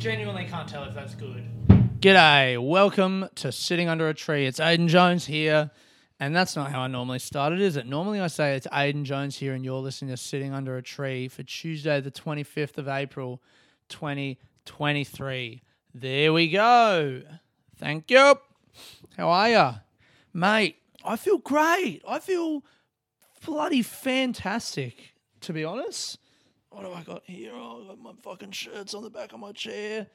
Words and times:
genuinely 0.00 0.46
can't 0.46 0.66
tell 0.66 0.84
if 0.84 0.94
that's 0.94 1.14
good. 1.14 1.46
G'day, 2.00 2.58
welcome 2.58 3.28
to 3.34 3.52
Sitting 3.52 3.90
Under 3.90 4.08
a 4.08 4.14
Tree. 4.14 4.46
It's 4.46 4.58
Aiden 4.58 4.88
Jones 4.88 5.26
here, 5.26 5.70
and 6.18 6.34
that's 6.34 6.56
not 6.56 6.72
how 6.72 6.80
I 6.80 6.86
normally 6.86 7.18
start 7.18 7.52
it, 7.52 7.60
is 7.60 7.76
it? 7.76 7.84
Normally 7.84 8.18
I 8.18 8.28
say 8.28 8.56
it's 8.56 8.66
Aiden 8.68 9.04
Jones 9.04 9.36
here, 9.36 9.52
and 9.52 9.62
you're 9.62 9.78
listening 9.78 10.10
to 10.10 10.16
Sitting 10.16 10.54
Under 10.54 10.78
a 10.78 10.82
Tree 10.82 11.28
for 11.28 11.42
Tuesday, 11.42 12.00
the 12.00 12.10
25th 12.10 12.78
of 12.78 12.88
April, 12.88 13.42
2023. 13.90 15.62
There 15.94 16.32
we 16.32 16.48
go. 16.48 17.20
Thank 17.76 18.10
you. 18.10 18.36
How 19.18 19.28
are 19.28 19.50
ya? 19.50 19.74
Mate, 20.32 20.76
I 21.04 21.16
feel 21.16 21.36
great. 21.36 22.00
I 22.08 22.20
feel 22.20 22.64
bloody 23.44 23.82
fantastic, 23.82 25.12
to 25.42 25.52
be 25.52 25.62
honest. 25.62 26.16
What 26.70 26.84
have 26.84 26.92
I 26.92 27.02
got 27.02 27.24
here? 27.24 27.50
Oh, 27.52 27.82
I 27.82 27.88
got 27.88 27.98
my 28.00 28.12
fucking 28.22 28.52
shirts 28.52 28.94
on 28.94 29.02
the 29.02 29.10
back 29.10 29.32
of 29.32 29.40
my 29.40 29.50
chair. 29.50 30.06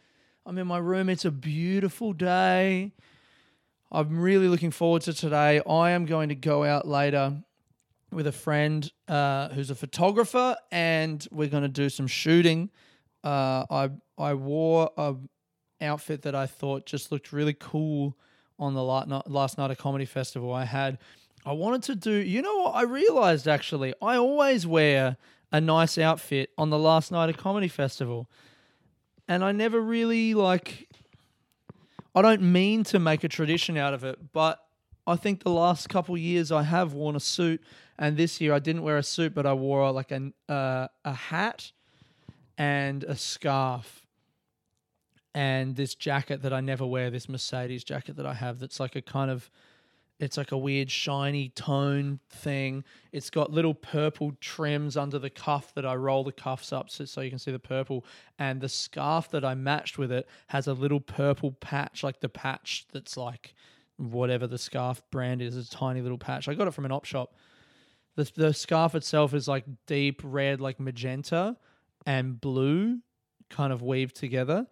I'm 0.45 0.57
in 0.57 0.65
my 0.67 0.77
room. 0.77 1.09
It's 1.09 1.25
a 1.25 1.31
beautiful 1.31 2.13
day. 2.13 2.93
I'm 3.91 4.17
really 4.17 4.47
looking 4.47 4.71
forward 4.71 5.01
to 5.03 5.13
today. 5.13 5.61
I 5.67 5.91
am 5.91 6.05
going 6.05 6.29
to 6.29 6.35
go 6.35 6.63
out 6.63 6.87
later 6.87 7.43
with 8.09 8.25
a 8.27 8.31
friend 8.31 8.89
uh, 9.09 9.49
who's 9.49 9.69
a 9.69 9.75
photographer, 9.75 10.55
and 10.71 11.27
we're 11.29 11.49
going 11.49 11.63
to 11.63 11.69
do 11.69 11.89
some 11.89 12.07
shooting. 12.07 12.69
Uh, 13.21 13.65
I 13.69 13.89
I 14.17 14.33
wore 14.35 14.91
a 14.95 15.15
outfit 15.81 16.21
that 16.21 16.35
I 16.35 16.45
thought 16.47 16.85
just 16.85 17.11
looked 17.11 17.33
really 17.33 17.53
cool 17.53 18.17
on 18.57 18.73
the 18.75 18.83
last 18.83 19.09
night, 19.09 19.29
last 19.29 19.57
night 19.57 19.71
of 19.71 19.77
comedy 19.77 20.05
festival. 20.05 20.53
I 20.53 20.63
had 20.63 20.99
I 21.45 21.51
wanted 21.51 21.83
to 21.83 21.95
do. 21.95 22.13
You 22.13 22.41
know 22.41 22.55
what? 22.59 22.75
I 22.75 22.83
realized 22.83 23.45
actually, 23.45 23.93
I 24.01 24.15
always 24.15 24.65
wear 24.65 25.17
a 25.55 25.61
nice 25.61 25.97
outfit 25.97 26.49
on 26.57 26.69
the 26.69 26.77
last 26.77 27.13
night 27.13 27.29
of 27.29 27.37
comedy 27.37 27.69
festival, 27.69 28.29
and 29.25 29.41
I 29.41 29.53
never 29.53 29.79
really 29.79 30.33
like. 30.33 30.89
I 32.13 32.21
don't 32.21 32.41
mean 32.41 32.83
to 32.85 32.99
make 32.99 33.23
a 33.23 33.29
tradition 33.29 33.77
out 33.77 33.93
of 33.93 34.03
it, 34.03 34.33
but 34.33 34.59
I 35.07 35.15
think 35.15 35.43
the 35.43 35.51
last 35.51 35.87
couple 35.87 36.17
years 36.17 36.51
I 36.51 36.63
have 36.63 36.91
worn 36.91 37.15
a 37.15 37.21
suit, 37.21 37.61
and 37.97 38.17
this 38.17 38.41
year 38.41 38.53
I 38.53 38.59
didn't 38.59 38.83
wear 38.83 38.97
a 38.97 39.03
suit, 39.03 39.33
but 39.33 39.45
I 39.45 39.53
wore 39.53 39.89
like 39.91 40.11
an 40.11 40.33
uh, 40.49 40.89
a 41.05 41.13
hat 41.13 41.71
and 42.57 43.05
a 43.05 43.15
scarf 43.15 44.05
and 45.33 45.77
this 45.77 45.95
jacket 45.95 46.41
that 46.41 46.51
I 46.51 46.59
never 46.59 46.85
wear, 46.85 47.09
this 47.09 47.29
Mercedes 47.29 47.85
jacket 47.85 48.17
that 48.17 48.25
I 48.25 48.33
have 48.33 48.59
that's 48.59 48.79
like 48.79 48.97
a 48.97 49.01
kind 49.01 49.31
of 49.31 49.49
it's 50.19 50.37
like 50.37 50.51
a 50.53 50.57
weird 50.57 50.89
shiny 50.89 51.49
tone 51.49 52.19
thing. 52.29 52.85
It's 53.11 53.29
got 53.29 53.51
little 53.51 53.73
purple 53.73 54.31
trims 54.39 54.95
under 54.95 55.19
the 55.19 55.29
cuff 55.29 55.73
that 55.75 55.85
I 55.85 55.95
roll 55.95 56.23
the 56.23 56.31
cuffs 56.31 56.71
up 56.71 56.89
so, 56.89 57.03
so 57.03 57.19
you 57.19 57.29
can 57.29 57.39
see 57.39 57.51
the 57.51 57.59
purple. 57.59 58.05
And 58.39 58.61
the 58.61 58.69
scarf 58.69 59.29
that 59.31 59.43
I 59.43 59.55
matched 59.55 59.97
with 59.97 60.11
it 60.11 60.27
has 60.47 60.67
a 60.67 60.73
little 60.73 61.01
purple 61.01 61.51
patch, 61.51 62.01
like 62.01 62.21
the 62.21 62.29
patch 62.29 62.85
that's 62.93 63.17
like 63.17 63.53
whatever 63.97 64.47
the 64.47 64.57
scarf 64.57 65.01
brand 65.11 65.41
is, 65.41 65.57
a 65.57 65.69
tiny 65.69 66.01
little 66.01 66.17
patch. 66.17 66.47
I 66.47 66.53
got 66.53 66.67
it 66.67 66.73
from 66.73 66.85
an 66.85 66.91
op 66.93 67.05
shop. 67.05 67.35
The, 68.15 68.31
the 68.35 68.53
scarf 68.53 68.95
itself 68.95 69.33
is 69.33 69.49
like 69.49 69.65
deep 69.85 70.21
red, 70.23 70.61
like 70.61 70.79
magenta 70.79 71.57
and 72.05 72.39
blue 72.39 72.99
kind 73.49 73.73
of 73.73 73.81
weaved 73.81 74.15
together 74.15 74.65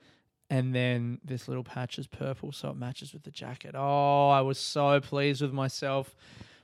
and 0.54 0.76
then 0.76 1.18
this 1.26 1.48
little 1.48 1.64
patch 1.64 1.98
is 1.98 2.06
purple, 2.06 2.52
so 2.52 2.70
it 2.70 2.78
matches 2.78 3.12
with 3.12 3.24
the 3.24 3.32
jacket. 3.32 3.74
Oh, 3.74 4.30
I 4.30 4.42
was 4.42 4.60
so 4.60 5.02
pleased 5.02 5.42
with 5.42 5.52
myself. 5.52 6.16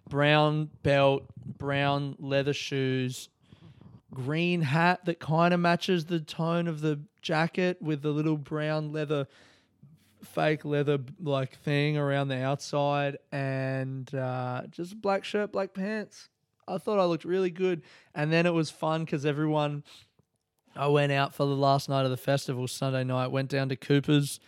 Brown 0.07 0.69
belt, 0.83 1.23
brown 1.57 2.15
leather 2.19 2.53
shoes, 2.53 3.29
green 4.13 4.61
hat 4.61 5.05
that 5.05 5.19
kind 5.19 5.55
of 5.55 5.59
matches 5.59 6.05
the 6.05 6.19
tone 6.19 6.67
of 6.67 6.81
the 6.81 6.99
jacket 7.23 7.81
with 7.81 8.03
the 8.03 8.11
little 8.11 8.37
brown 8.37 8.93
leather, 8.93 9.27
fake 10.23 10.65
leather 10.65 10.99
like 11.19 11.57
thing 11.57 11.97
around 11.97 12.27
the 12.27 12.37
outside, 12.37 13.17
and 13.31 14.13
uh, 14.13 14.61
just 14.69 15.01
black 15.01 15.23
shirt, 15.23 15.51
black 15.51 15.73
pants. 15.73 16.29
I 16.67 16.77
thought 16.77 16.99
I 16.99 17.05
looked 17.05 17.25
really 17.25 17.49
good, 17.49 17.81
and 18.13 18.31
then 18.31 18.45
it 18.45 18.53
was 18.53 18.69
fun 18.69 19.03
because 19.03 19.25
everyone 19.25 19.83
I 20.75 20.87
went 20.87 21.11
out 21.11 21.33
for 21.33 21.45
the 21.45 21.55
last 21.55 21.89
night 21.89 22.05
of 22.05 22.11
the 22.11 22.17
festival, 22.17 22.67
Sunday 22.67 23.03
night, 23.03 23.27
went 23.27 23.49
down 23.49 23.69
to 23.69 23.75
Cooper's, 23.75 24.39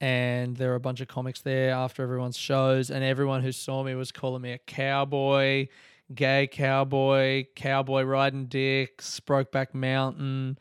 and 0.00 0.56
there 0.56 0.70
were 0.70 0.76
a 0.76 0.80
bunch 0.80 1.00
of 1.00 1.08
comics 1.08 1.40
there 1.40 1.72
after 1.72 2.02
everyone's 2.02 2.36
shows, 2.36 2.90
and 2.90 3.02
everyone 3.02 3.42
who 3.42 3.52
saw 3.52 3.82
me 3.82 3.94
was 3.94 4.12
calling 4.12 4.42
me 4.42 4.52
a 4.52 4.58
cowboy, 4.58 5.68
gay 6.14 6.46
cowboy, 6.46 7.46
cowboy 7.54 8.02
riding 8.02 8.46
dicks, 8.46 9.20
Brokeback 9.20 9.74
Mountain. 9.74 10.58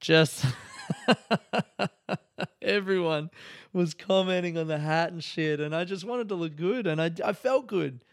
Just 0.00 0.44
everyone 2.62 3.30
was 3.72 3.94
commenting 3.94 4.58
on 4.58 4.66
the 4.66 4.78
hat 4.78 5.12
and 5.12 5.24
shit, 5.24 5.60
and 5.60 5.74
I 5.74 5.84
just 5.84 6.04
wanted 6.04 6.28
to 6.28 6.34
look 6.34 6.56
good, 6.56 6.86
and 6.86 7.00
I, 7.00 7.10
I 7.24 7.32
felt 7.32 7.66
good. 7.66 8.04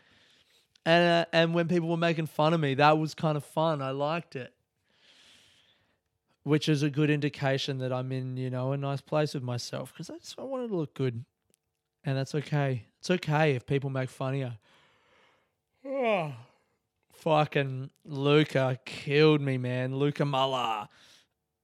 And, 0.86 1.26
uh, 1.26 1.26
and 1.32 1.54
when 1.54 1.68
people 1.68 1.90
were 1.90 1.98
making 1.98 2.28
fun 2.28 2.54
of 2.54 2.60
me, 2.60 2.74
that 2.76 2.98
was 2.98 3.14
kind 3.14 3.38
of 3.38 3.44
fun. 3.44 3.82
I 3.82 3.92
liked 3.92 4.36
it 4.36 4.54
which 6.44 6.68
is 6.68 6.84
a 6.84 6.90
good 6.90 7.10
indication 7.10 7.78
that 7.80 7.94
I'm 7.94 8.12
in, 8.12 8.38
you 8.38 8.50
know, 8.50 8.74
a 8.74 8.78
nice 8.78 9.02
place 9.02 9.34
with 9.34 9.44
myself 9.44 9.94
because 9.94 10.10
I 10.10 10.18
just 10.18 10.38
I 10.38 10.44
wanted 10.44 10.70
to 10.70 10.76
look 10.76 10.94
good, 10.94 11.24
and 12.04 12.18
that's 12.18 12.36
okay. 12.36 12.86
It's 13.00 13.10
okay 13.10 13.56
if 13.56 13.66
people 13.66 13.90
make 13.90 14.10
fun 14.10 14.36
of 14.36 14.40
you. 14.40 14.52
Oh, 15.86 16.34
fucking 17.12 17.90
Luca 18.06 18.80
killed 18.86 19.42
me, 19.42 19.58
man. 19.58 19.96
Luca 19.96 20.26
Muller. 20.26 20.88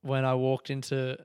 When 0.01 0.23
I 0.23 0.33
walked 0.35 0.69
into 0.69 1.17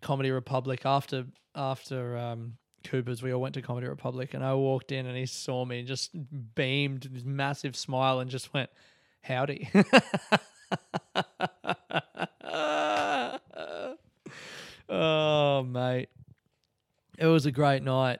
Comedy 0.00 0.30
Republic 0.30 0.82
after 0.84 1.26
after 1.56 2.16
um, 2.16 2.58
Cooper's, 2.84 3.24
we 3.24 3.32
all 3.32 3.40
went 3.40 3.54
to 3.54 3.62
Comedy 3.62 3.88
Republic, 3.88 4.34
and 4.34 4.44
I 4.44 4.54
walked 4.54 4.92
in 4.92 5.06
and 5.06 5.16
he 5.16 5.26
saw 5.26 5.64
me, 5.64 5.80
and 5.80 5.88
just 5.88 6.10
beamed 6.54 7.08
this 7.10 7.24
massive 7.24 7.74
smile, 7.74 8.20
and 8.20 8.30
just 8.30 8.54
went, 8.54 8.70
"Howdy." 9.22 9.68
oh, 14.90 15.62
mate. 15.62 16.08
It 17.18 17.26
was 17.26 17.46
a 17.46 17.52
great 17.52 17.82
night. 17.82 18.18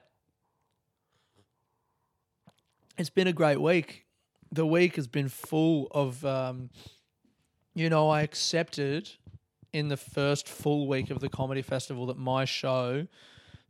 It's 2.97 3.09
been 3.09 3.27
a 3.27 3.33
great 3.33 3.59
week. 3.59 4.05
The 4.51 4.65
week 4.65 4.95
has 4.95 5.07
been 5.07 5.29
full 5.29 5.87
of, 5.91 6.23
um, 6.25 6.69
you 7.73 7.89
know, 7.89 8.09
I 8.09 8.21
accepted 8.21 9.09
in 9.73 9.87
the 9.87 9.97
first 9.97 10.47
full 10.47 10.87
week 10.87 11.09
of 11.09 11.19
the 11.19 11.29
comedy 11.29 11.61
festival 11.61 12.05
that 12.07 12.17
my 12.17 12.45
show, 12.45 13.07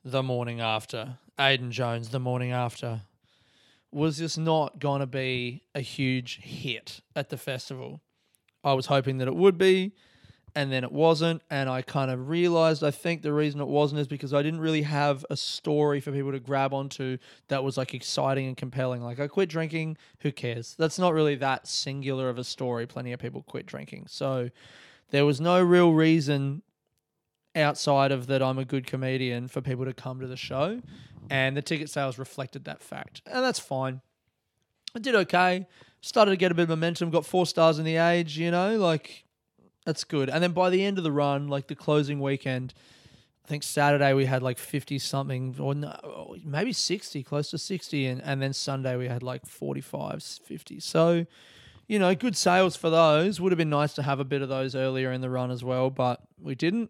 the 0.03 0.23
morning 0.23 0.59
after, 0.59 1.17
Aiden 1.38 1.69
Jones, 1.69 2.09
the 2.09 2.19
morning 2.19 2.51
after, 2.51 3.01
was 3.91 4.17
just 4.17 4.38
not 4.38 4.79
going 4.79 5.01
to 5.01 5.07
be 5.07 5.63
a 5.75 5.81
huge 5.81 6.40
hit 6.41 7.01
at 7.16 7.29
the 7.29 7.38
festival. 7.38 8.01
I 8.63 8.73
was 8.73 8.88
hoping 8.88 9.19
that 9.19 9.28
it 9.28 9.35
would 9.35 9.57
be, 9.57 9.94
and 10.56 10.72
then 10.72 10.84
it 10.84 10.91
wasn't. 10.91 11.41
And 11.50 11.69
I 11.69 11.81
kind 11.81 12.12
of 12.12 12.29
realized 12.29 12.84
I 12.84 12.91
think 12.91 13.22
the 13.22 13.34
reason 13.34 13.62
it 13.62 13.67
wasn't 13.67 14.01
is 14.01 14.07
because 14.07 14.34
I 14.34 14.41
didn't 14.41 14.59
really 14.59 14.81
have 14.81 15.25
a 15.29 15.38
story 15.38 16.00
for 16.00 16.12
people 16.12 16.31
to 16.31 16.39
grab 16.39 16.73
onto 16.73 17.17
that 17.47 17.63
was 17.63 17.78
like 17.78 17.94
exciting 17.94 18.47
and 18.47 18.57
compelling. 18.57 19.01
Like, 19.01 19.19
I 19.19 19.28
quit 19.28 19.50
drinking, 19.50 19.97
who 20.19 20.31
cares? 20.31 20.75
That's 20.78 21.00
not 21.00 21.13
really 21.13 21.35
that 21.35 21.67
singular 21.67 22.29
of 22.29 22.38
a 22.38 22.44
story. 22.44 22.85
Plenty 22.85 23.13
of 23.13 23.19
people 23.19 23.44
quit 23.44 23.66
drinking. 23.66 24.05
So 24.08 24.49
there 25.11 25.25
was 25.25 25.40
no 25.40 25.61
real 25.61 25.93
reason 25.93 26.61
outside 27.55 28.11
of 28.11 28.28
that 28.28 28.41
I'm 28.41 28.58
a 28.58 28.66
good 28.66 28.87
comedian 28.87 29.47
for 29.47 29.61
people 29.61 29.85
to 29.85 29.93
come 29.93 30.20
to 30.22 30.28
the 30.28 30.37
show. 30.37 30.81
And 31.29 31.55
the 31.55 31.61
ticket 31.61 31.90
sales 31.90 32.17
reflected 32.17 32.66
that 32.66 32.81
fact. 32.81 33.22
And 33.25 33.43
that's 33.43 33.59
fine. 33.59 34.02
I 34.96 34.99
did 34.99 35.16
okay 35.16 35.67
started 36.02 36.31
to 36.31 36.37
get 36.37 36.52
a 36.52 36.55
bit 36.55 36.64
of 36.64 36.70
momentum. 36.70 37.09
Got 37.09 37.25
four 37.25 37.46
stars 37.46 37.79
in 37.79 37.85
the 37.85 37.97
age. 37.97 38.37
You 38.37 38.52
know, 38.52 38.78
like 38.78 39.25
that's 39.85 40.03
good. 40.03 40.29
And 40.29 40.43
then 40.43 40.51
by 40.51 40.69
the 40.69 40.83
end 40.83 40.97
of 40.97 41.03
the 41.03 41.11
run, 41.11 41.47
like 41.47 41.67
the 41.67 41.75
closing 41.75 42.19
weekend, 42.19 42.73
I 43.45 43.47
think 43.47 43.63
Saturday 43.63 44.13
we 44.13 44.25
had 44.25 44.43
like 44.43 44.57
fifty 44.57 44.99
something, 44.99 45.55
or 45.59 45.73
no, 45.75 46.35
maybe 46.43 46.73
sixty, 46.73 47.23
close 47.23 47.49
to 47.51 47.57
sixty, 47.57 48.05
and 48.05 48.22
and 48.22 48.41
then 48.41 48.53
Sunday 48.53 48.95
we 48.95 49.07
had 49.07 49.23
like 49.23 49.45
45, 49.45 50.23
50. 50.23 50.79
So. 50.79 51.25
You 51.87 51.99
know, 51.99 52.16
good 52.16 52.37
sales 52.37 52.78
for 52.78 52.89
those. 52.89 53.41
Would 53.41 53.51
have 53.51 53.57
been 53.57 53.69
nice 53.69 53.93
to 53.95 54.03
have 54.03 54.22
a 54.22 54.23
bit 54.23 54.41
of 54.41 54.47
those 54.47 54.75
earlier 54.75 55.11
in 55.11 55.19
the 55.19 55.29
run 55.29 55.51
as 55.51 55.61
well, 55.61 55.89
but 55.89 56.22
we 56.39 56.55
didn't 56.55 56.89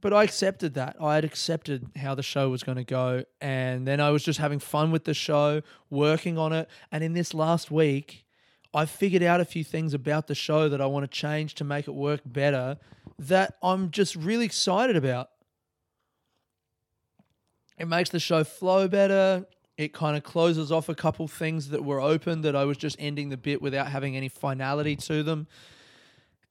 but 0.00 0.12
I 0.12 0.22
accepted 0.22 0.74
that. 0.74 0.96
I 1.00 1.16
had 1.16 1.24
accepted 1.24 1.90
how 1.96 2.14
the 2.14 2.22
show 2.22 2.48
was 2.48 2.62
going 2.62 2.76
to 2.76 2.84
go. 2.84 3.24
And 3.40 3.86
then 3.86 4.00
I 4.00 4.10
was 4.10 4.22
just 4.22 4.38
having 4.38 4.58
fun 4.58 4.90
with 4.90 5.04
the 5.04 5.14
show, 5.14 5.62
working 5.90 6.38
on 6.38 6.52
it. 6.52 6.68
And 6.92 7.02
in 7.02 7.12
this 7.12 7.34
last 7.34 7.70
week, 7.70 8.24
I 8.76 8.84
figured 8.84 9.22
out 9.22 9.40
a 9.40 9.44
few 9.44 9.64
things 9.64 9.94
about 9.94 10.26
the 10.26 10.34
show 10.34 10.68
that 10.68 10.80
I 10.80 10.86
want 10.86 11.10
to 11.10 11.18
change 11.18 11.54
to 11.56 11.64
make 11.64 11.88
it 11.88 11.94
work 11.94 12.20
better 12.24 12.76
that 13.18 13.54
I'm 13.62 13.90
just 13.90 14.14
really 14.14 14.44
excited 14.44 14.96
about. 14.96 15.30
It 17.78 17.88
makes 17.88 18.10
the 18.10 18.20
show 18.20 18.44
flow 18.44 18.86
better. 18.86 19.46
It 19.78 19.92
kind 19.94 20.16
of 20.16 20.22
closes 20.22 20.70
off 20.70 20.88
a 20.88 20.94
couple 20.94 21.26
things 21.26 21.70
that 21.70 21.84
were 21.84 22.00
open 22.00 22.42
that 22.42 22.54
I 22.54 22.64
was 22.64 22.76
just 22.76 22.96
ending 22.98 23.30
the 23.30 23.36
bit 23.36 23.62
without 23.62 23.88
having 23.88 24.16
any 24.16 24.28
finality 24.28 24.94
to 24.96 25.22
them 25.22 25.48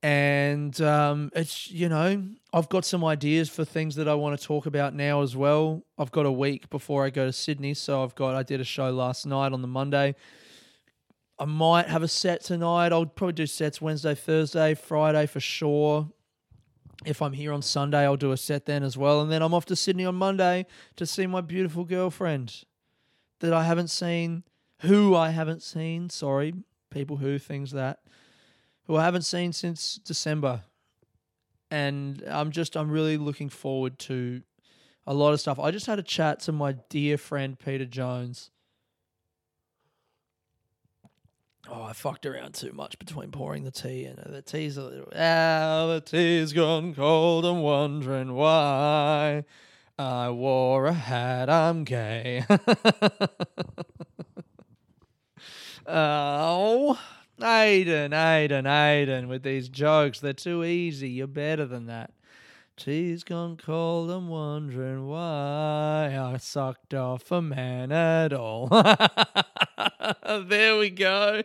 and 0.05 0.79
um, 0.81 1.31
it's 1.33 1.71
you 1.71 1.89
know 1.89 2.23
I've 2.53 2.69
got 2.69 2.85
some 2.85 3.03
ideas 3.03 3.49
for 3.49 3.65
things 3.65 3.95
that 3.95 4.07
I 4.07 4.13
want 4.13 4.39
to 4.39 4.45
talk 4.45 4.67
about 4.67 4.93
now 4.93 5.23
as 5.23 5.35
well. 5.35 5.83
I've 5.97 6.11
got 6.11 6.27
a 6.27 6.31
week 6.31 6.69
before 6.69 7.03
I 7.03 7.09
go 7.09 7.25
to 7.25 7.33
Sydney, 7.33 7.73
so 7.73 8.03
I've 8.03 8.13
got 8.13 8.35
I 8.35 8.43
did 8.43 8.61
a 8.61 8.63
show 8.63 8.91
last 8.91 9.25
night 9.25 9.51
on 9.51 9.63
the 9.63 9.67
Monday. 9.67 10.13
I 11.37 11.45
might 11.45 11.87
have 11.87 12.03
a 12.03 12.07
set 12.07 12.43
tonight. 12.43 12.93
I'll 12.93 13.05
probably 13.05 13.33
do 13.33 13.45
sets 13.45 13.81
Wednesday, 13.81 14.15
Thursday, 14.15 14.73
Friday 14.73 15.25
for 15.25 15.39
sure. 15.39 16.09
If 17.05 17.21
I'm 17.21 17.33
here 17.33 17.51
on 17.51 17.61
Sunday, 17.61 18.03
I'll 18.03 18.15
do 18.15 18.31
a 18.31 18.37
set 18.37 18.65
then 18.65 18.83
as 18.83 18.97
well. 18.97 19.21
And 19.21 19.29
then 19.31 19.41
I'm 19.41 19.53
off 19.53 19.65
to 19.65 19.75
Sydney 19.75 20.05
on 20.05 20.15
Monday 20.15 20.65
to 20.95 21.05
see 21.05 21.27
my 21.27 21.41
beautiful 21.41 21.83
girlfriend 21.83 22.63
that 23.41 23.53
I 23.53 23.63
haven't 23.63 23.89
seen, 23.89 24.43
who 24.79 25.13
I 25.13 25.31
haven't 25.31 25.61
seen. 25.61 26.09
Sorry, 26.09 26.53
people 26.89 27.17
who, 27.17 27.37
things 27.37 27.71
that, 27.71 27.99
who 28.87 28.95
I 28.95 29.03
haven't 29.03 29.23
seen 29.23 29.51
since 29.51 29.95
December. 29.95 30.61
And 31.69 32.23
I'm 32.27 32.51
just, 32.51 32.77
I'm 32.77 32.89
really 32.89 33.17
looking 33.17 33.49
forward 33.49 33.99
to 33.99 34.41
a 35.05 35.13
lot 35.13 35.33
of 35.33 35.41
stuff. 35.41 35.59
I 35.59 35.71
just 35.71 35.85
had 35.85 35.99
a 35.99 36.03
chat 36.03 36.39
to 36.41 36.53
my 36.53 36.73
dear 36.89 37.17
friend 37.17 37.59
Peter 37.59 37.85
Jones. 37.85 38.51
Oh, 41.67 41.83
I 41.83 41.93
fucked 41.93 42.25
around 42.27 42.53
too 42.53 42.71
much 42.73 42.99
between 42.99 43.31
pouring 43.31 43.63
the 43.63 43.71
tea 43.71 44.05
and 44.05 44.17
the 44.17 44.41
tea's 44.41 44.77
a 44.77 44.83
little. 44.83 45.09
Ah, 45.15 45.87
the 45.87 46.01
tea's 46.01 46.53
gone 46.53 46.93
cold. 46.93 47.43
I'm 47.43 47.61
wondering 47.61 48.33
why. 48.33 49.45
I 49.97 50.29
wore 50.29 50.85
a 50.85 50.93
hat. 50.93 51.49
I'm 51.49 51.83
gay. 51.83 52.45
oh, 55.87 56.99
Aiden, 57.41 58.11
Aiden, 58.11 58.65
Aiden, 58.65 59.27
with 59.27 59.41
these 59.43 59.67
jokes, 59.67 60.19
they're 60.19 60.33
too 60.33 60.63
easy. 60.63 61.09
You're 61.09 61.27
better 61.27 61.65
than 61.65 61.87
that. 61.87 62.11
Tea's 62.77 63.23
gone 63.23 63.57
cold. 63.57 64.11
I'm 64.11 64.27
wondering 64.27 65.07
why 65.07 66.15
I 66.19 66.37
sucked 66.37 66.93
off 66.93 67.31
a 67.31 67.41
man 67.41 67.91
at 67.91 68.33
all. 68.33 68.67
there 70.27 70.77
we 70.77 70.89
go. 70.91 71.41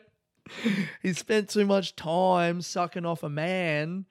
He 1.02 1.12
spent 1.12 1.48
too 1.48 1.66
much 1.66 1.96
time 1.96 2.62
sucking 2.62 3.06
off 3.06 3.22
a 3.22 3.28
man, 3.28 4.06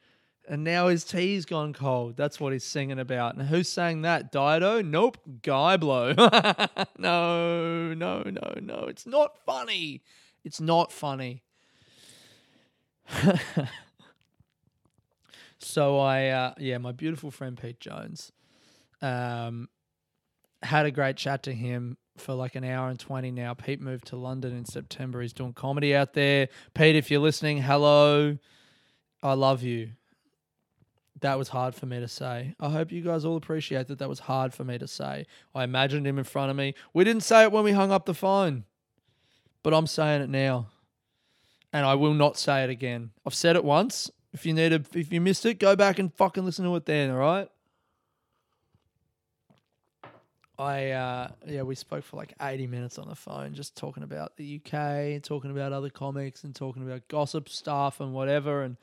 and 0.48 0.64
now 0.64 0.88
his 0.88 1.04
tea's 1.04 1.46
gone 1.46 1.74
cold. 1.74 2.18
That's 2.18 2.40
what 2.40 2.54
he's 2.54 2.64
singing 2.64 3.00
about. 3.00 3.36
And 3.36 3.48
who's 3.48 3.70
saying 3.70 4.02
that? 4.04 4.32
Dido? 4.32 4.82
Nope. 4.82 5.18
Guy 5.44 5.78
Blow. 5.78 6.14
no, 6.98 7.94
no, 7.94 8.24
no, 8.24 8.54
no. 8.62 8.86
It's 8.88 9.06
not 9.06 9.38
funny. 9.46 10.02
It's 10.44 10.60
not 10.60 10.92
funny. 10.92 11.44
so 15.60 16.00
I, 16.00 16.28
uh, 16.28 16.54
yeah, 16.58 16.78
my 16.78 16.92
beautiful 16.92 17.32
friend 17.32 17.60
Pete 17.60 17.80
Jones, 17.80 18.32
um, 19.02 19.70
had 20.64 20.86
a 20.86 20.92
great 20.92 21.16
chat 21.16 21.44
to 21.44 21.54
him 21.54 21.98
for 22.20 22.34
like 22.34 22.56
an 22.56 22.64
hour 22.64 22.90
and 22.90 23.00
20 23.00 23.32
now. 23.32 23.54
Pete 23.54 23.82
moved 23.82 24.08
to 24.08 24.16
London 24.16 24.56
in 24.56 24.66
September. 24.66 25.22
He's 25.22 25.34
doing 25.34 25.54
comedy 25.54 25.96
out 25.96 26.14
there. 26.14 26.50
Pete, 26.74 26.96
if 26.96 27.10
you're 27.10 27.20
listening, 27.20 27.62
hello. 27.62 28.38
I 29.22 29.34
love 29.34 29.64
you. 29.64 29.92
That 31.22 31.38
was 31.38 31.50
hard 31.50 31.76
for 31.76 31.86
me 31.86 32.00
to 32.00 32.08
say. 32.08 32.56
I 32.60 32.70
hope 32.70 32.92
you 32.92 33.02
guys 33.02 33.26
all 33.26 33.36
appreciate 33.36 33.88
that. 33.88 34.00
That 34.00 34.08
was 34.08 34.20
hard 34.20 34.54
for 34.54 34.64
me 34.64 34.78
to 34.78 34.88
say. 34.88 35.26
I 35.54 35.64
imagined 35.64 36.08
him 36.08 36.18
in 36.18 36.24
front 36.24 36.50
of 36.50 36.56
me. 36.56 36.76
We 36.94 37.04
didn't 37.04 37.24
say 37.24 37.44
it 37.44 37.52
when 37.52 37.64
we 37.64 37.74
hung 37.74 37.92
up 37.92 38.06
the 38.06 38.14
phone, 38.14 38.64
but 39.62 39.74
I'm 39.74 39.88
saying 39.88 40.22
it 40.22 40.30
now. 40.30 40.68
And 41.74 41.86
I 41.86 41.96
will 41.96 42.14
not 42.14 42.38
say 42.38 42.64
it 42.64 42.70
again. 42.70 43.12
I've 43.26 43.36
said 43.36 43.56
it 43.56 43.64
once. 43.64 44.10
If 44.34 44.46
you 44.46 44.54
need 44.54 44.74
a, 44.74 44.84
if 44.94 45.12
you 45.12 45.22
missed 45.22 45.46
it, 45.46 45.60
go 45.60 45.76
back 45.76 46.00
and 46.00 46.14
fucking 46.14 46.46
listen 46.46 46.66
to 46.66 46.76
it 46.76 46.86
then, 46.86 47.12
all 47.12 47.18
right? 47.18 47.50
I 50.60 50.92
uh, 50.92 51.30
yeah, 51.48 51.62
we 51.62 51.74
spoke 51.74 52.04
for 52.04 52.18
like 52.18 52.34
eighty 52.42 52.68
minutes 52.68 53.00
on 53.00 53.08
the 53.08 53.16
phone, 53.16 53.54
just 53.54 53.78
talking 53.78 54.04
about 54.04 54.36
the 54.36 54.60
UK, 54.60 55.24
talking 55.24 55.52
about 55.52 55.72
other 55.72 55.90
comics, 55.90 56.44
and 56.44 56.54
talking 56.54 56.84
about 56.84 57.08
gossip 57.08 57.48
stuff 57.48 58.02
and 58.02 58.14
whatever, 58.14 58.64
and 58.64 58.76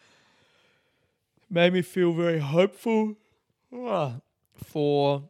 made 1.51 1.75
me 1.75 1.83
feel 1.83 2.13
very 2.13 2.39
hopeful 2.39 3.15
uh, 3.77 4.13
for 4.55 5.23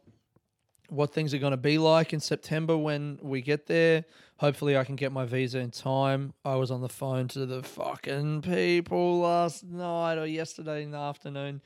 what 0.89 1.13
things 1.13 1.33
are 1.33 1.37
going 1.37 1.51
to 1.51 1.57
be 1.57 1.77
like 1.77 2.13
in 2.13 2.21
September 2.21 2.77
when 2.77 3.19
we 3.21 3.41
get 3.41 3.67
there. 3.67 4.05
Hopefully, 4.37 4.77
I 4.77 4.85
can 4.85 4.95
get 4.95 5.11
my 5.11 5.25
visa 5.25 5.59
in 5.59 5.71
time. 5.71 6.33
I 6.45 6.55
was 6.55 6.71
on 6.71 6.79
the 6.79 6.87
phone 6.87 7.27
to 7.29 7.45
the 7.45 7.61
fucking 7.61 8.43
people 8.43 9.19
last 9.19 9.65
night 9.65 10.17
or 10.17 10.25
yesterday 10.25 10.83
in 10.83 10.91
the 10.91 10.97
afternoon. 10.97 11.61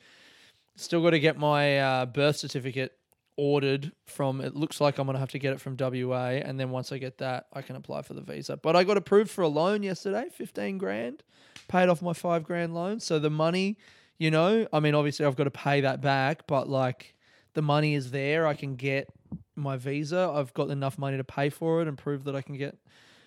Still 0.74 1.02
got 1.02 1.10
to 1.10 1.20
get 1.20 1.38
my 1.38 1.78
uh, 1.78 2.06
birth 2.06 2.36
certificate 2.36 2.96
ordered 3.42 3.90
from 4.06 4.40
it 4.40 4.54
looks 4.54 4.80
like 4.80 4.98
I'm 4.98 5.06
gonna 5.06 5.18
have 5.18 5.32
to 5.32 5.38
get 5.40 5.52
it 5.52 5.60
from 5.60 5.76
WA 5.76 6.40
and 6.44 6.60
then 6.60 6.70
once 6.70 6.92
I 6.92 6.98
get 6.98 7.18
that 7.18 7.46
I 7.52 7.60
can 7.60 7.74
apply 7.74 8.02
for 8.02 8.14
the 8.14 8.20
visa. 8.20 8.56
But 8.56 8.76
I 8.76 8.84
got 8.84 8.96
approved 8.96 9.30
for 9.32 9.42
a 9.42 9.48
loan 9.48 9.82
yesterday, 9.82 10.28
15 10.32 10.78
grand, 10.78 11.24
paid 11.66 11.88
off 11.88 12.00
my 12.02 12.12
5 12.12 12.44
grand 12.44 12.72
loan. 12.72 13.00
So 13.00 13.18
the 13.18 13.30
money, 13.30 13.78
you 14.16 14.30
know, 14.30 14.68
I 14.72 14.78
mean 14.78 14.94
obviously 14.94 15.26
I've 15.26 15.34
got 15.34 15.44
to 15.44 15.50
pay 15.50 15.80
that 15.80 16.00
back, 16.00 16.46
but 16.46 16.68
like 16.68 17.16
the 17.54 17.62
money 17.62 17.96
is 17.96 18.12
there. 18.12 18.46
I 18.46 18.54
can 18.54 18.76
get 18.76 19.08
my 19.56 19.76
visa. 19.76 20.30
I've 20.32 20.54
got 20.54 20.70
enough 20.70 20.96
money 20.96 21.16
to 21.16 21.24
pay 21.24 21.50
for 21.50 21.82
it 21.82 21.88
and 21.88 21.98
prove 21.98 22.22
that 22.24 22.36
I 22.36 22.42
can 22.42 22.56
get 22.56 22.78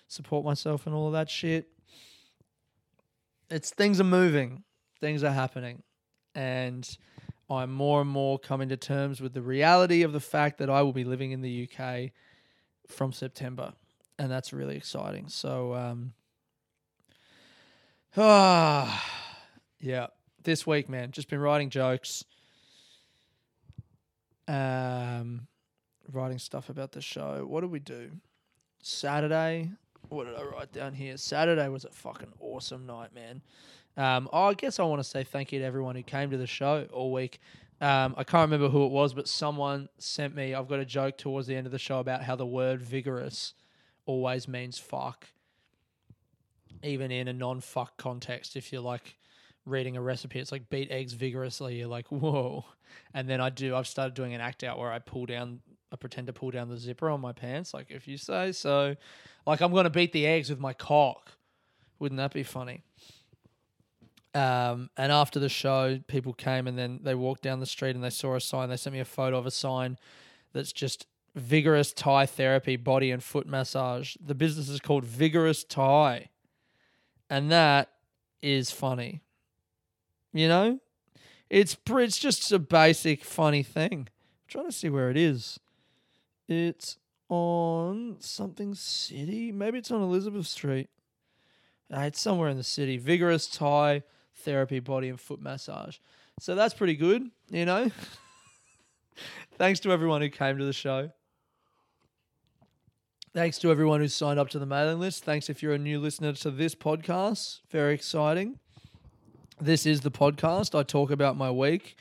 support 0.08 0.46
myself 0.46 0.86
and 0.86 0.94
all 0.94 1.08
of 1.08 1.12
that 1.12 1.28
shit. 1.28 1.68
It's 3.50 3.70
things 3.70 4.00
are 4.00 4.04
moving. 4.04 4.64
Things 4.98 5.22
are 5.22 5.30
happening. 5.30 5.82
And 6.34 6.88
I'm 7.48 7.72
more 7.72 8.00
and 8.00 8.10
more 8.10 8.38
coming 8.38 8.68
to 8.70 8.76
terms 8.76 9.20
with 9.20 9.32
the 9.32 9.42
reality 9.42 10.02
of 10.02 10.12
the 10.12 10.20
fact 10.20 10.58
that 10.58 10.68
I 10.68 10.82
will 10.82 10.92
be 10.92 11.04
living 11.04 11.30
in 11.30 11.42
the 11.42 11.68
UK 11.68 12.10
from 12.88 13.12
September, 13.12 13.72
and 14.18 14.30
that's 14.30 14.52
really 14.52 14.76
exciting. 14.76 15.28
So, 15.28 15.74
um, 15.74 16.12
ah, 18.16 19.04
yeah, 19.80 20.08
this 20.42 20.66
week, 20.66 20.88
man, 20.88 21.12
just 21.12 21.28
been 21.28 21.40
writing 21.40 21.70
jokes, 21.70 22.24
um, 24.48 25.46
writing 26.10 26.38
stuff 26.38 26.68
about 26.68 26.92
the 26.92 27.00
show. 27.00 27.44
What 27.46 27.60
did 27.60 27.70
we 27.70 27.80
do? 27.80 28.10
Saturday. 28.82 29.70
What 30.08 30.26
did 30.26 30.36
I 30.36 30.42
write 30.42 30.72
down 30.72 30.94
here? 30.94 31.16
Saturday 31.16 31.68
was 31.68 31.84
a 31.84 31.90
fucking 31.90 32.32
awesome 32.40 32.86
night, 32.86 33.12
man. 33.12 33.42
Um, 33.96 34.28
oh, 34.32 34.44
I 34.44 34.54
guess 34.54 34.78
I 34.78 34.84
want 34.84 35.00
to 35.00 35.08
say 35.08 35.24
thank 35.24 35.52
you 35.52 35.60
to 35.60 35.64
everyone 35.64 35.96
who 35.96 36.02
came 36.02 36.30
to 36.30 36.36
the 36.36 36.46
show 36.46 36.86
all 36.92 37.12
week. 37.12 37.40
Um, 37.80 38.14
I 38.16 38.24
can't 38.24 38.50
remember 38.50 38.68
who 38.68 38.84
it 38.84 38.90
was, 38.90 39.14
but 39.14 39.28
someone 39.28 39.88
sent 39.98 40.34
me. 40.34 40.54
I've 40.54 40.68
got 40.68 40.80
a 40.80 40.84
joke 40.84 41.18
towards 41.18 41.46
the 41.46 41.56
end 41.56 41.66
of 41.66 41.72
the 41.72 41.78
show 41.78 41.98
about 41.98 42.22
how 42.22 42.36
the 42.36 42.46
word 42.46 42.82
vigorous 42.82 43.54
always 44.06 44.48
means 44.48 44.78
fuck, 44.78 45.26
even 46.82 47.10
in 47.10 47.28
a 47.28 47.32
non 47.32 47.60
fuck 47.60 47.96
context. 47.96 48.56
If 48.56 48.72
you're 48.72 48.82
like 48.82 49.16
reading 49.66 49.96
a 49.96 50.00
recipe, 50.00 50.38
it's 50.38 50.52
like 50.52 50.70
beat 50.70 50.90
eggs 50.90 51.12
vigorously. 51.12 51.76
You're 51.76 51.88
like, 51.88 52.08
whoa. 52.08 52.64
And 53.12 53.28
then 53.28 53.40
I 53.40 53.50
do, 53.50 53.74
I've 53.74 53.86
started 53.86 54.14
doing 54.14 54.32
an 54.32 54.40
act 54.40 54.64
out 54.64 54.78
where 54.78 54.92
I 54.92 54.98
pull 54.98 55.26
down, 55.26 55.60
I 55.92 55.96
pretend 55.96 56.28
to 56.28 56.32
pull 56.32 56.50
down 56.50 56.68
the 56.68 56.78
zipper 56.78 57.10
on 57.10 57.20
my 57.20 57.32
pants, 57.32 57.74
like 57.74 57.90
if 57.90 58.08
you 58.08 58.16
say 58.16 58.52
so. 58.52 58.96
Like 59.46 59.60
I'm 59.60 59.72
going 59.72 59.84
to 59.84 59.90
beat 59.90 60.12
the 60.12 60.26
eggs 60.26 60.48
with 60.48 60.60
my 60.60 60.72
cock. 60.72 61.32
Wouldn't 61.98 62.18
that 62.18 62.32
be 62.32 62.42
funny? 62.42 62.84
Um, 64.36 64.90
and 64.98 65.10
after 65.10 65.40
the 65.40 65.48
show, 65.48 65.98
people 66.08 66.34
came 66.34 66.66
and 66.66 66.76
then 66.76 67.00
they 67.02 67.14
walked 67.14 67.40
down 67.40 67.58
the 67.58 67.64
street 67.64 67.94
and 67.94 68.04
they 68.04 68.10
saw 68.10 68.34
a 68.34 68.40
sign. 68.40 68.68
They 68.68 68.76
sent 68.76 68.92
me 68.92 69.00
a 69.00 69.06
photo 69.06 69.38
of 69.38 69.46
a 69.46 69.50
sign 69.50 69.96
that's 70.52 70.74
just 70.74 71.06
vigorous 71.34 71.94
Thai 71.94 72.26
therapy, 72.26 72.76
body 72.76 73.10
and 73.10 73.22
foot 73.24 73.46
massage. 73.46 74.14
The 74.22 74.34
business 74.34 74.68
is 74.68 74.78
called 74.78 75.04
Vigorous 75.04 75.64
Thai. 75.64 76.28
And 77.30 77.50
that 77.50 77.88
is 78.42 78.70
funny. 78.70 79.22
You 80.34 80.48
know? 80.48 80.80
It's 81.48 81.74
it's 81.88 82.18
just 82.18 82.52
a 82.52 82.58
basic 82.58 83.24
funny 83.24 83.62
thing. 83.62 84.08
I'm 84.10 84.48
trying 84.48 84.66
to 84.66 84.72
see 84.72 84.90
where 84.90 85.08
it 85.08 85.16
is. 85.16 85.58
It's 86.46 86.98
on 87.30 88.16
something 88.20 88.74
city. 88.74 89.50
Maybe 89.50 89.78
it's 89.78 89.90
on 89.90 90.02
Elizabeth 90.02 90.46
Street. 90.46 90.90
Uh, 91.90 92.00
it's 92.00 92.20
somewhere 92.20 92.50
in 92.50 92.58
the 92.58 92.64
city. 92.64 92.98
Vigorous 92.98 93.46
Thai 93.46 94.02
therapy, 94.36 94.80
body 94.80 95.08
and 95.08 95.20
foot 95.20 95.40
massage. 95.40 95.98
So 96.40 96.54
that's 96.54 96.74
pretty 96.74 96.94
good, 96.94 97.30
you 97.50 97.64
know. 97.64 97.90
Thanks 99.58 99.80
to 99.80 99.92
everyone 99.92 100.20
who 100.20 100.28
came 100.28 100.58
to 100.58 100.64
the 100.64 100.72
show. 100.72 101.10
Thanks 103.32 103.58
to 103.58 103.70
everyone 103.70 104.00
who 104.00 104.08
signed 104.08 104.38
up 104.38 104.48
to 104.50 104.58
the 104.58 104.66
mailing 104.66 104.98
list. 104.98 105.24
Thanks 105.24 105.50
if 105.50 105.62
you're 105.62 105.74
a 105.74 105.78
new 105.78 105.98
listener 105.98 106.32
to 106.32 106.50
this 106.50 106.74
podcast. 106.74 107.60
Very 107.70 107.94
exciting. 107.94 108.58
This 109.60 109.86
is 109.86 110.02
the 110.02 110.10
podcast. 110.10 110.78
I 110.78 110.82
talk 110.82 111.10
about 111.10 111.36
my 111.36 111.50
week. 111.50 111.96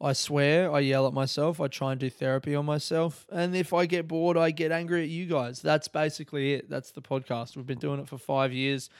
I 0.00 0.12
swear, 0.12 0.72
I 0.72 0.80
yell 0.80 1.06
at 1.06 1.12
myself. 1.12 1.60
I 1.60 1.68
try 1.68 1.92
and 1.92 2.00
do 2.00 2.10
therapy 2.10 2.56
on 2.56 2.66
myself. 2.66 3.24
And 3.30 3.54
if 3.54 3.72
I 3.72 3.86
get 3.86 4.08
bored, 4.08 4.36
I 4.36 4.50
get 4.50 4.72
angry 4.72 5.04
at 5.04 5.08
you 5.08 5.26
guys. 5.26 5.62
That's 5.62 5.86
basically 5.86 6.54
it. 6.54 6.68
That's 6.68 6.90
the 6.90 7.02
podcast. 7.02 7.56
We've 7.56 7.66
been 7.66 7.78
doing 7.78 8.00
it 8.00 8.08
for 8.08 8.18
five 8.18 8.52
years 8.52 8.90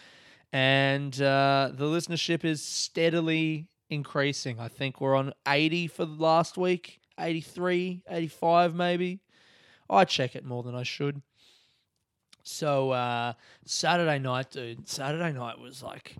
and 0.53 1.21
uh, 1.21 1.71
the 1.73 1.87
listenership 1.87 2.45
is 2.45 2.63
steadily 2.63 3.69
increasing. 3.89 4.61
I 4.61 4.69
think 4.69 5.01
we're 5.01 5.15
on 5.15 5.33
80 5.49 5.87
for 5.89 6.05
the 6.05 6.23
last 6.23 6.57
week, 6.59 7.01
83, 7.19 8.03
85 8.09 8.75
maybe. 8.75 9.21
I 9.89 10.05
check 10.05 10.37
it 10.37 10.45
more 10.45 10.63
than 10.63 10.75
I 10.75 10.83
should. 10.83 11.23
So 12.43 12.91
uh, 12.91 13.35
Saturday 13.65 14.19
night, 14.19 14.51
dude. 14.51 14.89
Saturday 14.89 15.33
night 15.33 15.59
was 15.59 15.83
like. 15.83 16.17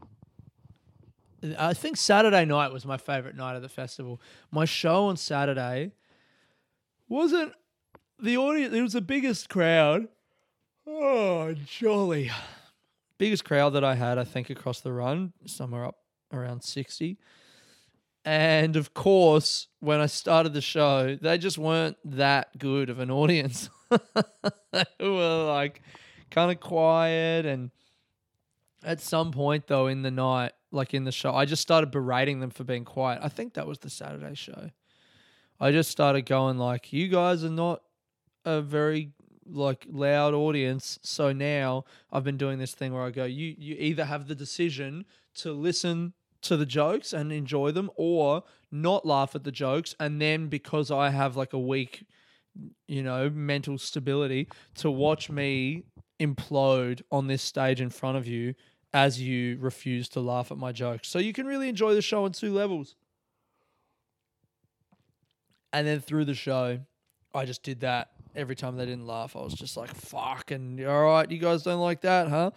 I 1.59 1.75
think 1.75 1.97
Saturday 1.97 2.45
night 2.45 2.73
was 2.73 2.87
my 2.87 2.97
favorite 2.97 3.35
night 3.35 3.57
of 3.57 3.63
the 3.63 3.69
festival. 3.69 4.21
My 4.53 4.65
show 4.65 5.07
on 5.07 5.17
Saturday 5.17 5.91
wasn't 7.09 7.53
the 8.21 8.37
audience. 8.37 8.73
It 8.73 8.81
was 8.81 8.93
the 8.93 9.01
biggest 9.01 9.49
crowd. 9.49 10.07
Oh, 10.87 11.53
jolly! 11.67 12.31
Biggest 13.23 13.45
crowd 13.45 13.75
that 13.75 13.85
I 13.85 13.95
had, 13.95 14.19
I 14.19 14.25
think, 14.25 14.51
across 14.51 14.81
the 14.81 14.93
run, 14.93 15.33
somewhere 15.47 15.85
up 15.85 15.99
around 16.33 16.65
sixty. 16.65 17.19
And 18.25 18.75
of 18.75 18.95
course, 18.95 19.69
when 19.79 20.01
I 20.01 20.07
started 20.07 20.55
the 20.55 20.61
show, 20.61 21.17
they 21.23 21.39
just 21.39 21.57
weren't 21.57 21.97
that 22.05 22.59
good 22.59 22.91
of 22.91 22.99
an 22.99 23.13
audience. 23.13 23.71
they 24.73 24.85
were 25.01 25.45
like 25.45 25.83
kind 26.33 26.51
of 26.51 26.59
quiet. 26.59 27.47
And 27.47 27.71
at 28.83 29.01
some 29.01 29.31
point, 29.31 29.69
though, 29.69 29.87
in 29.87 30.03
the 30.03 30.11
night, 30.11 30.51
like 30.73 30.93
in 30.93 31.05
the 31.05 31.13
show, 31.13 31.33
I 31.33 31.45
just 31.45 31.63
started 31.63 31.93
berating 31.93 32.41
them 32.41 32.51
for 32.51 32.65
being 32.65 32.85
quiet. 32.85 33.21
I 33.23 33.29
think 33.29 33.55
that 33.55 33.69
was 33.69 33.79
the 33.79 33.89
Saturday 33.89 34.35
show. 34.35 34.71
I 35.61 35.71
just 35.71 35.93
started 35.93 36.23
going 36.23 36.59
like, 36.59 36.93
"You 36.93 37.07
guys 37.07 37.45
are 37.45 37.51
not 37.51 37.83
a 38.45 38.61
very 38.61 39.13
like 39.47 39.87
loud 39.91 40.35
audience." 40.35 40.99
So 41.03 41.33
now 41.33 41.85
I've 42.11 42.25
been 42.25 42.37
doing 42.37 42.59
this 42.59 42.75
thing 42.75 42.93
where 42.93 43.03
I 43.03 43.11
go, 43.11 43.25
"You 43.25 43.55
you 43.59 43.77
either 43.79 44.05
have 44.05 44.29
the 44.29 44.35
decision 44.35 45.05
to 45.35 45.53
listen 45.53 46.15
to 46.43 46.57
the 46.57 46.67
jokes 46.67 47.13
and 47.13 47.33
enjoy 47.33 47.71
them, 47.71 47.91
or 47.97 48.43
not 48.71 49.07
laugh 49.07 49.35
at 49.35 49.45
the 49.45 49.53
jokes, 49.53 49.95
and 50.01 50.21
then 50.21 50.49
because 50.49 50.91
I 50.91 51.11
have 51.11 51.37
like 51.37 51.53
a 51.53 51.59
weak." 51.59 52.05
You 52.87 53.03
know, 53.03 53.31
mental 53.31 53.79
stability 53.79 54.49
to 54.75 54.91
watch 54.91 55.31
me 55.31 55.85
implode 56.21 57.03
on 57.11 57.27
this 57.27 57.43
stage 57.43 57.81
in 57.81 57.91
front 57.91 58.19
of 58.19 58.27
you 58.27 58.55
as 58.93 59.21
you 59.21 59.57
refuse 59.59 60.09
to 60.11 60.21
laugh 60.21 60.53
at 60.53 60.59
my 60.59 60.71
jokes. 60.71 61.09
So 61.09 61.19
you 61.19 61.33
can 61.33 61.47
really 61.47 61.69
enjoy 61.69 61.95
the 61.95 62.03
show 62.03 62.25
on 62.25 62.33
two 62.33 62.53
levels. 62.53 62.95
And 65.73 65.87
then 65.87 66.01
through 66.01 66.27
the 66.27 66.35
show, 66.35 66.81
I 67.35 67.47
just 67.47 67.63
did 67.63 67.81
that 67.81 68.12
every 68.35 68.57
time 68.57 68.77
they 68.77 68.87
didn't 68.87 69.07
laugh. 69.07 69.37
I 69.37 69.41
was 69.41 69.55
just 69.55 69.77
like, 69.77 69.95
fucking, 69.95 70.85
all 70.87 71.05
right, 71.05 71.31
you 71.31 71.39
guys 71.39 71.63
don't 71.63 71.81
like 71.81 72.03
that, 72.03 72.29
huh? 72.29 72.51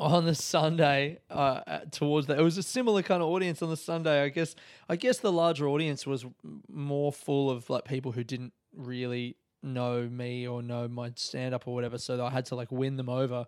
On 0.00 0.24
the 0.24 0.34
Sunday, 0.34 1.18
uh, 1.28 1.80
towards 1.90 2.28
that, 2.28 2.38
it 2.38 2.42
was 2.42 2.56
a 2.56 2.62
similar 2.62 3.02
kind 3.02 3.20
of 3.20 3.28
audience 3.28 3.62
on 3.62 3.70
the 3.70 3.76
Sunday. 3.76 4.22
I 4.22 4.28
guess, 4.28 4.54
I 4.88 4.94
guess 4.94 5.18
the 5.18 5.32
larger 5.32 5.66
audience 5.66 6.06
was 6.06 6.24
more 6.68 7.12
full 7.12 7.50
of 7.50 7.68
like 7.68 7.84
people 7.84 8.12
who 8.12 8.22
didn't 8.22 8.52
really 8.76 9.36
know 9.62 10.08
me 10.08 10.46
or 10.46 10.62
know 10.62 10.86
my 10.86 11.10
stand 11.16 11.54
up 11.54 11.66
or 11.66 11.74
whatever. 11.74 11.98
So 11.98 12.24
I 12.24 12.30
had 12.30 12.46
to 12.46 12.54
like 12.54 12.70
win 12.70 12.96
them 12.96 13.08
over. 13.08 13.46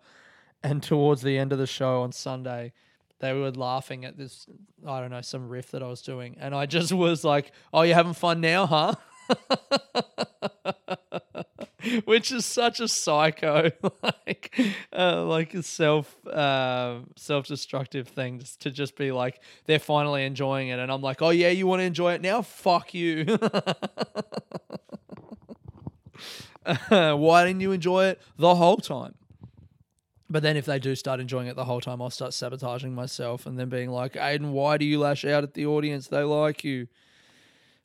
And 0.62 0.82
towards 0.82 1.22
the 1.22 1.38
end 1.38 1.52
of 1.52 1.58
the 1.58 1.68
show 1.68 2.02
on 2.02 2.10
Sunday, 2.10 2.72
they 3.20 3.32
were 3.32 3.50
laughing 3.50 4.04
at 4.04 4.16
this, 4.16 4.46
I 4.86 5.00
don't 5.00 5.10
know, 5.10 5.20
some 5.20 5.48
riff 5.48 5.70
that 5.70 5.82
I 5.82 5.86
was 5.86 6.02
doing. 6.02 6.36
And 6.40 6.54
I 6.54 6.66
just 6.66 6.92
was 6.92 7.22
like, 7.22 7.52
oh, 7.72 7.82
you're 7.82 7.94
having 7.94 8.14
fun 8.14 8.40
now, 8.40 8.66
huh? 8.66 8.94
Which 12.04 12.30
is 12.30 12.44
such 12.44 12.80
a 12.80 12.88
psycho, 12.88 13.70
like, 14.02 14.54
uh, 14.96 15.24
like 15.24 15.54
a 15.54 15.62
self, 15.62 16.14
uh, 16.26 16.98
self-destructive 17.16 18.08
thing, 18.08 18.40
just 18.40 18.60
to 18.62 18.70
just 18.70 18.96
be 18.96 19.12
like, 19.12 19.40
they're 19.64 19.78
finally 19.78 20.24
enjoying 20.24 20.68
it, 20.68 20.78
and 20.78 20.92
I'm 20.92 21.00
like, 21.00 21.22
oh 21.22 21.30
yeah, 21.30 21.48
you 21.48 21.66
want 21.66 21.80
to 21.80 21.84
enjoy 21.84 22.12
it 22.12 22.20
now? 22.20 22.42
Fuck 22.42 22.94
you. 22.94 23.24
Why 26.88 27.46
didn't 27.46 27.60
you 27.60 27.72
enjoy 27.72 28.06
it 28.06 28.20
the 28.36 28.54
whole 28.54 28.76
time? 28.76 29.14
But 30.28 30.44
then 30.44 30.56
if 30.56 30.64
they 30.64 30.78
do 30.78 30.94
start 30.94 31.18
enjoying 31.18 31.48
it 31.48 31.56
the 31.56 31.64
whole 31.64 31.80
time, 31.80 32.00
I'll 32.00 32.10
start 32.10 32.34
sabotaging 32.34 32.94
myself 32.94 33.46
and 33.46 33.58
then 33.58 33.68
being 33.68 33.90
like, 33.90 34.12
Aiden, 34.12 34.52
why 34.52 34.78
do 34.78 34.84
you 34.84 35.00
lash 35.00 35.24
out 35.24 35.42
at 35.42 35.54
the 35.54 35.66
audience? 35.66 36.06
They 36.06 36.22
like 36.22 36.62
you. 36.62 36.86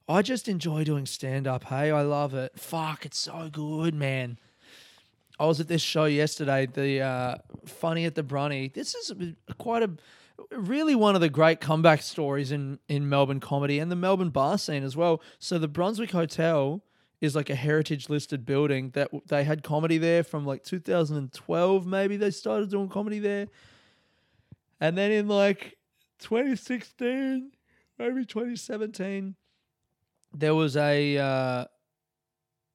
I 0.07 0.21
just 0.21 0.47
enjoy 0.47 0.83
doing 0.83 1.05
stand 1.05 1.47
up. 1.47 1.63
Hey, 1.65 1.89
I 1.89 2.01
love 2.01 2.33
it. 2.35 2.59
Fuck, 2.59 3.05
it's 3.05 3.17
so 3.17 3.50
good, 3.51 3.95
man. 3.95 4.38
I 5.39 5.45
was 5.45 5.59
at 5.59 5.67
this 5.67 5.81
show 5.81 6.05
yesterday, 6.05 6.67
the 6.67 7.01
uh, 7.01 7.35
Funny 7.65 8.05
at 8.05 8.15
the 8.15 8.24
Brunny. 8.24 8.71
This 8.71 8.93
is 8.93 9.12
quite 9.57 9.83
a 9.83 9.89
really 10.51 10.95
one 10.95 11.15
of 11.15 11.21
the 11.21 11.29
great 11.29 11.59
comeback 11.59 12.01
stories 12.01 12.51
in 12.51 12.79
in 12.88 13.09
Melbourne 13.09 13.39
comedy 13.39 13.79
and 13.79 13.91
the 13.91 13.95
Melbourne 13.95 14.29
bar 14.29 14.57
scene 14.57 14.83
as 14.83 14.95
well. 14.95 15.21
So 15.39 15.57
the 15.57 15.67
Brunswick 15.67 16.12
Hotel 16.12 16.83
is 17.19 17.35
like 17.35 17.50
a 17.50 17.55
heritage 17.55 18.09
listed 18.09 18.45
building 18.45 18.91
that 18.91 19.09
they 19.27 19.43
had 19.43 19.63
comedy 19.63 19.97
there 19.97 20.24
from 20.24 20.45
like 20.45 20.63
2012 20.63 21.88
maybe 21.88 22.17
they 22.17 22.29
started 22.29 22.69
doing 22.69 22.89
comedy 22.89 23.19
there 23.19 23.47
and 24.81 24.97
then 24.97 25.12
in 25.12 25.27
like 25.27 25.77
2016 26.19 27.51
maybe 27.97 28.25
2017 28.25 29.35
there 30.39 30.56
was 30.56 30.75
a 30.75 31.18
uh, 31.18 31.65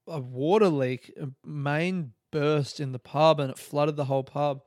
a 0.08 0.20
water 0.20 0.68
leak 0.68 1.12
a 1.20 1.28
main 1.46 2.12
burst 2.30 2.80
in 2.80 2.92
the 2.92 2.98
pub 2.98 3.40
and 3.40 3.50
it 3.50 3.58
flooded 3.58 3.96
the 3.96 4.04
whole 4.04 4.24
pub 4.24 4.62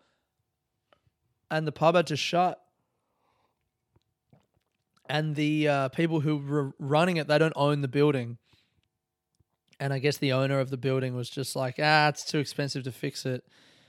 and 1.50 1.66
the 1.66 1.72
pub 1.72 1.96
had 1.96 2.08
to 2.08 2.18
shut 2.18 2.60
and 5.08 5.36
the 5.36 5.68
uh, 5.68 5.90
people 5.90 6.22
who 6.22 6.38
were 6.38 6.74
running 6.80 7.18
it 7.18 7.28
they 7.28 7.38
don't 7.38 7.54
own 7.56 7.82
the 7.82 7.88
building 7.88 8.38
and 9.80 9.92
I 9.92 10.00
guess 10.00 10.18
the 10.18 10.32
owner 10.32 10.62
of 10.62 10.70
the 10.70 10.78
building 10.78 11.14
was 11.14 11.30
just 11.30 11.58
like, 11.58 11.76
ah, 11.78 12.08
it's 12.08 12.24
too 12.24 12.40
expensive 12.40 12.84
to 12.84 12.92
fix 12.92 13.26
it. 13.26 13.44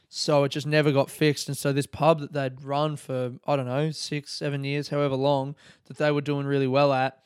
So 0.09 0.45
it 0.45 0.51
just 0.51 0.67
never 0.67 0.93
got 0.93 1.11
fixed. 1.11 1.47
And 1.49 1.57
so 1.57 1.73
this 1.73 1.87
pub 1.87 2.21
that 2.21 2.33
they'd 2.33 2.63
run 2.65 2.97
for, 2.97 3.35
I 3.47 3.57
don't 3.57 3.67
know, 3.67 3.93
six, 3.93 4.33
seven 4.33 4.65
years, 4.65 4.89
however 4.89 5.15
long, 5.15 5.55
that 5.87 5.99
they 5.99 6.11
were 6.11 6.21
doing 6.21 6.47
really 6.47 6.67
well 6.67 6.93
at, 6.93 7.19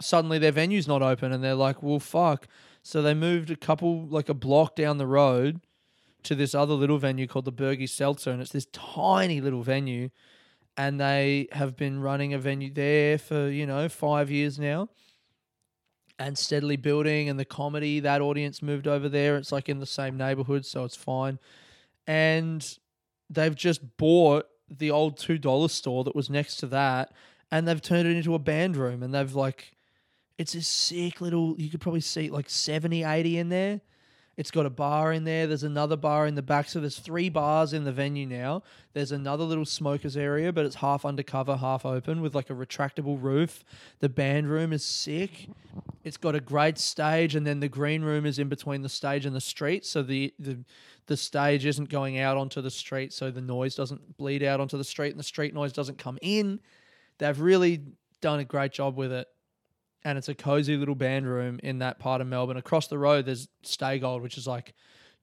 suddenly 0.00 0.38
their 0.38 0.52
venue's 0.52 0.88
not 0.88 1.02
open. 1.02 1.32
And 1.32 1.42
they're 1.42 1.54
like, 1.54 1.82
well, 1.82 2.00
fuck. 2.00 2.46
So 2.82 3.02
they 3.02 3.14
moved 3.14 3.50
a 3.50 3.56
couple, 3.56 4.06
like 4.06 4.28
a 4.28 4.34
block 4.34 4.76
down 4.76 4.98
the 4.98 5.06
road 5.06 5.60
to 6.24 6.34
this 6.34 6.54
other 6.54 6.74
little 6.74 6.98
venue 6.98 7.26
called 7.26 7.44
the 7.44 7.52
Bergy 7.52 7.88
Seltzer. 7.88 8.30
And 8.30 8.40
it's 8.40 8.52
this 8.52 8.66
tiny 8.72 9.40
little 9.40 9.62
venue. 9.62 10.10
And 10.76 11.00
they 11.00 11.48
have 11.52 11.76
been 11.76 12.00
running 12.00 12.34
a 12.34 12.38
venue 12.38 12.72
there 12.72 13.18
for, 13.18 13.48
you 13.48 13.66
know, 13.66 13.88
five 13.88 14.30
years 14.30 14.58
now 14.58 14.88
and 16.18 16.38
steadily 16.38 16.76
building 16.76 17.28
and 17.28 17.38
the 17.38 17.44
comedy 17.44 18.00
that 18.00 18.20
audience 18.20 18.62
moved 18.62 18.86
over 18.86 19.08
there 19.08 19.36
it's 19.36 19.50
like 19.50 19.68
in 19.68 19.80
the 19.80 19.86
same 19.86 20.16
neighborhood 20.16 20.64
so 20.64 20.84
it's 20.84 20.96
fine 20.96 21.38
and 22.06 22.78
they've 23.28 23.56
just 23.56 23.96
bought 23.96 24.46
the 24.70 24.90
old 24.90 25.18
$2 25.18 25.70
store 25.70 26.04
that 26.04 26.14
was 26.14 26.30
next 26.30 26.56
to 26.56 26.66
that 26.66 27.12
and 27.50 27.66
they've 27.66 27.82
turned 27.82 28.08
it 28.08 28.16
into 28.16 28.34
a 28.34 28.38
band 28.38 28.76
room 28.76 29.02
and 29.02 29.14
they've 29.14 29.34
like 29.34 29.73
it's 30.38 30.54
a 30.54 30.62
sick 30.62 31.20
little 31.20 31.54
you 31.58 31.70
could 31.70 31.80
probably 31.80 32.00
see 32.00 32.30
like 32.30 32.50
70 32.50 33.04
80 33.04 33.38
in 33.38 33.48
there 33.48 33.80
it's 34.36 34.50
got 34.50 34.66
a 34.66 34.70
bar 34.70 35.12
in 35.12 35.24
there. 35.24 35.46
There's 35.46 35.62
another 35.62 35.96
bar 35.96 36.26
in 36.26 36.34
the 36.34 36.42
back. 36.42 36.68
So 36.68 36.80
there's 36.80 36.98
three 36.98 37.28
bars 37.28 37.72
in 37.72 37.84
the 37.84 37.92
venue 37.92 38.26
now. 38.26 38.62
There's 38.92 39.12
another 39.12 39.44
little 39.44 39.64
smokers 39.64 40.16
area, 40.16 40.52
but 40.52 40.66
it's 40.66 40.76
half 40.76 41.04
undercover, 41.04 41.56
half 41.56 41.86
open 41.86 42.20
with 42.20 42.34
like 42.34 42.50
a 42.50 42.54
retractable 42.54 43.22
roof. 43.22 43.64
The 44.00 44.08
band 44.08 44.48
room 44.48 44.72
is 44.72 44.84
sick. 44.84 45.48
It's 46.02 46.16
got 46.16 46.34
a 46.34 46.40
great 46.40 46.78
stage, 46.78 47.34
and 47.34 47.46
then 47.46 47.60
the 47.60 47.68
green 47.68 48.02
room 48.02 48.26
is 48.26 48.38
in 48.38 48.48
between 48.48 48.82
the 48.82 48.88
stage 48.88 49.24
and 49.24 49.34
the 49.34 49.40
street. 49.40 49.86
So 49.86 50.02
the 50.02 50.34
the 50.38 50.58
the 51.06 51.16
stage 51.16 51.66
isn't 51.66 51.90
going 51.90 52.18
out 52.18 52.36
onto 52.36 52.60
the 52.60 52.70
street, 52.70 53.12
so 53.12 53.30
the 53.30 53.40
noise 53.40 53.74
doesn't 53.74 54.16
bleed 54.16 54.42
out 54.42 54.58
onto 54.58 54.76
the 54.76 54.84
street, 54.84 55.10
and 55.10 55.18
the 55.18 55.24
street 55.24 55.54
noise 55.54 55.72
doesn't 55.72 55.98
come 55.98 56.18
in. 56.22 56.60
They've 57.18 57.38
really 57.38 57.82
done 58.20 58.40
a 58.40 58.44
great 58.44 58.72
job 58.72 58.96
with 58.96 59.12
it 59.12 59.28
and 60.04 60.18
it's 60.18 60.28
a 60.28 60.34
cozy 60.34 60.76
little 60.76 60.94
band 60.94 61.26
room 61.26 61.58
in 61.62 61.78
that 61.78 61.98
part 61.98 62.20
of 62.20 62.26
Melbourne. 62.26 62.56
Across 62.56 62.88
the 62.88 62.98
road, 62.98 63.26
there's 63.26 63.48
Stay 63.62 63.98
Gold, 63.98 64.22
which 64.22 64.36
is 64.36 64.46
like 64.46 64.74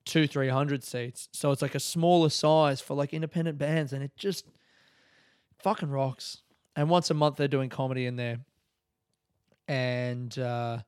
two, 0.05 0.27
three 0.27 0.49
hundred 0.49 0.83
seats. 0.83 1.29
So 1.31 1.51
it's 1.51 1.61
like 1.61 1.75
a 1.75 1.79
smaller 1.79 2.29
size 2.29 2.81
for 2.81 2.95
like 2.95 3.13
independent 3.13 3.57
bands, 3.57 3.93
and 3.93 4.03
it 4.03 4.11
just 4.17 4.45
fucking 5.59 5.89
rocks. 5.89 6.41
And 6.75 6.89
once 6.89 7.09
a 7.09 7.13
month, 7.13 7.35
they're 7.35 7.47
doing 7.47 7.69
comedy 7.69 8.05
in 8.05 8.15
there, 8.15 8.39
and 9.67 10.37
uh, 10.39 10.79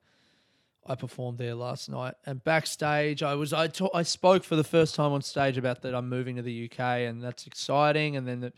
I 0.88 0.96
performed 0.96 1.38
there 1.38 1.56
last 1.56 1.90
night. 1.90 2.16
And 2.26 2.44
backstage, 2.44 3.22
I 3.22 3.36
was 3.36 3.54
I 3.54 3.68
ta- 3.68 3.90
I 3.94 4.04
spoke 4.04 4.44
for 4.44 4.56
the 4.56 4.64
first 4.64 4.96
time 4.96 5.12
on 5.12 5.22
stage 5.22 5.58
about 5.58 5.82
that 5.84 5.94
I'm 5.94 6.10
moving 6.10 6.38
to 6.38 6.42
the 6.42 6.66
UK, 6.66 6.80
and 6.80 7.22
that's 7.22 7.46
exciting. 7.46 8.16
And 8.18 8.28
then 8.28 8.40
that 8.42 8.54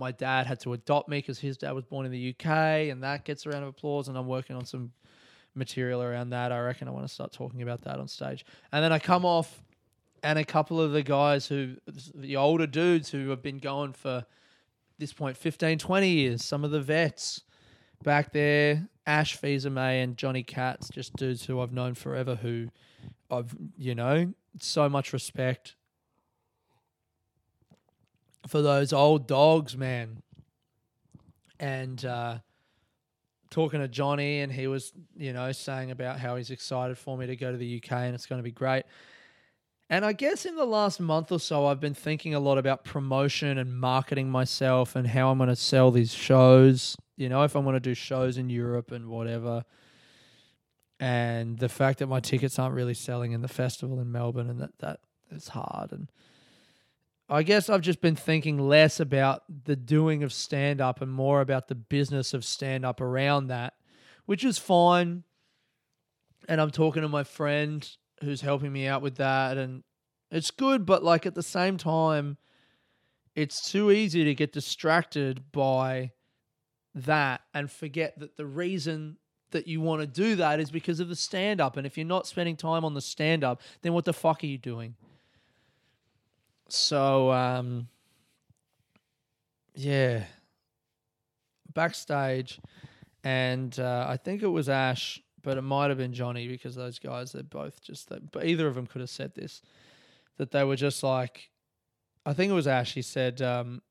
my 0.00 0.10
dad 0.10 0.46
had 0.46 0.58
to 0.60 0.72
adopt 0.72 1.08
me 1.08 1.18
because 1.18 1.38
his 1.38 1.58
dad 1.58 1.72
was 1.72 1.84
born 1.84 2.06
in 2.06 2.10
the 2.10 2.30
UK, 2.30 2.46
and 2.90 3.02
that 3.04 3.24
gets 3.24 3.46
a 3.46 3.50
round 3.50 3.62
of 3.62 3.68
applause. 3.68 4.08
And 4.08 4.16
I'm 4.16 4.26
working 4.26 4.56
on 4.56 4.64
some 4.64 4.92
material 5.54 6.02
around 6.02 6.30
that. 6.30 6.50
I 6.50 6.58
reckon 6.60 6.88
I 6.88 6.90
want 6.90 7.06
to 7.06 7.12
start 7.12 7.32
talking 7.32 7.62
about 7.62 7.82
that 7.82 8.00
on 8.00 8.08
stage. 8.08 8.44
And 8.72 8.82
then 8.82 8.92
I 8.92 8.98
come 8.98 9.24
off, 9.24 9.62
and 10.22 10.38
a 10.38 10.44
couple 10.44 10.80
of 10.80 10.92
the 10.92 11.02
guys 11.02 11.46
who, 11.46 11.76
the 12.14 12.36
older 12.36 12.66
dudes 12.66 13.10
who 13.10 13.28
have 13.28 13.42
been 13.42 13.58
going 13.58 13.92
for 13.92 14.24
this 14.98 15.12
point 15.12 15.36
15, 15.36 15.78
20 15.78 16.08
years, 16.08 16.44
some 16.44 16.64
of 16.64 16.70
the 16.70 16.80
vets, 16.80 17.42
back 18.02 18.32
there. 18.32 18.88
Ash 19.06 19.34
Fils-Aimé 19.34 20.04
and 20.04 20.16
Johnny 20.16 20.44
Katz, 20.44 20.88
just 20.88 21.16
dudes 21.16 21.44
who 21.44 21.60
I've 21.60 21.72
known 21.72 21.94
forever 21.94 22.36
who 22.36 22.68
I've, 23.28 23.56
you 23.76 23.94
know, 23.94 24.32
so 24.60 24.88
much 24.88 25.12
respect 25.12 25.74
for 28.46 28.62
those 28.62 28.92
old 28.92 29.26
dogs, 29.26 29.76
man. 29.76 30.22
And 31.58 32.02
uh, 32.04 32.38
talking 33.50 33.80
to 33.80 33.88
Johnny, 33.88 34.40
and 34.40 34.52
he 34.52 34.66
was, 34.66 34.92
you 35.16 35.32
know, 35.32 35.52
saying 35.52 35.90
about 35.90 36.18
how 36.18 36.36
he's 36.36 36.50
excited 36.50 36.96
for 36.96 37.16
me 37.18 37.26
to 37.26 37.36
go 37.36 37.52
to 37.52 37.58
the 37.58 37.82
UK 37.82 37.92
and 37.92 38.14
it's 38.14 38.26
going 38.26 38.38
to 38.38 38.44
be 38.44 38.52
great. 38.52 38.84
And 39.90 40.04
I 40.04 40.12
guess 40.12 40.46
in 40.46 40.54
the 40.54 40.64
last 40.64 41.00
month 41.00 41.32
or 41.32 41.40
so, 41.40 41.66
I've 41.66 41.80
been 41.80 41.94
thinking 41.94 42.32
a 42.32 42.40
lot 42.40 42.58
about 42.58 42.84
promotion 42.84 43.58
and 43.58 43.76
marketing 43.78 44.30
myself 44.30 44.94
and 44.94 45.04
how 45.04 45.30
I'm 45.30 45.38
going 45.38 45.48
to 45.50 45.56
sell 45.56 45.90
these 45.90 46.14
shows. 46.14 46.96
You 47.16 47.28
know, 47.28 47.42
if 47.42 47.56
I'm 47.56 47.64
going 47.64 47.74
to 47.74 47.80
do 47.80 47.94
shows 47.94 48.38
in 48.38 48.48
Europe 48.48 48.92
and 48.92 49.08
whatever. 49.08 49.64
And 51.00 51.58
the 51.58 51.68
fact 51.68 51.98
that 51.98 52.06
my 52.06 52.20
tickets 52.20 52.56
aren't 52.58 52.76
really 52.76 52.94
selling 52.94 53.32
in 53.32 53.42
the 53.42 53.48
festival 53.48 53.98
in 54.00 54.12
Melbourne 54.12 54.48
and 54.48 54.60
that 54.60 54.78
that 54.78 55.00
is 55.32 55.48
hard. 55.48 55.90
And 55.90 56.08
I 57.30 57.44
guess 57.44 57.70
I've 57.70 57.80
just 57.80 58.00
been 58.00 58.16
thinking 58.16 58.58
less 58.58 58.98
about 58.98 59.44
the 59.64 59.76
doing 59.76 60.24
of 60.24 60.32
stand 60.32 60.80
up 60.80 61.00
and 61.00 61.10
more 61.10 61.40
about 61.40 61.68
the 61.68 61.76
business 61.76 62.34
of 62.34 62.44
stand 62.44 62.84
up 62.84 63.00
around 63.00 63.46
that, 63.46 63.74
which 64.26 64.44
is 64.44 64.58
fine. 64.58 65.22
And 66.48 66.60
I'm 66.60 66.72
talking 66.72 67.02
to 67.02 67.08
my 67.08 67.22
friend 67.22 67.88
who's 68.22 68.40
helping 68.40 68.72
me 68.72 68.86
out 68.86 69.02
with 69.02 69.16
that 69.16 69.56
and 69.56 69.82
it's 70.30 70.50
good 70.50 70.86
but 70.86 71.02
like 71.02 71.26
at 71.26 71.34
the 71.34 71.42
same 71.42 71.76
time 71.76 72.36
it's 73.34 73.70
too 73.70 73.90
easy 73.90 74.24
to 74.24 74.34
get 74.34 74.52
distracted 74.52 75.52
by 75.52 76.10
that 76.94 77.40
and 77.54 77.70
forget 77.70 78.18
that 78.18 78.36
the 78.36 78.46
reason 78.46 79.16
that 79.52 79.66
you 79.66 79.80
want 79.80 80.00
to 80.00 80.06
do 80.06 80.36
that 80.36 80.60
is 80.60 80.70
because 80.70 81.00
of 81.00 81.08
the 81.08 81.16
stand 81.16 81.60
up 81.60 81.76
and 81.76 81.86
if 81.86 81.96
you're 81.96 82.06
not 82.06 82.26
spending 82.26 82.56
time 82.56 82.84
on 82.84 82.94
the 82.94 83.00
stand 83.00 83.42
up 83.42 83.60
then 83.82 83.92
what 83.92 84.04
the 84.04 84.12
fuck 84.12 84.42
are 84.42 84.46
you 84.46 84.58
doing 84.58 84.94
so 86.72 87.30
um 87.30 87.88
yeah 89.74 90.24
backstage 91.74 92.60
and 93.24 93.78
uh, 93.78 94.06
i 94.08 94.16
think 94.16 94.42
it 94.42 94.48
was 94.48 94.68
ash 94.68 95.20
but 95.42 95.56
it 95.56 95.62
might 95.62 95.88
have 95.88 95.98
been 95.98 96.12
Johnny 96.12 96.48
because 96.48 96.74
those 96.74 96.98
guys, 96.98 97.32
they're 97.32 97.42
both 97.42 97.82
just, 97.82 98.08
they, 98.08 98.18
but 98.18 98.44
either 98.44 98.66
of 98.66 98.74
them 98.74 98.86
could 98.86 99.00
have 99.00 99.10
said 99.10 99.34
this, 99.34 99.62
that 100.36 100.50
they 100.50 100.64
were 100.64 100.76
just 100.76 101.02
like, 101.02 101.50
I 102.26 102.32
think 102.32 102.50
it 102.50 102.54
was 102.54 102.66
Ash. 102.66 102.92
He 102.92 103.02
said, 103.02 103.40
um, 103.40 103.82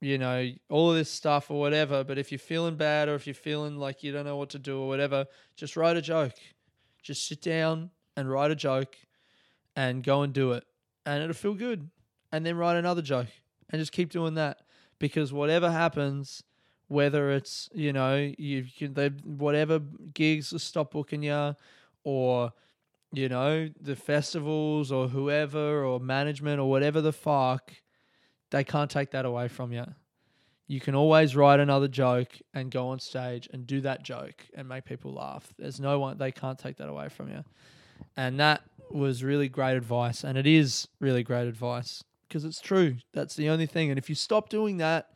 you 0.00 0.18
know, 0.18 0.50
all 0.68 0.90
of 0.90 0.96
this 0.96 1.10
stuff 1.10 1.50
or 1.50 1.60
whatever, 1.60 2.02
but 2.02 2.18
if 2.18 2.32
you're 2.32 2.38
feeling 2.38 2.76
bad 2.76 3.08
or 3.08 3.14
if 3.14 3.26
you're 3.26 3.34
feeling 3.34 3.78
like 3.78 4.02
you 4.02 4.12
don't 4.12 4.24
know 4.24 4.36
what 4.36 4.50
to 4.50 4.58
do 4.58 4.80
or 4.80 4.88
whatever, 4.88 5.26
just 5.56 5.76
write 5.76 5.96
a 5.96 6.02
joke. 6.02 6.34
Just 7.02 7.26
sit 7.28 7.40
down 7.40 7.90
and 8.16 8.30
write 8.30 8.50
a 8.50 8.56
joke 8.56 8.96
and 9.76 10.02
go 10.02 10.22
and 10.22 10.32
do 10.32 10.52
it. 10.52 10.64
And 11.06 11.22
it'll 11.22 11.34
feel 11.34 11.54
good. 11.54 11.88
And 12.32 12.46
then 12.46 12.56
write 12.56 12.76
another 12.76 13.02
joke 13.02 13.28
and 13.70 13.80
just 13.80 13.92
keep 13.92 14.10
doing 14.10 14.34
that 14.34 14.58
because 14.98 15.32
whatever 15.32 15.70
happens, 15.70 16.42
whether 16.88 17.30
it's 17.32 17.68
you 17.72 17.92
know 17.92 18.32
you 18.38 18.64
can 18.78 18.94
they 18.94 19.08
whatever 19.08 19.80
gigs 20.14 20.62
stop 20.62 20.92
booking 20.92 21.22
you, 21.22 21.56
or 22.04 22.52
you 23.12 23.28
know 23.28 23.68
the 23.80 23.96
festivals 23.96 24.92
or 24.92 25.08
whoever 25.08 25.84
or 25.84 25.98
management 25.98 26.60
or 26.60 26.68
whatever 26.70 27.00
the 27.00 27.12
fuck, 27.12 27.72
they 28.50 28.62
can't 28.62 28.90
take 28.90 29.10
that 29.10 29.24
away 29.24 29.48
from 29.48 29.72
you. 29.72 29.84
You 30.68 30.80
can 30.80 30.94
always 30.94 31.34
write 31.34 31.60
another 31.60 31.88
joke 31.88 32.38
and 32.54 32.70
go 32.70 32.88
on 32.88 32.98
stage 32.98 33.48
and 33.52 33.66
do 33.66 33.80
that 33.82 34.04
joke 34.04 34.46
and 34.54 34.68
make 34.68 34.84
people 34.84 35.12
laugh. 35.12 35.52
There's 35.58 35.80
no 35.80 35.98
one 35.98 36.16
they 36.18 36.32
can't 36.32 36.58
take 36.58 36.76
that 36.76 36.88
away 36.88 37.08
from 37.08 37.28
you, 37.28 37.44
and 38.16 38.38
that 38.40 38.62
was 38.90 39.24
really 39.24 39.48
great 39.48 39.76
advice, 39.76 40.22
and 40.22 40.38
it 40.38 40.46
is 40.46 40.88
really 41.00 41.22
great 41.22 41.48
advice 41.48 42.04
because 42.32 42.46
it's 42.46 42.62
true. 42.62 42.96
That's 43.12 43.36
the 43.36 43.50
only 43.50 43.66
thing. 43.66 43.90
And 43.90 43.98
if 43.98 44.08
you 44.08 44.14
stop 44.14 44.48
doing 44.48 44.78
that, 44.78 45.10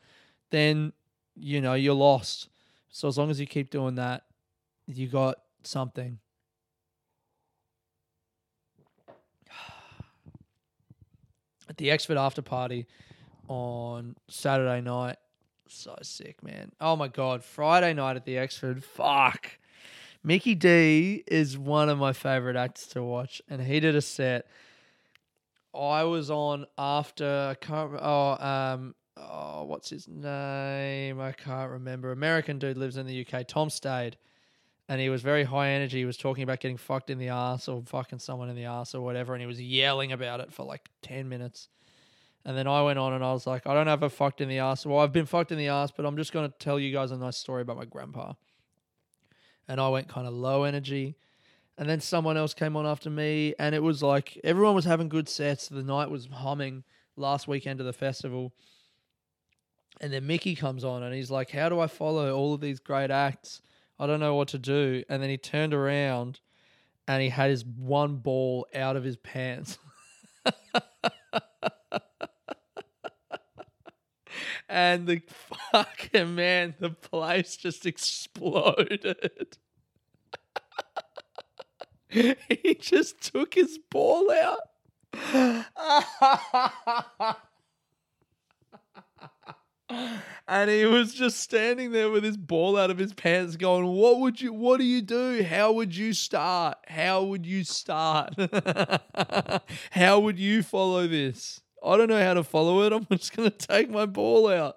then 0.51 0.93
you 1.35 1.63
know, 1.63 1.73
you're 1.73 1.95
lost. 1.95 2.51
So 2.91 3.09
as 3.09 3.17
long 3.17 3.31
as 3.31 3.41
you 3.41 3.47
keep 3.47 3.71
doing 3.71 3.95
that, 3.95 4.25
you 4.87 5.09
got 5.09 5.39
something. 5.63 6.19
At 11.69 11.77
the 11.79 11.89
Exford 11.89 12.19
after 12.19 12.43
party 12.43 12.87
on 13.49 14.15
Saturday 14.29 14.83
night, 14.83 15.17
so 15.69 15.97
sick, 16.03 16.43
man. 16.43 16.73
Oh 16.83 16.97
my 16.97 17.09
god, 17.09 17.43
Friday 17.43 17.95
night 17.95 18.17
at 18.17 18.27
the 18.27 18.35
Exford, 18.35 18.83
fuck. 18.83 19.53
Mickey 20.23 20.55
D 20.55 21.25
is 21.27 21.57
one 21.57 21.89
of 21.89 21.97
my 21.97 22.13
favorite 22.13 22.57
acts 22.57 22.87
to 22.89 23.03
watch, 23.03 23.41
and 23.49 23.63
he 23.63 23.81
did 23.81 23.97
a 23.97 24.03
set. 24.03 24.47
I 25.77 26.05
was 26.05 26.31
on 26.31 26.67
after 26.79 27.49
I 27.51 27.55
can't. 27.55 27.93
Oh, 28.01 28.37
um, 28.39 28.95
oh, 29.17 29.65
what's 29.65 29.91
his 29.91 30.09
name? 30.09 31.21
I 31.21 31.33
can't 31.33 31.71
remember. 31.71 32.13
American 32.13 32.59
dude 32.59 32.77
lives 32.77 32.97
in 32.97 33.07
the 33.07 33.27
UK. 33.27 33.47
Tom 33.47 33.71
Stade 33.71 34.17
And 34.89 35.01
he 35.01 35.09
was 35.09 35.23
very 35.23 35.45
high 35.45 35.71
energy. 35.71 35.99
He 35.99 36.05
was 36.05 36.17
talking 36.17 36.43
about 36.45 36.61
getting 36.61 36.77
fucked 36.77 37.11
in 37.11 37.19
the 37.19 37.29
ass 37.29 37.69
or 37.69 37.83
fucking 37.85 38.19
someone 38.19 38.49
in 38.49 38.57
the 38.57 38.65
ass 38.65 38.95
or 38.95 39.03
whatever. 39.03 39.35
And 39.35 39.41
he 39.41 39.47
was 39.47 39.61
yelling 39.61 40.13
about 40.13 40.41
it 40.41 40.53
for 40.53 40.65
like 40.65 40.89
10 41.03 41.29
minutes. 41.29 41.69
And 42.45 42.57
then 42.57 42.69
I 42.69 42.83
went 42.83 42.99
on 42.99 43.13
and 43.13 43.25
I 43.25 43.33
was 43.33 43.47
like, 43.47 43.67
I 43.67 43.75
don't 43.75 43.89
have 43.89 44.05
a 44.05 44.11
fucked 44.11 44.41
in 44.41 44.49
the 44.49 44.59
ass. 44.59 44.87
Well, 44.87 45.01
I've 45.01 45.13
been 45.13 45.27
fucked 45.27 45.51
in 45.51 45.59
the 45.59 45.69
ass, 45.69 45.91
but 45.91 46.07
I'm 46.07 46.17
just 46.17 46.33
going 46.33 46.49
to 46.49 46.59
tell 46.59 46.79
you 46.79 46.93
guys 46.93 47.11
a 47.11 47.17
nice 47.17 47.37
story 47.37 47.63
about 47.63 47.77
my 47.77 47.85
grandpa. 47.85 48.35
And 49.67 49.81
I 49.81 49.89
went 49.89 50.09
kind 50.09 50.29
of 50.29 50.33
low 50.33 50.63
energy. 50.63 51.17
And 51.79 51.89
then 51.89 52.01
someone 52.01 52.37
else 52.37 52.55
came 52.55 52.77
on 52.77 52.87
after 52.87 53.11
me. 53.11 53.55
And 53.59 53.75
it 53.75 53.83
was 53.83 54.03
like 54.03 54.39
everyone 54.45 54.75
was 54.75 54.85
having 54.85 55.09
good 55.09 55.29
sets. 55.29 55.69
The 55.69 55.83
night 55.83 56.11
was 56.11 56.27
humming 56.27 56.85
last 57.17 57.49
weekend 57.49 57.81
of 57.81 57.87
the 57.87 57.93
festival. 57.93 58.53
And 60.01 60.13
then 60.13 60.27
Mickey 60.27 60.55
comes 60.55 60.85
on 60.85 61.03
and 61.03 61.15
he's 61.15 61.31
like, 61.31 61.51
How 61.51 61.69
do 61.69 61.81
I 61.81 61.87
follow 61.87 62.35
all 62.35 62.55
of 62.55 62.61
these 62.61 62.81
great 62.81 63.11
acts? 63.11 63.63
I 63.99 64.07
don't 64.07 64.21
know 64.21 64.35
what 64.35 64.49
to 64.49 64.59
do. 64.59 65.03
And 65.09 65.23
then 65.23 65.31
he 65.31 65.39
turned 65.39 65.73
around 65.73 66.41
and 67.09 67.23
he 67.23 67.31
had 67.31 67.51
his 67.51 67.65
one 67.65 68.17
ball 68.17 68.67
out 68.75 68.97
of 68.97 69.05
his 69.05 69.17
pants. 69.17 69.79
and 74.69 75.07
the 75.07 75.23
fucking 75.73 76.35
man, 76.35 76.75
the 76.79 76.91
place 76.91 77.57
just 77.57 77.87
exploded. 77.87 79.57
he 82.09 82.77
just 82.81 83.21
took 83.21 83.55
his 83.55 83.79
ball 83.91 84.31
out. 84.31 84.61
and 90.49 90.71
he 90.71 90.85
was 90.85 91.15
just 91.15 91.41
standing 91.41 91.93
there 91.93 92.11
with 92.11 92.25
his 92.25 92.37
ball 92.37 92.77
out 92.77 92.91
of 92.91 92.99
his 92.99 93.15
pants 93.15 93.57
going 93.57 93.87
what 93.87 94.21
would 94.21 94.41
you 94.41 94.53
what 94.53 94.79
do 94.79 94.85
you 94.85 95.01
do? 95.01 95.43
How 95.43 95.73
would 95.73 95.97
you 95.97 96.13
start? 96.13 96.77
How 96.87 97.23
would 97.23 97.47
you 97.47 97.65
start? 97.65 98.35
How 99.91 100.21
would 100.21 100.39
you 100.39 100.63
follow 100.63 101.07
this? 101.07 101.61
I 101.85 101.97
don't 101.97 102.09
know 102.09 102.23
how 102.23 102.35
to 102.35 102.43
follow 102.43 102.83
it. 102.83 102.93
I'm 102.93 103.07
just 103.17 103.37
going 103.37 103.51
to 103.51 103.57
take 103.57 103.91
my 103.91 104.07
ball 104.07 104.49
out. 104.49 104.77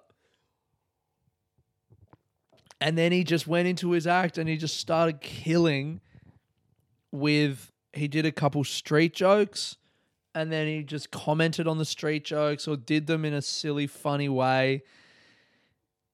And 2.80 2.98
then 2.98 3.12
he 3.12 3.24
just 3.24 3.48
went 3.48 3.68
into 3.68 3.92
his 3.92 4.06
act 4.06 4.38
and 4.38 4.48
he 4.48 4.58
just 4.58 4.78
started 4.78 5.22
killing 5.22 6.02
with 7.12 7.72
he 7.94 8.08
did 8.08 8.26
a 8.26 8.32
couple 8.32 8.64
street 8.64 9.14
jokes 9.14 9.78
and 10.36 10.52
then 10.52 10.68
he 10.68 10.84
just 10.84 11.12
commented 11.12 11.68
on 11.68 11.78
the 11.78 11.86
street 11.86 12.24
jokes 12.24 12.68
or 12.68 12.78
did 12.78 13.08
them 13.08 13.26
in 13.26 13.34
a 13.34 13.42
silly 13.42 13.88
funny 13.88 14.30
way 14.30 14.84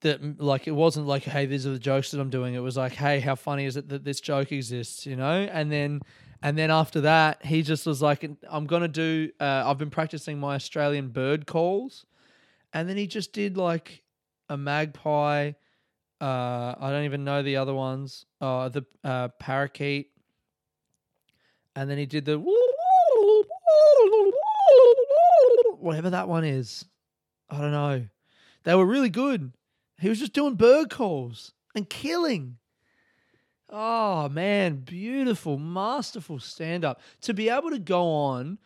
that 0.02 0.40
like 0.42 0.68
it 0.68 0.72
wasn't 0.72 1.06
like 1.06 1.24
hey 1.24 1.46
these 1.46 1.66
are 1.66 1.72
the 1.72 1.80
jokes 1.80 2.12
that 2.12 2.20
i'm 2.20 2.30
doing. 2.30 2.54
It 2.54 2.60
was 2.60 2.78
like 2.78 2.94
hey 2.94 3.20
how 3.20 3.36
funny 3.36 3.66
is 3.66 3.76
it 3.76 3.90
that 3.90 4.04
this 4.04 4.22
joke 4.22 4.52
exists 4.52 5.06
you 5.06 5.16
know? 5.16 5.48
And 5.52 5.72
then 5.72 6.02
and 6.42 6.58
then 6.58 6.72
after 6.72 7.02
that 7.02 7.46
he 7.46 7.62
just 7.62 7.86
was 7.86 8.02
like 8.02 8.30
i'm 8.50 8.66
gonna 8.66 8.88
do 8.88 9.32
uh, 9.40 9.64
i've 9.66 9.78
been 9.78 9.90
practicing 9.90 10.40
my 10.40 10.56
australian 10.56 11.10
bird 11.10 11.46
calls. 11.46 12.06
And 12.74 12.90
then 12.90 12.98
he 12.98 13.08
just 13.08 13.32
did 13.32 13.58
like 13.58 14.04
a 14.50 14.58
magpie 14.58 15.52
uh, 16.22 16.76
i 16.80 16.90
don't 16.92 17.04
even 17.06 17.24
know 17.24 17.44
the 17.44 17.58
other 17.58 17.74
ones 17.74 18.26
uh, 18.42 18.70
the 18.70 18.86
uh, 19.04 19.28
parakeet 19.40 20.12
and 21.76 21.90
then 21.90 21.98
he 21.98 22.06
did 22.06 22.26
the 22.26 22.38
whatever 25.80 26.10
that 26.10 26.28
one 26.28 26.44
is 26.44 26.86
i 27.50 27.60
don't 27.60 27.72
know 27.72 28.06
they 28.64 28.76
were 28.76 28.86
really 28.86 29.10
good 29.10 29.52
he 30.00 30.10
was 30.10 30.20
just 30.20 30.34
doing 30.34 30.56
bird 30.56 30.90
calls 30.90 31.54
and 31.74 31.90
killing. 31.90 32.58
Oh 33.70 34.30
man, 34.30 34.78
beautiful, 34.78 35.58
masterful 35.58 36.40
stand 36.40 36.86
up. 36.86 37.02
To 37.22 37.34
be 37.34 37.50
able 37.50 37.72
to 37.72 37.80
go 37.80 38.08
on, 38.08 38.60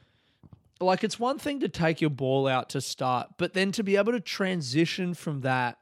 like 0.79 1.03
it's 1.03 1.19
one 1.19 1.39
thing 1.39 1.59
to 1.61 1.69
take 1.69 2.01
your 2.01 2.09
ball 2.09 2.47
out 2.47 2.69
to 2.69 2.81
start, 2.81 3.29
but 3.37 3.53
then 3.53 3.71
to 3.73 3.83
be 3.83 3.95
able 3.95 4.11
to 4.11 4.19
transition 4.19 5.13
from 5.13 5.41
that 5.41 5.77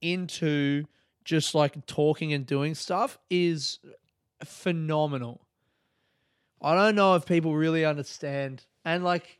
into 0.00 0.84
just 1.24 1.54
like 1.54 1.86
talking 1.86 2.32
and 2.32 2.46
doing 2.46 2.74
stuff 2.74 3.18
is 3.30 3.78
phenomenal. 4.44 5.40
I 6.60 6.74
don't 6.74 6.94
know 6.94 7.14
if 7.14 7.26
people 7.26 7.54
really 7.54 7.84
understand. 7.84 8.64
And 8.84 9.04
like 9.04 9.38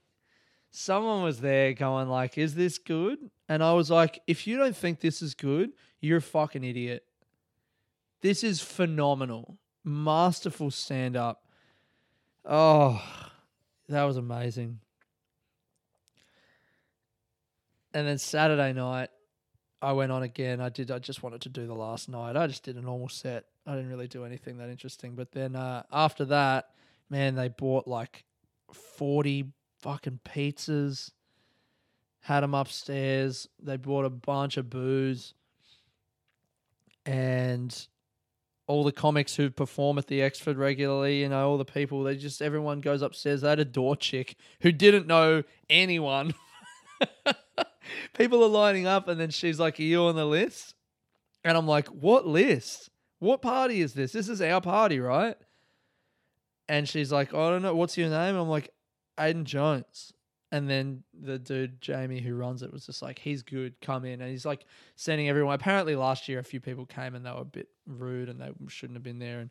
someone 0.70 1.22
was 1.22 1.40
there 1.40 1.72
going 1.72 2.09
like, 2.09 2.37
"Is 2.38 2.55
this 2.55 2.79
good?" 2.79 3.31
And 3.48 3.62
I 3.62 3.72
was 3.72 3.90
like, 3.90 4.20
"If 4.27 4.46
you 4.46 4.57
don't 4.57 4.77
think 4.77 5.00
this 5.00 5.22
is 5.22 5.35
good, 5.35 5.72
you're 6.00 6.18
a 6.18 6.22
fucking 6.22 6.64
idiot." 6.64 7.05
This 8.20 8.42
is 8.42 8.61
phenomenal. 8.61 9.59
Masterful 9.85 10.70
stand 10.70 11.16
up. 11.16 11.44
Oh, 12.44 13.03
that 13.88 14.05
was 14.05 14.16
amazing. 14.16 14.81
And 17.92 18.09
then 18.09 18.18
Saturday 18.18 18.72
night, 18.72 19.11
I 19.81 19.92
went 19.92 20.11
on 20.11 20.22
again. 20.22 20.61
I 20.61 20.68
did. 20.68 20.90
I 20.90 20.98
just 20.98 21.22
wanted 21.22 21.42
to 21.42 21.48
do 21.48 21.66
the 21.66 21.74
last 21.74 22.09
night. 22.09 22.37
I 22.37 22.46
just 22.46 22.64
did 22.64 22.77
a 22.77 22.81
normal 22.81 23.09
set. 23.09 23.44
I 23.66 23.74
didn't 23.77 23.90
really 23.90 24.09
do 24.09 24.24
anything 24.24 24.59
that 24.59 24.68
interesting. 24.68 25.14
But 25.14 25.33
then 25.33 25.55
uh, 25.55 25.85
after 25.92 26.24
that, 26.27 26.70
man, 27.11 27.35
they 27.35 27.49
bought 27.49 27.87
like 27.87 28.25
forty 28.73 29.53
fucking 29.81 30.21
pizzas. 30.25 31.11
Had 32.21 32.40
them 32.40 32.55
upstairs. 32.55 33.49
They 33.62 33.77
bought 33.77 34.07
a 34.07 34.11
bunch 34.11 34.57
of 34.57 34.71
booze, 34.71 35.35
and 37.05 37.87
all 38.67 38.85
the 38.85 38.93
comics 38.93 39.37
who 39.37 39.51
perform 39.51 39.99
at 39.99 40.07
the 40.07 40.21
Exford 40.21 40.57
regularly, 40.57 41.21
you 41.21 41.29
know, 41.29 41.51
all 41.51 41.59
the 41.59 41.64
people, 41.64 42.03
they 42.03 42.17
just 42.17 42.40
everyone 42.40 42.81
goes 42.81 43.03
upstairs. 43.03 43.43
They 43.43 43.49
had 43.51 43.61
a 43.61 43.64
door 43.64 43.97
chick 43.97 44.37
who 44.61 44.73
didn't 44.73 45.07
know 45.07 45.43
anyone. 45.69 46.35
people 48.14 48.43
are 48.43 48.49
lining 48.49 48.87
up, 48.87 49.09
and 49.09 49.21
then 49.21 49.31
she's 49.31 49.61
like, 49.61 49.79
Are 49.79 49.83
you 49.83 50.05
on 50.05 50.17
the 50.17 50.25
list? 50.25 50.75
And 51.45 51.57
I'm 51.57 51.67
like, 51.67 51.88
What 51.88 52.27
list? 52.27 52.90
What 53.19 53.43
party 53.43 53.81
is 53.81 53.95
this? 53.95 54.12
This 54.12 54.29
is 54.29 54.40
our 54.40 54.61
party, 54.61 54.99
right? 55.01 55.37
And 56.68 56.88
she's 56.88 57.12
like, 57.12 57.35
oh, 57.35 57.48
I 57.48 57.50
don't 57.50 57.62
know. 57.62 57.74
What's 57.74 57.96
your 57.96 58.09
name? 58.09 58.37
I'm 58.37 58.48
like, 58.48 58.70
Aiden 59.18 59.44
Jones. 59.44 60.12
And 60.50 60.70
then 60.70 61.03
the 61.12 61.38
dude, 61.38 61.81
Jamie, 61.81 62.20
who 62.20 62.35
runs 62.35 62.62
it, 62.62 62.72
was 62.72 62.87
just 62.87 63.03
like, 63.03 63.18
he's 63.18 63.42
good, 63.42 63.74
come 63.81 64.05
in. 64.05 64.20
And 64.20 64.31
he's 64.31 64.46
like 64.46 64.64
sending 64.94 65.29
everyone. 65.29 65.55
Apparently, 65.55 65.96
last 65.96 66.29
year, 66.29 66.38
a 66.38 66.44
few 66.44 66.61
people 66.61 66.87
came 66.87 67.14
and 67.14 67.27
they 67.27 67.31
were 67.31 67.40
a 67.40 67.44
bit 67.44 67.68
rude 67.87 68.29
and 68.29 68.40
they 68.40 68.50
shouldn't 68.68 68.96
have 68.96 69.03
been 69.03 69.18
there. 69.18 69.40
And 69.40 69.50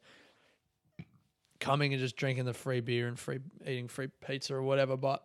coming 1.59 1.93
and 1.93 1.99
just 2.01 2.15
drinking 2.15 2.45
the 2.45 2.53
free 2.53 2.81
beer 2.81 3.07
and 3.07 3.17
free 3.17 3.39
eating 3.65 3.87
free 3.87 4.09
pizza 4.25 4.53
or 4.53 4.61
whatever. 4.61 4.97
But 4.97 5.23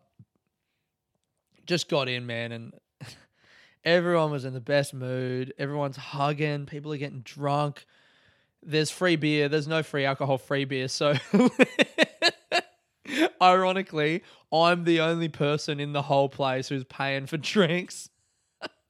just 1.66 1.88
got 1.88 2.08
in, 2.08 2.26
man. 2.26 2.52
And 2.52 2.72
everyone 3.84 4.30
was 4.30 4.44
in 4.44 4.54
the 4.54 4.60
best 4.60 4.94
mood. 4.94 5.54
Everyone's 5.58 5.96
hugging. 5.96 6.66
People 6.66 6.92
are 6.92 6.96
getting 6.96 7.20
drunk. 7.20 7.86
There's 8.68 8.90
free 8.90 9.16
beer. 9.16 9.48
There's 9.48 9.66
no 9.66 9.82
free 9.82 10.04
alcohol, 10.04 10.38
free 10.38 10.64
beer. 10.66 10.88
So. 10.88 11.14
Ironically, 13.40 14.22
I'm 14.52 14.84
the 14.84 15.00
only 15.00 15.28
person 15.28 15.80
in 15.80 15.92
the 15.92 16.02
whole 16.02 16.28
place 16.28 16.68
who's 16.68 16.84
paying 16.84 17.26
for 17.26 17.38
drinks. 17.38 18.10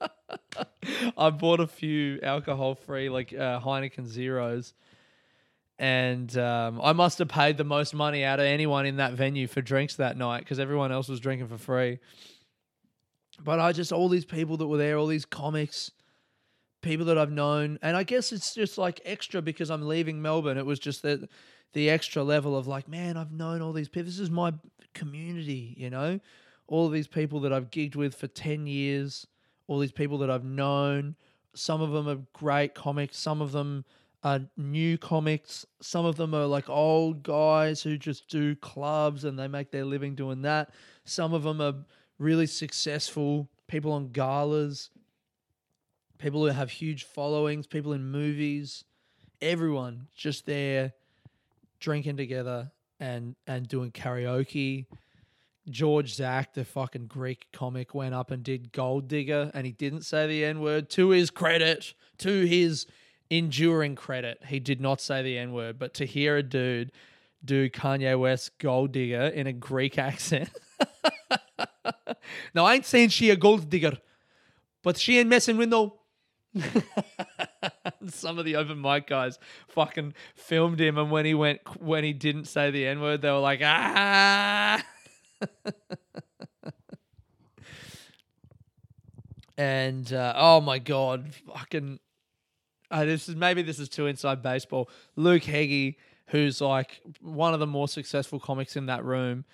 I 1.16 1.30
bought 1.30 1.60
a 1.60 1.68
few 1.68 2.18
alcohol 2.22 2.74
free, 2.74 3.08
like 3.08 3.32
uh, 3.32 3.60
Heineken 3.60 4.06
Zeros. 4.06 4.74
And 5.78 6.36
um, 6.36 6.80
I 6.82 6.92
must 6.92 7.18
have 7.18 7.28
paid 7.28 7.56
the 7.56 7.64
most 7.64 7.94
money 7.94 8.24
out 8.24 8.40
of 8.40 8.46
anyone 8.46 8.84
in 8.84 8.96
that 8.96 9.12
venue 9.12 9.46
for 9.46 9.60
drinks 9.60 9.94
that 9.96 10.16
night 10.16 10.40
because 10.40 10.58
everyone 10.58 10.90
else 10.90 11.08
was 11.08 11.20
drinking 11.20 11.46
for 11.46 11.58
free. 11.58 12.00
But 13.42 13.60
I 13.60 13.70
just, 13.70 13.92
all 13.92 14.08
these 14.08 14.24
people 14.24 14.56
that 14.56 14.66
were 14.66 14.78
there, 14.78 14.98
all 14.98 15.06
these 15.06 15.24
comics, 15.24 15.92
people 16.80 17.06
that 17.06 17.18
I've 17.18 17.32
known. 17.32 17.78
And 17.82 17.96
I 17.96 18.02
guess 18.02 18.32
it's 18.32 18.54
just 18.54 18.78
like 18.78 19.00
extra 19.04 19.42
because 19.42 19.70
I'm 19.70 19.86
leaving 19.86 20.22
Melbourne. 20.22 20.58
It 20.58 20.66
was 20.66 20.78
just 20.78 21.02
that 21.02 21.28
the 21.72 21.90
extra 21.90 22.22
level 22.22 22.56
of 22.56 22.66
like, 22.66 22.88
man, 22.88 23.16
I've 23.16 23.32
known 23.32 23.62
all 23.62 23.72
these 23.72 23.88
people. 23.88 24.06
This 24.06 24.18
is 24.18 24.30
my 24.30 24.52
community, 24.94 25.74
you 25.76 25.90
know? 25.90 26.20
All 26.66 26.86
of 26.86 26.92
these 26.92 27.08
people 27.08 27.40
that 27.40 27.52
I've 27.52 27.70
gigged 27.70 27.96
with 27.96 28.14
for 28.14 28.26
10 28.26 28.66
years, 28.66 29.26
all 29.66 29.78
these 29.78 29.92
people 29.92 30.18
that 30.18 30.30
I've 30.30 30.44
known. 30.44 31.16
Some 31.54 31.80
of 31.80 31.90
them 31.90 32.08
are 32.08 32.22
great 32.32 32.74
comics, 32.74 33.18
some 33.18 33.40
of 33.40 33.52
them 33.52 33.84
are 34.22 34.40
new 34.56 34.98
comics, 34.98 35.64
some 35.80 36.04
of 36.04 36.16
them 36.16 36.34
are 36.34 36.46
like 36.46 36.68
old 36.68 37.22
guys 37.22 37.82
who 37.82 37.96
just 37.96 38.28
do 38.28 38.54
clubs 38.56 39.24
and 39.24 39.38
they 39.38 39.48
make 39.48 39.70
their 39.70 39.84
living 39.84 40.14
doing 40.14 40.42
that. 40.42 40.70
Some 41.04 41.32
of 41.32 41.42
them 41.42 41.60
are 41.60 41.74
really 42.18 42.46
successful 42.46 43.48
people 43.68 43.92
on 43.92 44.08
galas, 44.08 44.90
people 46.18 46.44
who 46.44 46.52
have 46.52 46.70
huge 46.70 47.04
followings, 47.04 47.66
people 47.66 47.92
in 47.92 48.10
movies, 48.10 48.84
everyone 49.40 50.08
just 50.14 50.46
there 50.46 50.92
drinking 51.80 52.16
together 52.16 52.70
and 53.00 53.36
and 53.46 53.68
doing 53.68 53.90
karaoke. 53.90 54.86
George 55.70 56.14
Zach, 56.14 56.54
the 56.54 56.64
fucking 56.64 57.06
Greek 57.06 57.46
comic, 57.52 57.94
went 57.94 58.14
up 58.14 58.30
and 58.30 58.42
did 58.42 58.72
Gold 58.72 59.06
Digger, 59.06 59.50
and 59.52 59.66
he 59.66 59.72
didn't 59.72 60.02
say 60.02 60.26
the 60.26 60.44
N 60.44 60.60
word. 60.60 60.88
To 60.90 61.10
his 61.10 61.30
credit, 61.30 61.94
to 62.18 62.44
his 62.44 62.86
enduring 63.28 63.94
credit, 63.94 64.42
he 64.46 64.60
did 64.60 64.80
not 64.80 65.00
say 65.00 65.22
the 65.22 65.36
N 65.36 65.52
word. 65.52 65.78
But 65.78 65.94
to 65.94 66.06
hear 66.06 66.38
a 66.38 66.42
dude 66.42 66.90
do 67.44 67.68
Kanye 67.68 68.18
West 68.18 68.58
Gold 68.58 68.92
Digger 68.92 69.26
in 69.26 69.46
a 69.46 69.52
Greek 69.52 69.98
accent. 69.98 70.50
now, 72.54 72.64
I 72.64 72.74
ain't 72.74 72.86
saying 72.86 73.10
she 73.10 73.30
a 73.30 73.36
gold 73.36 73.68
digger, 73.70 73.98
but 74.82 74.96
she 74.96 75.18
ain't 75.18 75.28
messing 75.28 75.56
with 75.56 75.68
no 75.68 75.98
Some 78.08 78.38
of 78.38 78.44
the 78.44 78.56
open 78.56 78.80
mic 78.80 79.06
guys 79.06 79.38
fucking 79.68 80.14
filmed 80.34 80.80
him, 80.80 80.98
and 80.98 81.10
when 81.10 81.24
he 81.24 81.34
went, 81.34 81.60
when 81.80 82.04
he 82.04 82.12
didn't 82.12 82.44
say 82.46 82.70
the 82.70 82.86
N 82.86 83.00
word, 83.00 83.22
they 83.22 83.30
were 83.30 83.38
like, 83.38 83.60
ah. 83.62 84.84
and 89.56 90.12
uh, 90.12 90.34
oh 90.36 90.60
my 90.60 90.78
god, 90.78 91.34
fucking. 91.46 91.98
Uh, 92.90 93.04
this 93.04 93.28
is 93.28 93.36
maybe 93.36 93.60
this 93.62 93.78
is 93.78 93.88
too 93.88 94.06
inside 94.06 94.42
baseball. 94.42 94.88
Luke 95.14 95.44
Heggie, 95.44 95.98
who's 96.28 96.60
like 96.60 97.00
one 97.20 97.52
of 97.52 97.60
the 97.60 97.66
more 97.66 97.88
successful 97.88 98.40
comics 98.40 98.76
in 98.76 98.86
that 98.86 99.04
room, 99.04 99.44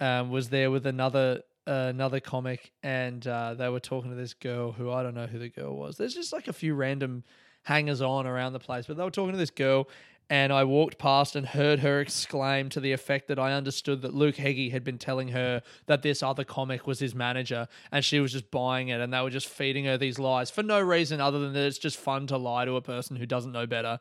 um, 0.00 0.30
was 0.30 0.50
there 0.50 0.70
with 0.70 0.86
another 0.86 1.42
another 1.66 2.20
comic, 2.20 2.72
and 2.82 3.26
uh, 3.26 3.54
they 3.54 3.68
were 3.68 3.80
talking 3.80 4.10
to 4.10 4.16
this 4.16 4.34
girl 4.34 4.72
who 4.72 4.90
I 4.90 5.02
don't 5.02 5.14
know 5.14 5.26
who 5.26 5.38
the 5.38 5.48
girl 5.48 5.76
was. 5.76 5.96
There's 5.96 6.14
just 6.14 6.32
like 6.32 6.48
a 6.48 6.52
few 6.52 6.74
random 6.74 7.24
hangers 7.64 8.00
on 8.00 8.26
around 8.26 8.52
the 8.52 8.58
place, 8.58 8.86
but 8.86 8.96
they 8.96 9.04
were 9.04 9.10
talking 9.10 9.32
to 9.32 9.38
this 9.38 9.50
girl. 9.50 9.88
And 10.30 10.50
I 10.50 10.64
walked 10.64 10.96
past 10.96 11.36
and 11.36 11.46
heard 11.46 11.80
her 11.80 12.00
exclaim 12.00 12.70
to 12.70 12.80
the 12.80 12.92
effect 12.92 13.28
that 13.28 13.38
I 13.38 13.52
understood 13.52 14.00
that 14.00 14.14
Luke 14.14 14.36
Heggie 14.36 14.70
had 14.70 14.82
been 14.82 14.96
telling 14.96 15.28
her 15.28 15.62
that 15.86 16.00
this 16.00 16.22
other 16.22 16.42
comic 16.42 16.86
was 16.86 17.00
his 17.00 17.14
manager 17.14 17.68
and 17.90 18.02
she 18.02 18.18
was 18.18 18.32
just 18.32 18.50
buying 18.50 18.88
it 18.88 18.98
and 18.98 19.12
they 19.12 19.20
were 19.20 19.28
just 19.28 19.48
feeding 19.48 19.84
her 19.84 19.98
these 19.98 20.18
lies 20.18 20.50
for 20.50 20.62
no 20.62 20.80
reason 20.80 21.20
other 21.20 21.38
than 21.38 21.52
that 21.52 21.66
it's 21.66 21.76
just 21.76 21.98
fun 21.98 22.26
to 22.28 22.38
lie 22.38 22.64
to 22.64 22.76
a 22.76 22.80
person 22.80 23.16
who 23.16 23.26
doesn't 23.26 23.52
know 23.52 23.66
better. 23.66 24.00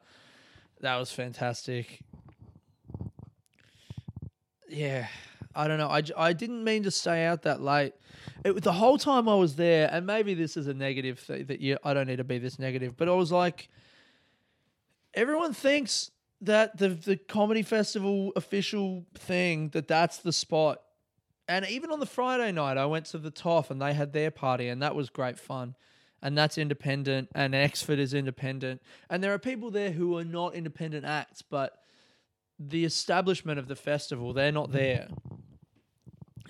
That 0.80 0.96
was 0.96 1.12
fantastic. 1.12 2.00
Yeah. 4.70 5.08
I 5.56 5.68
don't 5.68 5.78
know. 5.78 5.88
I, 5.88 6.02
I 6.18 6.34
didn't 6.34 6.64
mean 6.64 6.84
to 6.84 6.92
stay 6.92 7.26
out 7.26 7.44
that 7.44 7.62
late. 7.62 7.94
It, 8.46 8.64
the 8.64 8.74
whole 8.74 8.98
time 8.98 9.28
I 9.28 9.36
was 9.36 9.56
there, 9.56 9.90
and 9.92 10.06
maybe 10.06 10.34
this 10.34 10.58
is 10.58 10.68
a 10.68 10.74
negative 10.74 11.20
thing 11.20 11.46
that 11.46 11.60
you, 11.60 11.78
I 11.84 11.94
don't 11.94 12.08
need 12.08 12.18
to 12.18 12.24
be 12.24 12.38
this 12.38 12.60
negative, 12.60 12.96
but 12.98 13.10
I 13.10 13.14
was 13.14 13.32
like, 13.32 13.70
everyone 15.14 15.54
thinks 15.54 16.12
that 16.42 16.78
the 16.78 16.90
the 16.90 17.18
comedy 17.18 17.62
festival 17.62 18.32
official 18.36 19.06
thing 19.14 19.70
that 19.70 19.88
that's 19.88 20.18
the 20.18 20.34
spot. 20.34 20.82
And 21.48 21.68
even 21.68 21.92
on 21.92 22.00
the 22.00 22.06
Friday 22.06 22.52
night, 22.52 22.78
I 22.78 22.86
went 22.86 23.06
to 23.08 23.18
the 23.18 23.32
Toff 23.32 23.72
and 23.72 23.82
they 23.82 23.94
had 23.94 24.14
their 24.14 24.32
party, 24.32 24.70
and 24.70 24.82
that 24.82 24.96
was 24.96 25.10
great 25.10 25.38
fun. 25.38 25.76
And 26.24 26.38
that's 26.38 26.58
independent, 26.58 27.30
and 27.34 27.54
Exford 27.56 27.98
is 27.98 28.14
independent, 28.14 28.82
and 29.10 29.24
there 29.24 29.34
are 29.34 29.40
people 29.40 29.72
there 29.72 29.92
who 29.92 30.18
are 30.18 30.24
not 30.24 30.54
independent 30.54 31.04
acts, 31.04 31.42
but 31.42 31.80
the 32.60 32.86
establishment 32.86 33.58
of 33.58 33.68
the 33.68 33.76
festival, 33.76 34.32
they're 34.32 34.52
not 34.52 34.72
there. 34.72 35.08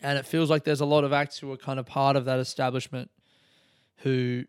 And 0.01 0.17
it 0.17 0.25
feels 0.25 0.49
like 0.49 0.63
there's 0.63 0.81
a 0.81 0.85
lot 0.85 1.03
of 1.03 1.13
acts 1.13 1.37
who 1.37 1.51
are 1.51 1.57
kind 1.57 1.79
of 1.79 1.85
part 1.85 2.15
of 2.15 2.25
that 2.25 2.39
establishment 2.39 3.11
who 3.97 4.45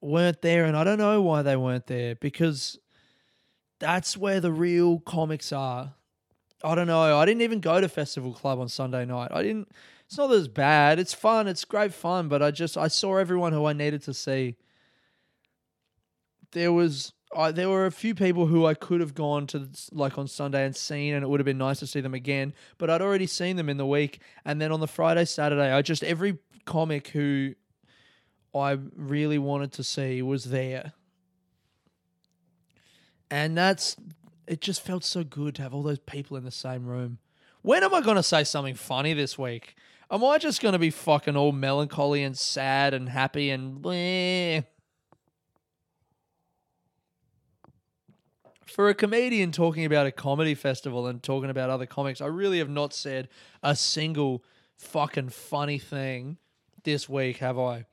weren't 0.00 0.42
there. 0.42 0.64
And 0.64 0.76
I 0.76 0.84
don't 0.84 0.98
know 0.98 1.22
why 1.22 1.42
they 1.42 1.56
weren't 1.56 1.86
there 1.86 2.14
because 2.16 2.78
that's 3.78 4.16
where 4.16 4.40
the 4.40 4.52
real 4.52 5.00
comics 5.00 5.52
are. 5.52 5.94
I 6.62 6.74
don't 6.74 6.86
know. 6.86 7.18
I 7.18 7.24
didn't 7.24 7.42
even 7.42 7.60
go 7.60 7.80
to 7.80 7.88
Festival 7.88 8.34
Club 8.34 8.60
on 8.60 8.68
Sunday 8.68 9.06
night. 9.06 9.30
I 9.32 9.42
didn't. 9.42 9.70
It's 10.06 10.18
not 10.18 10.30
as 10.32 10.48
bad. 10.48 10.98
It's 10.98 11.14
fun. 11.14 11.48
It's 11.48 11.64
great 11.64 11.94
fun. 11.94 12.28
But 12.28 12.42
I 12.42 12.50
just 12.50 12.76
I 12.76 12.88
saw 12.88 13.16
everyone 13.16 13.52
who 13.54 13.64
I 13.64 13.72
needed 13.72 14.02
to 14.02 14.14
see. 14.14 14.56
There 16.52 16.72
was 16.72 17.12
I, 17.36 17.52
there 17.52 17.68
were 17.68 17.86
a 17.86 17.92
few 17.92 18.14
people 18.14 18.46
who 18.46 18.66
I 18.66 18.74
could 18.74 19.00
have 19.00 19.14
gone 19.14 19.46
to 19.48 19.68
like 19.92 20.18
on 20.18 20.26
Sunday 20.26 20.64
and 20.64 20.74
seen, 20.74 21.14
and 21.14 21.22
it 21.22 21.28
would 21.28 21.38
have 21.40 21.44
been 21.44 21.58
nice 21.58 21.78
to 21.78 21.86
see 21.86 22.00
them 22.00 22.14
again. 22.14 22.52
But 22.76 22.90
I'd 22.90 23.02
already 23.02 23.26
seen 23.26 23.56
them 23.56 23.68
in 23.68 23.76
the 23.76 23.86
week, 23.86 24.20
and 24.44 24.60
then 24.60 24.72
on 24.72 24.80
the 24.80 24.88
Friday, 24.88 25.24
Saturday, 25.24 25.70
I 25.70 25.82
just 25.82 26.02
every 26.02 26.38
comic 26.64 27.08
who 27.08 27.54
I 28.54 28.78
really 28.96 29.38
wanted 29.38 29.72
to 29.72 29.84
see 29.84 30.22
was 30.22 30.46
there. 30.46 30.92
And 33.30 33.56
that's 33.56 33.96
it 34.48 34.60
just 34.60 34.82
felt 34.82 35.04
so 35.04 35.22
good 35.22 35.54
to 35.54 35.62
have 35.62 35.72
all 35.72 35.84
those 35.84 36.00
people 36.00 36.36
in 36.36 36.44
the 36.44 36.50
same 36.50 36.84
room. 36.84 37.18
When 37.62 37.84
am 37.84 37.94
I 37.94 38.00
going 38.00 38.16
to 38.16 38.22
say 38.22 38.42
something 38.42 38.74
funny 38.74 39.12
this 39.12 39.38
week? 39.38 39.76
Am 40.10 40.24
I 40.24 40.38
just 40.38 40.60
going 40.60 40.72
to 40.72 40.78
be 40.78 40.90
fucking 40.90 41.36
all 41.36 41.52
melancholy 41.52 42.24
and 42.24 42.36
sad 42.36 42.92
and 42.94 43.08
happy 43.08 43.50
and 43.50 43.80
bleh? 43.80 44.64
For 48.70 48.88
a 48.88 48.94
comedian 48.94 49.50
talking 49.50 49.84
about 49.84 50.06
a 50.06 50.12
comedy 50.12 50.54
festival 50.54 51.08
and 51.08 51.20
talking 51.20 51.50
about 51.50 51.70
other 51.70 51.86
comics, 51.86 52.20
I 52.20 52.26
really 52.26 52.58
have 52.58 52.68
not 52.68 52.94
said 52.94 53.28
a 53.64 53.74
single 53.74 54.44
fucking 54.76 55.30
funny 55.30 55.78
thing 55.78 56.38
this 56.84 57.08
week, 57.08 57.38
have 57.38 57.58
I? 57.58 57.86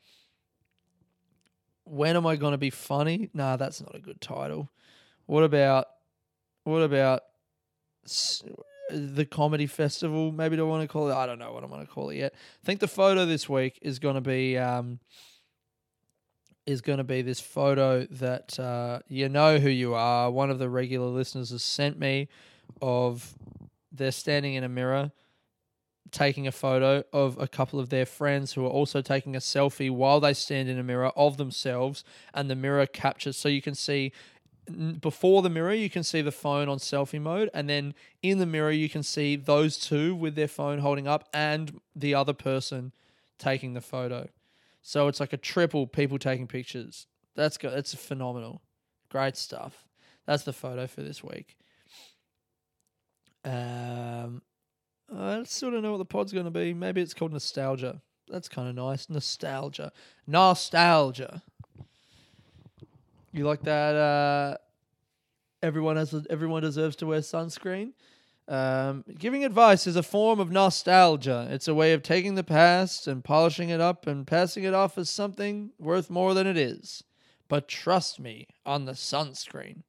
When 1.84 2.16
am 2.16 2.28
I 2.28 2.36
going 2.36 2.52
to 2.52 2.60
be 2.60 2.70
funny? 2.70 3.30
Nah, 3.34 3.58
that's 3.58 3.82
not 3.82 3.96
a 3.96 4.00
good 4.00 4.22
title. 4.22 4.70
What 5.26 5.44
about 5.44 5.88
what 6.63 6.82
about 6.82 7.24
the 8.92 9.26
comedy 9.26 9.68
festival? 9.68 10.32
Maybe 10.32 10.58
do 10.58 10.66
I 10.66 10.70
want 10.70 10.84
to 10.84 10.88
call 10.88 11.10
it? 11.10 11.16
I 11.16 11.26
don't 11.26 11.40
know 11.40 11.54
what 11.54 11.63
I'm 11.63 11.70
going 11.70 11.86
to 11.86 11.92
call 11.92 12.10
it 12.12 12.18
yet. 12.18 12.34
I 12.36 12.66
think 12.66 12.82
the 12.82 12.88
photo 12.88 13.26
this 13.26 13.50
week 13.50 13.80
is 13.82 14.00
going 14.00 14.16
to 14.16 14.22
be 14.22 14.58
um, 14.58 15.00
is 16.68 16.82
going 16.82 16.98
to 16.98 17.04
be 17.04 17.22
this 17.22 17.40
photo 17.40 18.06
that 18.06 18.60
uh, 18.60 19.00
you 19.08 19.30
know 19.30 19.58
who 19.58 19.70
you 19.70 19.96
are. 19.96 20.30
One 20.30 20.52
of 20.52 20.60
the 20.60 20.70
regular 20.70 21.08
listeners 21.08 21.50
has 21.50 21.64
sent 21.64 21.98
me 21.98 22.28
of 22.82 23.34
they're 23.92 24.12
standing 24.12 24.54
in 24.54 24.64
a 24.64 24.70
mirror 24.70 25.12
taking 26.12 26.48
a 26.48 26.52
photo 26.52 27.04
of 27.12 27.38
a 27.40 27.48
couple 27.48 27.80
of 27.80 27.90
their 27.90 28.06
friends 28.06 28.54
who 28.54 28.66
are 28.66 28.70
also 28.70 29.02
taking 29.02 29.36
a 29.36 29.40
selfie 29.40 29.92
while 29.92 30.20
they 30.20 30.34
stand 30.34 30.70
in 30.70 30.80
a 30.80 30.84
mirror 30.84 31.12
of 31.18 31.38
themselves 31.38 32.04
and 32.34 32.50
the 32.50 32.56
mirror 32.56 32.86
captures 32.86 33.36
so 33.36 33.50
you 33.50 33.62
can 33.62 33.76
see 33.76 34.12
before 35.00 35.42
the 35.42 35.50
mirror 35.50 35.74
you 35.74 35.90
can 35.90 36.04
see 36.04 36.22
the 36.22 36.32
phone 36.32 36.68
on 36.68 36.78
selfie 36.78 37.22
mode 37.22 37.50
and 37.54 37.70
then 37.70 37.94
in 38.22 38.38
the 38.38 38.46
mirror 38.46 38.72
you 38.72 38.90
can 38.90 39.04
see 39.04 39.36
those 39.36 39.78
two 39.78 40.14
with 40.14 40.36
their 40.36 40.48
phone 40.48 40.80
holding 40.80 41.08
up 41.08 41.28
and 41.34 41.80
the 41.96 42.14
other 42.14 42.34
person 42.34 42.92
taking 43.38 43.74
the 43.74 43.82
photo 43.82 44.28
so 44.82 45.08
it's 45.08 45.20
like 45.20 45.34
a 45.34 45.38
triple 45.38 45.88
people 45.88 46.18
taking 46.18 46.48
pictures 46.48 47.08
that's 47.36 47.58
good 47.58 47.74
that's 47.74 47.94
phenomenal 47.94 48.62
great 49.10 49.36
stuff 49.36 49.86
that's 50.26 50.44
the 50.44 50.54
photo 50.54 50.88
for 50.88 51.02
this 51.02 51.24
week 51.24 51.58
um 53.46 54.42
I 55.16 55.44
still 55.44 55.72
don't 55.72 55.84
know 55.84 55.92
what 55.92 56.00
the 56.00 56.06
pod's 56.06 56.34
going 56.34 56.46
to 56.46 56.52
be. 56.52 56.74
Maybe 56.74 57.02
it's 57.02 57.13
called 57.13 57.32
nostalgia. 57.32 58.02
That's 58.28 58.50
kind 58.50 58.68
of 58.68 58.76
nice. 58.76 59.10
Nostalgia. 59.10 59.92
Nostalgia. 60.26 61.42
You 63.32 63.46
like 63.46 63.62
that? 63.63 63.96
Uh, 63.96 64.58
everyone 65.63 65.96
has. 65.96 66.13
Everyone 66.30 66.62
deserves 66.62 66.96
to 66.98 67.06
wear 67.06 67.22
sunscreen. 67.22 67.94
Um, 68.48 69.04
giving 69.18 69.44
advice 69.44 69.88
is 69.88 69.96
a 69.96 70.04
form 70.04 70.40
of 70.40 70.52
nostalgia. 70.52 71.48
It's 71.52 71.68
a 71.68 71.76
way 71.76 71.94
of 71.94 72.02
taking 72.02 72.36
the 72.36 72.44
past 72.44 73.08
and 73.08 73.24
polishing 73.24 73.70
it 73.70 73.82
up 73.82 74.08
and 74.08 74.26
passing 74.26 74.64
it 74.64 74.74
off 74.74 74.98
as 74.98 75.10
something 75.10 75.72
worth 75.78 76.10
more 76.10 76.34
than 76.34 76.48
it 76.48 76.58
is. 76.58 77.04
But 77.50 77.68
trust 77.68 78.20
me 78.20 78.48
on 78.66 78.86
the 78.86 78.94
sunscreen. 78.94 79.84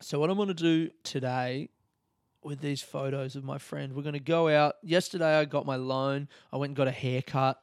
So 0.00 0.20
what 0.20 0.30
I'm 0.30 0.36
going 0.36 0.48
to 0.48 0.54
do 0.54 0.90
today 1.02 1.70
with 2.44 2.60
these 2.60 2.82
photos 2.82 3.36
of 3.36 3.42
my 3.42 3.58
friend. 3.58 3.94
We're 3.94 4.02
going 4.02 4.12
to 4.12 4.20
go 4.20 4.48
out. 4.48 4.76
Yesterday, 4.82 5.38
I 5.38 5.44
got 5.46 5.66
my 5.66 5.76
loan. 5.76 6.28
I 6.52 6.58
went 6.58 6.70
and 6.70 6.76
got 6.76 6.86
a 6.88 6.92
haircut. 6.92 7.58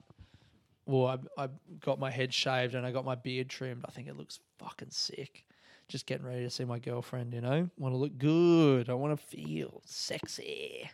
Well, 0.87 1.21
I, 1.37 1.43
I 1.43 1.49
got 1.79 1.99
my 1.99 2.09
head 2.09 2.33
shaved 2.33 2.73
and 2.73 2.85
I 2.85 2.91
got 2.91 3.05
my 3.05 3.15
beard 3.15 3.47
trimmed. 3.47 3.85
I 3.87 3.91
think 3.91 4.07
it 4.07 4.17
looks 4.17 4.39
fucking 4.57 4.89
sick. 4.89 5.45
Just 5.91 6.05
getting 6.05 6.25
ready 6.25 6.43
to 6.43 6.49
see 6.49 6.63
my 6.63 6.79
girlfriend, 6.79 7.33
you 7.33 7.41
know? 7.41 7.69
Want 7.77 7.93
to 7.93 7.97
look 7.97 8.17
good. 8.17 8.89
I 8.89 8.93
want 8.93 9.19
to 9.19 9.25
feel 9.25 9.81
sexy. 9.85 10.89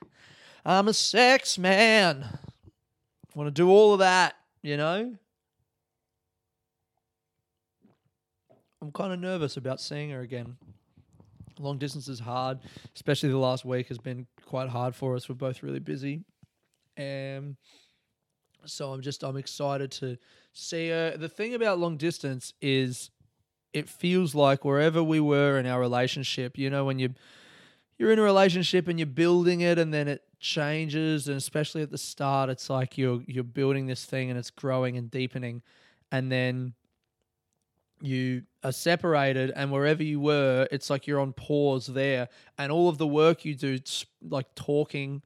I'm 0.65 0.87
a 0.87 0.93
sex 0.93 1.59
man. 1.59 2.25
Want 3.35 3.47
to 3.47 3.51
do 3.51 3.69
all 3.69 3.93
of 3.93 3.99
that, 3.99 4.35
you 4.63 4.75
know? 4.75 5.15
I'm 8.81 8.91
kind 8.91 9.13
of 9.13 9.19
nervous 9.19 9.55
about 9.55 9.79
seeing 9.79 10.09
her 10.09 10.21
again 10.21 10.57
long 11.59 11.77
distance 11.77 12.07
is 12.07 12.19
hard, 12.19 12.59
especially 12.95 13.29
the 13.29 13.37
last 13.37 13.65
week 13.65 13.87
has 13.87 13.97
been 13.97 14.27
quite 14.45 14.69
hard 14.69 14.95
for 14.95 15.15
us. 15.15 15.27
We're 15.27 15.35
both 15.35 15.63
really 15.63 15.79
busy. 15.79 16.23
And 16.95 17.55
so 18.65 18.91
I'm 18.91 19.01
just 19.01 19.23
I'm 19.23 19.37
excited 19.37 19.91
to 19.93 20.17
see 20.53 20.89
her. 20.89 21.17
The 21.17 21.29
thing 21.29 21.53
about 21.53 21.79
long 21.79 21.97
distance 21.97 22.53
is 22.61 23.11
it 23.77 23.89
feels 23.89 24.33
like 24.35 24.65
wherever 24.65 25.03
we 25.03 25.19
were 25.19 25.59
in 25.59 25.65
our 25.65 25.79
relationship, 25.79 26.57
you 26.57 26.69
know, 26.69 26.85
when 26.85 26.99
you 26.99 27.13
you're 27.97 28.11
in 28.11 28.19
a 28.19 28.23
relationship 28.23 28.87
and 28.87 28.99
you're 28.99 29.05
building 29.05 29.61
it 29.61 29.79
and 29.79 29.93
then 29.93 30.07
it 30.07 30.23
changes 30.39 31.27
and 31.27 31.35
especially 31.35 31.81
at 31.81 31.89
the 31.89 31.97
start 31.97 32.47
it's 32.47 32.69
like 32.69 32.95
you're 32.95 33.23
you're 33.25 33.43
building 33.43 33.87
this 33.87 34.05
thing 34.05 34.29
and 34.29 34.37
it's 34.37 34.51
growing 34.51 34.95
and 34.95 35.09
deepening 35.09 35.63
and 36.11 36.31
then 36.31 36.73
you 38.01 38.43
are 38.63 38.71
separated 38.71 39.51
and 39.55 39.71
wherever 39.71 40.03
you 40.03 40.19
were 40.19 40.67
it's 40.71 40.91
like 40.91 41.07
you're 41.07 41.19
on 41.19 41.33
pause 41.33 41.87
there 41.87 42.29
and 42.59 42.71
all 42.71 42.87
of 42.87 42.99
the 42.99 43.07
work 43.07 43.45
you 43.45 43.55
do 43.55 43.79
like 44.29 44.45
talking 44.53 45.23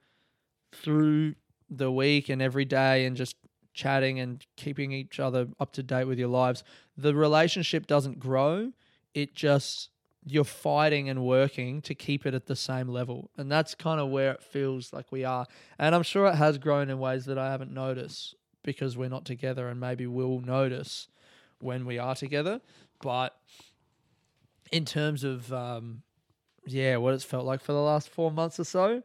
through 0.71 1.35
the 1.69 1.91
week 1.91 2.29
and 2.29 2.41
every 2.41 2.65
day 2.65 3.05
and 3.05 3.17
just 3.17 3.35
chatting 3.73 4.19
and 4.19 4.45
keeping 4.57 4.91
each 4.91 5.19
other 5.19 5.47
up 5.59 5.71
to 5.73 5.81
date 5.83 6.05
with 6.05 6.19
your 6.19 6.27
lives 6.27 6.63
the 7.01 7.15
relationship 7.15 7.87
doesn't 7.87 8.19
grow. 8.19 8.71
It 9.13 9.33
just 9.33 9.89
you're 10.23 10.43
fighting 10.43 11.09
and 11.09 11.25
working 11.25 11.81
to 11.81 11.95
keep 11.95 12.27
it 12.27 12.35
at 12.35 12.45
the 12.45 12.55
same 12.55 12.87
level. 12.87 13.31
And 13.37 13.51
that's 13.51 13.73
kind 13.73 13.99
of 13.99 14.09
where 14.09 14.31
it 14.33 14.43
feels 14.43 14.93
like 14.93 15.11
we 15.11 15.23
are. 15.23 15.47
And 15.79 15.95
i'm 15.95 16.03
sure 16.03 16.27
it 16.27 16.35
has 16.35 16.57
grown 16.57 16.89
in 16.89 16.99
ways 16.99 17.25
that 17.25 17.37
i 17.37 17.49
haven't 17.49 17.73
noticed 17.73 18.35
because 18.63 18.95
we're 18.95 19.09
not 19.09 19.25
together 19.25 19.67
and 19.67 19.79
maybe 19.79 20.05
we'll 20.05 20.39
notice 20.39 21.07
when 21.59 21.85
we 21.85 21.97
are 21.97 22.15
together. 22.15 22.61
But 23.01 23.35
in 24.71 24.85
terms 24.85 25.23
of 25.23 25.51
um, 25.51 26.03
yeah, 26.65 26.97
what 26.97 27.15
it's 27.15 27.23
felt 27.23 27.45
like 27.45 27.61
for 27.61 27.73
the 27.73 27.81
last 27.81 28.09
four 28.09 28.31
months 28.31 28.59
or 28.59 28.63
so, 28.63 29.01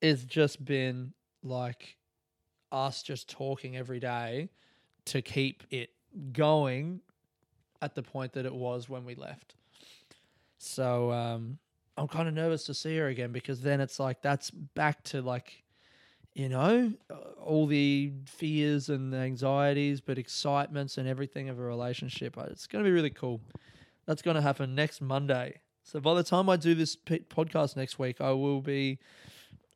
it's 0.00 0.24
just 0.24 0.64
been 0.64 1.12
like 1.44 1.96
us 2.72 3.02
just 3.02 3.28
talking 3.28 3.76
every 3.76 4.00
day 4.00 4.50
to 5.06 5.22
keep 5.22 5.64
it 5.70 5.90
going 6.32 7.00
at 7.82 7.94
the 7.94 8.02
point 8.02 8.32
that 8.34 8.46
it 8.46 8.54
was 8.54 8.88
when 8.88 9.04
we 9.04 9.14
left. 9.14 9.54
So 10.58 11.10
um, 11.10 11.58
I'm 11.96 12.08
kind 12.08 12.28
of 12.28 12.34
nervous 12.34 12.64
to 12.64 12.74
see 12.74 12.96
her 12.98 13.08
again 13.08 13.32
because 13.32 13.62
then 13.62 13.80
it's 13.80 13.98
like 13.98 14.22
that's 14.22 14.50
back 14.50 15.02
to 15.04 15.22
like 15.22 15.64
you 16.34 16.48
know, 16.48 16.92
uh, 17.10 17.14
all 17.42 17.66
the 17.66 18.12
fears 18.24 18.88
and 18.88 19.14
anxieties, 19.14 20.00
but 20.00 20.16
excitements 20.18 20.96
and 20.96 21.08
everything 21.08 21.48
of 21.48 21.58
a 21.58 21.62
relationship. 21.62 22.38
Uh, 22.38 22.46
It's 22.50 22.66
going 22.66 22.84
to 22.84 22.88
be 22.88 22.92
really 22.92 23.10
cool. 23.10 23.40
That's 24.06 24.22
going 24.22 24.36
to 24.36 24.40
happen 24.40 24.74
next 24.74 25.00
Monday. 25.00 25.60
So 25.82 25.98
by 25.98 26.14
the 26.14 26.22
time 26.22 26.48
I 26.48 26.56
do 26.56 26.74
this 26.74 26.96
podcast 26.96 27.76
next 27.76 27.98
week, 27.98 28.20
I 28.20 28.30
will 28.30 28.60
be, 28.60 28.98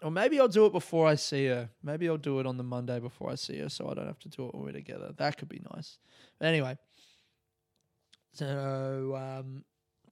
or 0.05 0.11
maybe 0.11 0.39
I'll 0.39 0.49
do 0.49 0.67
it 0.67 0.73
before 0.73 1.07
I 1.07 1.15
see 1.15 1.47
her. 1.47 1.71
Maybe 1.83 2.11
I'll 2.11 2.19
do 2.19 2.39
it 2.39 2.47
on 2.47 2.59
the 2.59 2.63
Monday 2.63 3.01
before 3.01 3.31
I 3.31 3.37
see 3.37 3.59
her, 3.61 3.71
so 3.71 3.89
I 3.89 3.95
don't 3.95 4.07
have 4.07 4.19
to 4.19 4.29
do 4.29 4.45
it 4.45 4.51
all 4.51 4.61
we're 4.61 4.73
together. 4.73 5.15
That 5.17 5.39
could 5.39 5.49
be 5.49 5.63
nice. 5.75 5.97
But 6.39 6.49
anyway, 6.49 6.77
so 8.35 9.17
um, 9.17 9.65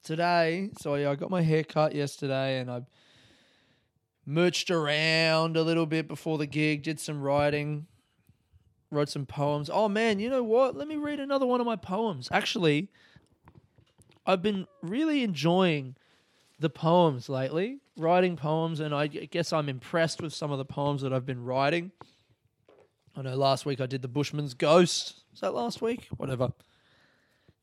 today, 0.03 0.71
so 0.81 0.95
yeah, 0.95 1.11
I 1.11 1.15
got 1.15 1.29
my 1.29 1.43
hair 1.43 1.63
cut 1.63 1.95
yesterday, 1.95 2.59
and 2.59 2.71
I 2.71 2.81
merched 4.25 4.71
around 4.71 5.59
a 5.59 5.63
little 5.63 5.85
bit 5.85 6.09
before 6.09 6.39
the 6.39 6.47
gig, 6.47 6.85
did 6.85 6.99
some 6.99 7.21
writing, 7.21 7.87
wrote 8.91 9.11
some 9.11 9.27
poems. 9.27 9.69
Oh 9.71 9.91
man, 9.91 10.19
you 10.21 10.31
know 10.31 10.43
what? 10.43 10.75
Let 10.75 10.89
me 10.89 10.97
read 10.97 11.21
another 11.21 11.45
one 11.45 11.61
of 11.61 11.67
my 11.67 11.77
poems. 11.77 12.31
Actually, 12.33 12.89
I've 14.25 14.41
been 14.41 14.67
really 14.81 15.23
enjoying 15.23 15.97
the 16.63 16.71
poems 16.71 17.29
lately, 17.29 17.81
writing 17.97 18.37
poems, 18.37 18.81
and 18.81 18.95
I 18.95 19.07
guess 19.07 19.53
I'm 19.53 19.69
impressed 19.69 20.23
with 20.23 20.33
some 20.33 20.51
of 20.51 20.59
the 20.59 20.65
poems 20.65 21.03
that 21.03 21.13
I've 21.13 21.27
been 21.27 21.45
writing. 21.45 21.93
I 23.15 23.23
know 23.23 23.37
last 23.37 23.67
week 23.67 23.81
I 23.81 23.87
did 23.87 24.01
the 24.01 24.09
Bushman's 24.09 24.55
Ghost. 24.55 25.23
Was 25.33 25.41
that 25.41 25.53
last 25.55 25.83
week? 25.83 26.09
Whatever. 26.17 26.53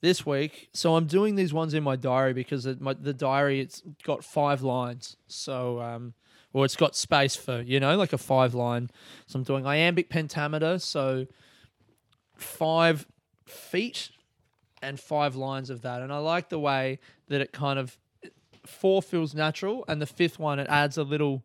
This 0.01 0.25
week, 0.25 0.69
so 0.73 0.95
I'm 0.95 1.07
doing 1.07 1.35
these 1.35 1.53
ones 1.53 1.73
in 1.73 1.83
my 1.83 1.97
diary 1.97 2.31
because 2.31 2.65
it, 2.65 2.79
my, 2.79 2.93
the 2.93 3.13
diary 3.13 3.59
it's 3.59 3.81
got 4.03 4.23
five 4.23 4.61
lines. 4.61 5.17
So 5.27 5.81
um, 5.81 6.13
or 6.53 6.65
it's 6.65 6.75
got 6.75 6.95
space 6.95 7.35
for 7.35 7.61
you 7.61 7.79
know 7.79 7.95
like 7.95 8.13
a 8.13 8.17
five 8.17 8.53
line 8.53 8.89
so 9.27 9.37
i'm 9.37 9.43
doing 9.43 9.65
iambic 9.65 10.09
pentameter 10.09 10.79
so 10.79 11.27
five 12.35 13.05
feet 13.45 14.09
and 14.81 14.99
five 14.99 15.35
lines 15.35 15.69
of 15.69 15.81
that 15.81 16.01
and 16.01 16.11
i 16.11 16.17
like 16.17 16.49
the 16.49 16.59
way 16.59 16.99
that 17.27 17.41
it 17.41 17.51
kind 17.51 17.77
of 17.77 17.97
four 18.69 19.01
feels 19.01 19.33
natural 19.33 19.83
and 19.87 20.01
the 20.01 20.05
fifth 20.05 20.39
one 20.39 20.59
it 20.59 20.67
adds 20.69 20.97
a 20.97 21.03
little 21.03 21.43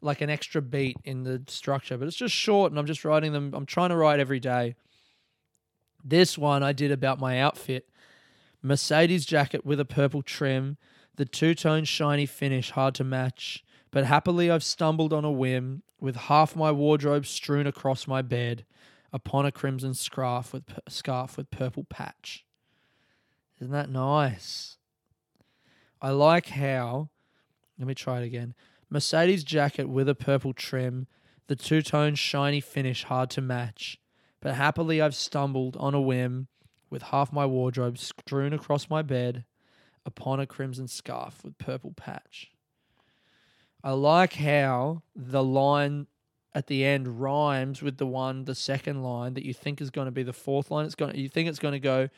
like 0.00 0.20
an 0.20 0.30
extra 0.30 0.62
beat 0.62 0.96
in 1.04 1.24
the 1.24 1.42
structure 1.48 1.98
but 1.98 2.06
it's 2.06 2.16
just 2.16 2.34
short 2.34 2.70
and 2.70 2.78
i'm 2.78 2.86
just 2.86 3.04
writing 3.04 3.32
them 3.32 3.52
i'm 3.54 3.66
trying 3.66 3.90
to 3.90 3.96
write 3.96 4.20
every 4.20 4.40
day 4.40 4.74
this 6.04 6.38
one 6.38 6.62
i 6.62 6.72
did 6.72 6.92
about 6.92 7.18
my 7.18 7.40
outfit 7.40 7.88
Mercedes 8.62 9.24
jacket 9.24 9.64
with 9.64 9.78
a 9.78 9.84
purple 9.84 10.22
trim, 10.22 10.76
the 11.16 11.24
two 11.24 11.54
tone 11.54 11.84
shiny 11.84 12.26
finish 12.26 12.70
hard 12.70 12.94
to 12.96 13.04
match. 13.04 13.64
But 13.90 14.04
happily 14.04 14.50
I've 14.50 14.64
stumbled 14.64 15.12
on 15.12 15.24
a 15.24 15.30
whim 15.30 15.82
with 16.00 16.16
half 16.16 16.54
my 16.56 16.70
wardrobe 16.72 17.26
strewn 17.26 17.66
across 17.66 18.06
my 18.06 18.22
bed 18.22 18.64
upon 19.12 19.46
a 19.46 19.52
crimson 19.52 19.94
scarf 19.94 20.52
with 20.52 20.64
scarf 20.88 21.36
with 21.36 21.50
purple 21.50 21.84
patch. 21.84 22.44
Isn't 23.60 23.72
that 23.72 23.90
nice? 23.90 24.77
I 26.00 26.10
like 26.10 26.48
how. 26.48 27.10
Let 27.78 27.88
me 27.88 27.94
try 27.94 28.20
it 28.20 28.24
again. 28.24 28.54
Mercedes 28.90 29.44
jacket 29.44 29.88
with 29.88 30.08
a 30.08 30.14
purple 30.14 30.52
trim, 30.52 31.06
the 31.46 31.56
two 31.56 31.82
tone 31.82 32.14
shiny 32.14 32.60
finish 32.60 33.04
hard 33.04 33.30
to 33.30 33.40
match. 33.40 33.98
But 34.40 34.54
happily 34.54 35.00
I've 35.00 35.14
stumbled 35.14 35.76
on 35.78 35.94
a 35.94 36.00
whim 36.00 36.48
with 36.90 37.02
half 37.02 37.32
my 37.32 37.44
wardrobe 37.44 37.98
strewn 37.98 38.52
across 38.52 38.88
my 38.88 39.02
bed 39.02 39.44
upon 40.06 40.40
a 40.40 40.46
crimson 40.46 40.88
scarf 40.88 41.44
with 41.44 41.58
purple 41.58 41.92
patch. 41.92 42.50
I 43.84 43.92
like 43.92 44.34
how 44.34 45.02
the 45.14 45.44
line 45.44 46.06
at 46.54 46.66
the 46.66 46.84
end 46.84 47.20
rhymes 47.20 47.82
with 47.82 47.98
the 47.98 48.06
one, 48.06 48.44
the 48.44 48.54
second 48.54 49.02
line 49.02 49.34
that 49.34 49.44
you 49.44 49.52
think 49.52 49.80
is 49.80 49.90
going 49.90 50.06
to 50.06 50.12
be 50.12 50.22
the 50.22 50.32
fourth 50.32 50.70
line. 50.70 50.86
It's 50.86 50.94
going 50.94 51.12
to, 51.12 51.20
you 51.20 51.28
think 51.28 51.48
it's 51.48 51.58
going 51.58 51.72
to 51.72 51.80
go 51.80 52.08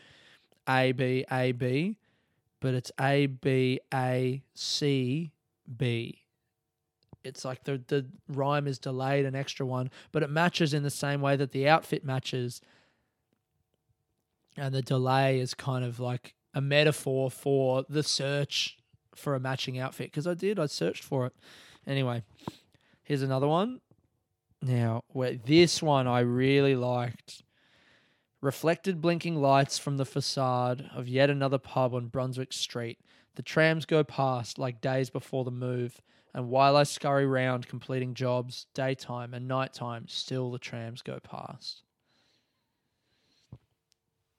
A 0.69 0.93
B 0.93 1.25
A 1.31 1.53
B, 1.53 1.97
but 2.61 2.75
it's 2.75 2.93
A 3.01 3.27
B 3.27 3.81
A 3.93 4.43
C 4.55 5.33
B. 5.77 6.23
It's 7.25 7.45
like 7.45 7.65
the 7.65 7.83
the 7.87 8.07
rhyme 8.29 8.67
is 8.67 8.79
delayed, 8.79 9.27
an 9.27 9.35
extra 9.35 9.67
one, 9.67 9.91
but 10.13 10.23
it 10.23 10.31
matches 10.31 10.73
in 10.73 10.83
the 10.83 10.91
same 10.91 11.21
way 11.21 11.37
that 11.37 11.53
the 11.53 11.69
outfit 11.69 12.05
matches. 12.05 12.61
And 14.57 14.75
the 14.75 14.83
delay 14.83 15.39
is 15.39 15.55
kind 15.55 15.85
of 15.85 16.01
like 16.01 16.35
a 16.55 16.61
metaphor 16.61 17.31
for 17.31 17.85
the 17.89 18.03
search 18.03 18.79
for 19.15 19.35
a 19.35 19.41
matching 19.41 19.79
outfit 19.79 20.11
because 20.11 20.27
I 20.27 20.35
did, 20.35 20.59
I 20.59 20.67
searched 20.67 21.05
for 21.05 21.27
it. 21.27 21.33
Anyway, 21.87 22.23
here's 23.03 23.23
another 23.23 23.49
one. 23.49 23.81
Now, 24.63 25.05
where 25.09 25.35
this 25.35 25.83
one 25.83 26.07
I 26.07 26.21
really 26.21 26.77
liked. 26.77 27.43
Reflected 28.41 29.03
blinking 29.03 29.37
lights 29.37 29.79
from 29.79 29.99
the 29.99 30.07
facade 30.07 30.91
of 30.95 31.07
yet 31.09 31.29
another 31.29 31.59
pub 31.59 31.95
on 31.95 32.07
Brunswick 32.07 32.55
Street. 32.55 32.99
The 33.35 33.43
trams 33.43 33.85
go 33.85 34.03
past 34.03 34.59
like 34.59 34.81
days 34.81 35.11
before 35.11 35.45
the 35.45 35.51
move, 35.51 36.01
and 36.33 36.49
while 36.49 36.75
I 36.75 36.85
scurry 36.85 37.27
round 37.27 37.69
completing 37.69 38.15
jobs, 38.15 38.67
daytime 38.73 39.35
and 39.35 39.47
nighttime, 39.47 40.07
still 40.09 40.51
the 40.51 40.59
trams 40.59 41.03
go 41.03 41.19
past. 41.21 41.83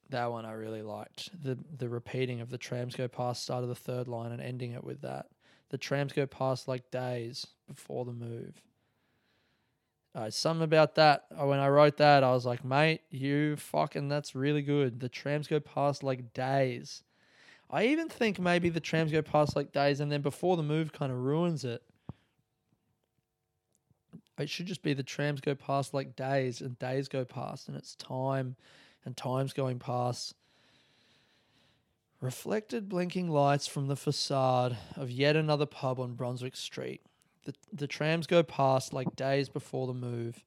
That 0.09 0.31
one 0.31 0.45
I 0.45 0.53
really 0.53 0.81
liked. 0.81 1.29
The 1.43 1.57
the 1.77 1.87
repeating 1.87 2.41
of 2.41 2.49
the 2.49 2.57
trams 2.57 2.95
go 2.95 3.07
past 3.07 3.43
start 3.43 3.63
of 3.63 3.69
the 3.69 3.75
third 3.75 4.07
line 4.07 4.31
and 4.31 4.41
ending 4.41 4.71
it 4.71 4.83
with 4.83 5.01
that. 5.01 5.27
The 5.69 5.77
trams 5.77 6.11
go 6.11 6.25
past 6.25 6.67
like 6.67 6.91
days 6.91 7.47
before 7.67 8.03
the 8.05 8.11
move. 8.11 8.61
Uh, 10.13 10.30
something 10.30 10.63
about 10.63 10.95
that. 10.95 11.26
uh, 11.39 11.45
When 11.45 11.60
I 11.60 11.69
wrote 11.69 11.97
that, 11.97 12.24
I 12.24 12.32
was 12.32 12.45
like, 12.45 12.65
mate, 12.65 13.02
you 13.10 13.56
fucking, 13.56 14.10
that's 14.10 14.36
really 14.36 14.62
good. 14.62 15.00
The 15.00 15.10
trams 15.10 15.47
go 15.47 15.60
past 15.60 16.04
like 16.04 16.34
days. 16.34 17.04
I 17.69 17.86
even 17.86 18.10
think 18.10 18.38
maybe 18.38 18.67
the 18.67 18.82
trams 18.82 19.13
go 19.13 19.21
past 19.21 19.56
like 19.56 19.71
days 19.71 20.02
and 20.02 20.12
then 20.12 20.21
before 20.21 20.58
the 20.58 20.63
move 20.63 20.91
kind 20.91 21.12
of 21.12 21.17
ruins 21.19 21.63
it. 21.63 21.82
It 24.38 24.50
should 24.50 24.65
just 24.65 24.82
be 24.82 24.93
the 24.93 25.04
trams 25.04 25.39
go 25.39 25.56
past 25.56 25.93
like 25.93 26.15
days 26.15 26.60
and 26.62 26.78
days 26.80 27.08
go 27.08 27.24
past 27.24 27.69
and 27.69 27.78
it's 27.78 27.95
time 27.95 28.58
and 29.06 29.15
time's 29.15 29.54
going 29.54 29.80
past. 29.80 30.36
Reflected 32.19 32.89
blinking 32.89 33.30
lights 33.30 33.67
from 33.67 33.88
the 33.88 33.95
facade 33.95 34.78
of 34.95 35.10
yet 35.10 35.36
another 35.36 35.65
pub 35.65 36.00
on 36.00 36.15
Brunswick 36.15 36.56
Street. 36.56 37.02
The, 37.43 37.54
the 37.73 37.88
trams 37.88 38.27
go 38.27 38.43
past 38.43 38.93
like 38.93 39.15
days 39.15 39.49
before 39.49 39.88
the 39.88 39.93
move, 39.93 40.43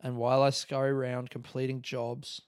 and 0.00 0.16
while 0.16 0.42
I 0.42 0.50
scurry 0.50 0.92
round 0.92 1.30
completing 1.30 1.82
jobs, 1.82 2.42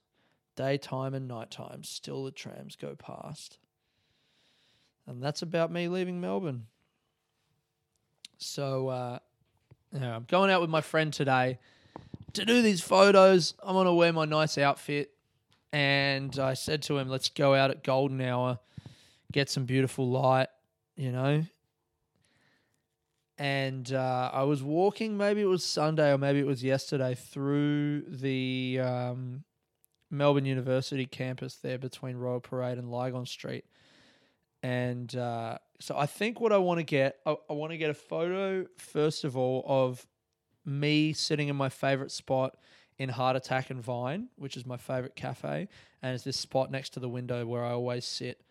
daytime 0.55 1.13
and 1.13 1.27
nighttime, 1.27 1.83
still 1.83 2.23
the 2.23 2.31
trams 2.31 2.75
go 2.75 2.95
past. 2.95 3.57
And 5.07 5.21
that's 5.21 5.41
about 5.41 5.71
me 5.71 5.87
leaving 5.87 6.19
Melbourne. 6.19 6.65
So, 8.37 8.89
uh, 8.89 9.19
yeah, 9.93 10.15
I'm 10.15 10.25
going 10.27 10.51
out 10.51 10.61
with 10.61 10.69
my 10.69 10.81
friend 10.81 11.13
today 11.13 11.59
to 12.33 12.45
do 12.45 12.61
these 12.61 12.81
photos. 12.81 13.53
I'm 13.63 13.73
going 13.73 13.85
to 13.85 13.93
wear 13.93 14.11
my 14.11 14.25
nice 14.25 14.57
outfit. 14.57 15.11
And 15.71 16.37
I 16.39 16.53
said 16.53 16.81
to 16.83 16.97
him, 16.97 17.09
let's 17.09 17.29
go 17.29 17.53
out 17.53 17.69
at 17.69 17.83
golden 17.83 18.21
hour, 18.21 18.59
get 19.31 19.49
some 19.49 19.65
beautiful 19.65 20.09
light, 20.09 20.47
you 20.95 21.11
know, 21.11 21.45
and 23.37 23.91
uh, 23.91 24.29
I 24.33 24.43
was 24.43 24.63
walking. 24.63 25.17
Maybe 25.17 25.41
it 25.41 25.45
was 25.45 25.63
Sunday 25.63 26.11
or 26.11 26.17
maybe 26.17 26.39
it 26.39 26.45
was 26.45 26.63
yesterday 26.63 27.15
through 27.15 28.01
the 28.07 28.79
um, 28.81 29.43
Melbourne 30.09 30.45
University 30.45 31.05
campus 31.05 31.55
there 31.55 31.77
between 31.77 32.15
Royal 32.17 32.39
Parade 32.39 32.77
and 32.77 32.89
Lygon 32.89 33.25
Street, 33.25 33.65
and 34.63 35.15
uh, 35.15 35.57
so 35.79 35.97
I 35.97 36.05
think 36.05 36.39
what 36.39 36.51
I 36.51 36.57
want 36.57 36.79
to 36.79 36.83
get, 36.83 37.17
I, 37.25 37.35
I 37.49 37.53
want 37.53 37.71
to 37.71 37.77
get 37.77 37.89
a 37.89 37.95
photo 37.95 38.65
first 38.77 39.23
of 39.23 39.37
all 39.37 39.63
of 39.67 40.05
me 40.65 41.13
sitting 41.13 41.47
in 41.47 41.55
my 41.55 41.69
favorite 41.69 42.11
spot 42.11 42.57
in 42.97 43.09
Heart 43.09 43.35
Attack 43.35 43.69
and 43.69 43.81
Vine, 43.81 44.29
which 44.37 44.55
is 44.55 44.65
my 44.65 44.77
favorite 44.77 45.15
cafe, 45.15 45.67
and 46.01 46.15
it's 46.15 46.23
this 46.23 46.37
spot 46.37 46.71
next 46.71 46.91
to 46.91 46.99
the 46.99 47.09
window 47.09 47.45
where 47.45 47.63
I 47.63 47.71
always 47.71 48.05
sit 48.05 48.41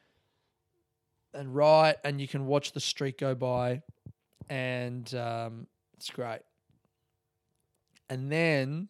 and 1.33 1.55
write, 1.55 1.97
and 2.05 2.21
you 2.21 2.29
can 2.29 2.47
watch 2.47 2.73
the 2.73 2.81
street 2.81 3.19
go 3.19 3.35
by 3.35 3.83
and 4.49 5.13
um, 5.15 5.67
it's 5.97 6.11
great. 6.11 6.41
And 8.09 8.31
then 8.31 8.89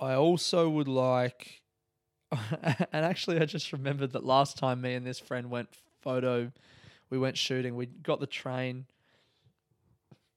I 0.00 0.14
also 0.14 0.68
would 0.68 0.88
like, 0.88 1.62
and 2.32 3.04
actually, 3.04 3.40
I 3.40 3.44
just 3.44 3.72
remembered 3.72 4.12
that 4.12 4.24
last 4.24 4.58
time 4.58 4.80
me 4.80 4.94
and 4.94 5.06
this 5.06 5.18
friend 5.18 5.50
went 5.50 5.68
photo, 6.00 6.52
we 7.10 7.18
went 7.18 7.36
shooting. 7.36 7.74
We 7.74 7.86
got 7.86 8.20
the 8.20 8.26
train, 8.26 8.86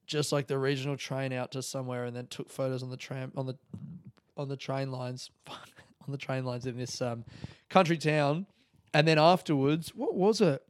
just 0.05 0.31
like 0.31 0.47
the 0.47 0.57
regional 0.57 0.97
train, 0.97 1.33
out 1.33 1.51
to 1.51 1.61
somewhere, 1.61 2.05
and 2.05 2.15
then 2.15 2.27
took 2.27 2.49
photos 2.49 2.81
on 2.83 2.89
the 2.89 2.97
tram 2.97 3.31
on 3.35 3.45
the 3.45 3.57
on 4.37 4.47
the 4.47 4.57
train 4.57 4.91
lines, 4.91 5.29
on 5.47 6.11
the 6.11 6.17
train 6.17 6.45
lines 6.45 6.65
in 6.65 6.77
this 6.77 7.01
um, 7.01 7.25
country 7.69 7.97
town. 7.97 8.45
And 8.93 9.07
then 9.07 9.17
afterwards, 9.17 9.95
what 9.95 10.15
was 10.15 10.41
it? 10.41 10.63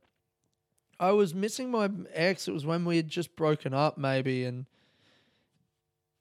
I 1.02 1.14
was 1.14 1.34
missing 1.34 1.72
my 1.72 1.90
ex. 2.14 2.48
It 2.48 2.52
was 2.52 2.64
when 2.64 2.86
we 2.86 2.96
had 2.96 3.08
just 3.08 3.36
broken 3.36 3.74
up, 3.74 3.98
maybe, 3.98 4.46
and 4.46 4.68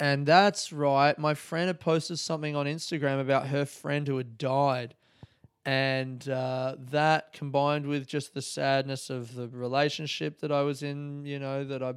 and 0.01 0.25
that's 0.25 0.73
right. 0.73 1.17
My 1.19 1.35
friend 1.35 1.67
had 1.67 1.81
posted 1.81 2.19
something 2.19 2.57
on 2.57 2.65
Instagram 2.65 3.21
about 3.21 3.49
her 3.49 3.67
friend 3.67 4.09
who 4.09 4.17
had 4.17 4.39
died, 4.39 4.95
and 5.67 6.27
uh, 6.27 6.77
that 6.79 7.35
combined 7.35 7.85
with 7.85 8.07
just 8.07 8.33
the 8.33 8.41
sadness 8.41 9.11
of 9.11 9.35
the 9.35 9.49
relationship 9.49 10.41
that 10.41 10.51
I 10.51 10.63
was 10.63 10.83
in, 10.83 11.27
you 11.27 11.39
know, 11.39 11.63
that 11.63 11.83
I 11.83 11.93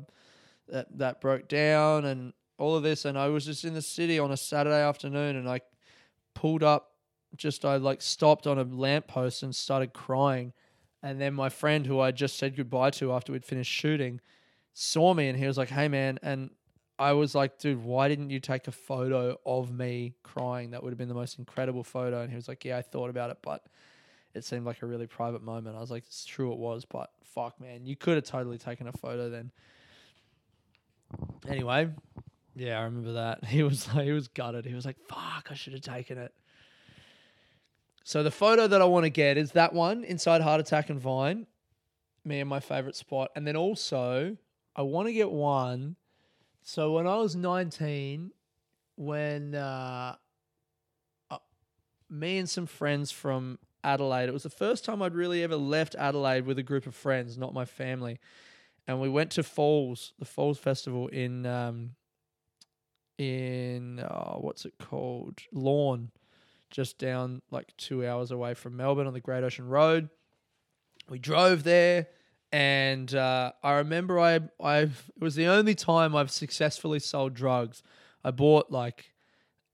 that 0.68 0.98
that 0.98 1.22
broke 1.22 1.48
down, 1.48 2.04
and 2.04 2.34
all 2.58 2.76
of 2.76 2.84
this, 2.84 3.06
and 3.06 3.18
I 3.18 3.30
was 3.30 3.46
just 3.46 3.64
in 3.64 3.76
the 3.76 3.82
city 3.82 4.20
on 4.20 4.30
a 4.30 4.38
Saturday 4.38 4.82
afternoon, 4.82 5.38
and 5.38 5.50
I 5.50 5.62
pulled 6.34 6.64
up. 6.64 6.90
Just 7.38 7.64
I 7.64 7.78
like 7.78 8.02
stopped 8.02 8.46
on 8.46 8.60
a 8.60 8.64
lamppost 8.64 9.42
and 9.42 9.56
started 9.56 9.94
crying 9.94 10.52
and 11.04 11.20
then 11.22 11.34
my 11.34 11.50
friend, 11.50 11.86
who 11.86 12.00
I 12.00 12.12
just 12.12 12.38
said 12.38 12.56
goodbye 12.56 12.92
to 12.92 13.12
after 13.12 13.34
we'd 13.34 13.46
finished 13.46 13.72
shooting, 13.72 14.22
saw 14.74 15.14
me 15.14 15.28
and 15.28 15.38
he 15.38 15.46
was 15.46 15.58
like, 15.58 15.70
"Hey, 15.70 15.88
man!" 15.88 16.18
And 16.24 16.50
I 16.98 17.14
was 17.14 17.36
like, 17.36 17.60
"Dude, 17.60 17.84
why 17.84 18.08
didn't 18.08 18.30
you 18.30 18.40
take 18.40 18.68
a 18.68 18.72
photo 18.72 19.38
of 19.46 19.72
me 19.72 20.16
crying? 20.24 20.72
That 20.72 20.82
would 20.82 20.92
have 20.92 20.98
been 20.98 21.10
the 21.10 21.14
most 21.14 21.38
incredible 21.38 21.84
photo." 21.84 22.22
And 22.22 22.30
he 22.30 22.36
was 22.36 22.48
like, 22.48 22.66
"Yeah, 22.66 22.78
I 22.78 22.82
thought 22.82 23.10
about 23.10 23.30
it, 23.30 23.38
but." 23.44 23.66
It 24.36 24.44
seemed 24.44 24.66
like 24.66 24.82
a 24.82 24.88
really 24.88 25.06
private 25.06 25.44
moment. 25.44 25.76
I 25.76 25.80
was 25.80 25.92
like, 25.92 26.06
"It's 26.08 26.26
true, 26.26 26.52
it 26.54 26.58
was, 26.58 26.86
but 26.86 27.12
fuck, 27.24 27.62
man, 27.62 27.86
you 27.86 27.96
could 27.96 28.16
have 28.16 28.24
totally 28.24 28.58
taken 28.58 28.88
a 28.88 28.92
photo 28.92 29.30
then." 29.30 29.52
Anyway, 31.48 31.90
yeah, 32.56 32.80
I 32.80 32.84
remember 32.84 33.14
that. 33.14 33.44
He 33.46 33.64
was 33.64 33.94
like, 33.94 34.06
he 34.06 34.12
was 34.12 34.28
gutted. 34.28 34.66
He 34.66 34.74
was 34.74 34.86
like, 34.86 34.98
"Fuck, 35.08 35.50
I 35.52 35.54
should 35.54 35.74
have 35.74 35.84
taken 35.84 36.18
it." 36.18 36.34
So 38.04 38.22
the 38.22 38.32
photo 38.32 38.68
that 38.68 38.82
I 38.82 38.86
want 38.86 39.06
to 39.06 39.10
get 39.10 39.38
is 39.38 39.54
that 39.54 39.74
one 39.74 40.04
inside 40.04 40.42
Heart 40.42 40.60
Attack 40.60 40.90
and 40.90 41.00
Vine, 41.00 41.48
me 42.26 42.42
and 42.42 42.50
my 42.50 42.60
favorite 42.60 42.98
spot. 42.98 43.32
And 43.34 43.48
then 43.48 43.56
also, 43.56 44.38
I 44.76 44.82
want 44.82 45.08
to 45.08 45.14
get 45.14 45.32
one. 45.32 45.96
So 46.62 46.92
when 46.92 47.08
I 47.08 47.16
was 47.16 47.36
19, 47.36 48.32
when 48.98 49.56
uh, 49.56 50.16
uh, 51.32 51.38
me 52.10 52.40
and 52.40 52.50
some 52.50 52.66
friends 52.66 53.10
from 53.10 53.58
Adelaide, 53.86 54.28
it 54.28 54.34
was 54.34 54.44
the 54.44 54.50
first 54.50 54.84
time 54.84 55.02
I'd 55.02 55.16
really 55.16 55.42
ever 55.42 55.56
left 55.56 55.96
Adelaide 55.96 56.46
with 56.46 56.60
a 56.60 56.64
group 56.64 56.86
of 56.86 56.96
friends, 56.96 57.38
not 57.38 57.54
my 57.54 57.66
family. 57.66 58.20
And 58.86 59.00
we 59.00 59.08
went 59.08 59.32
to 59.32 59.44
Falls, 59.44 60.12
the 60.20 60.26
Falls 60.26 60.60
Festival 60.60 61.08
in 61.08 61.46
um, 61.46 61.92
in 63.18 64.02
oh, 64.02 64.40
what's 64.42 64.66
it 64.66 64.74
called, 64.78 65.40
Lorne 65.54 66.12
just 66.74 66.98
down 66.98 67.42
like 67.52 67.72
two 67.78 68.06
hours 68.06 68.32
away 68.32 68.56
from 68.56 68.76
Melbourne 68.76 69.08
on 69.08 69.14
the 69.14 69.22
Great 69.22 69.44
Ocean 69.44 69.68
Road. 69.68 70.10
we 71.08 71.20
drove 71.20 71.64
there, 71.64 72.08
and 72.52 73.14
uh, 73.14 73.52
I 73.64 73.74
remember 73.74 74.20
I 74.20 74.40
I 74.62 74.80
it 74.80 74.92
was 75.20 75.36
the 75.36 75.48
only 75.48 75.76
time 75.76 76.16
I've 76.16 76.32
successfully 76.32 77.00
sold 77.00 77.36
drugs. 77.36 77.84
I 78.24 78.32
bought 78.32 78.72
like 78.72 79.14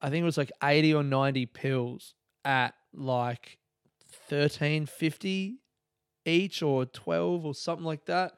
I 0.02 0.10
think 0.10 0.22
it 0.22 0.26
was 0.26 0.38
like 0.38 0.52
eighty 0.62 0.94
or 0.94 1.02
ninety 1.02 1.46
pills 1.46 2.14
at 2.44 2.76
like 2.94 3.58
thirteen 4.28 4.86
fifty 4.86 5.60
each 6.26 6.62
or 6.62 6.86
twelve 6.86 7.46
or 7.46 7.56
something 7.56 7.86
like 7.86 8.06
that. 8.06 8.34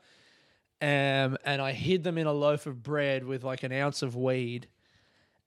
Um, 0.84 1.38
and 1.46 1.62
I 1.62 1.74
hid 1.74 2.04
them 2.04 2.18
in 2.18 2.26
a 2.26 2.34
loaf 2.34 2.66
of 2.66 2.82
bread 2.82 3.24
with 3.24 3.44
like 3.44 3.64
an 3.64 3.72
ounce 3.72 4.02
of 4.02 4.16
weed, 4.16 4.68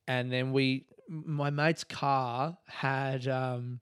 and 0.07 0.33
then 0.33 0.53
we 0.53 0.87
my 1.09 1.51
mate's 1.51 1.85
car 1.85 2.59
had 2.67 3.27
um 3.29 3.81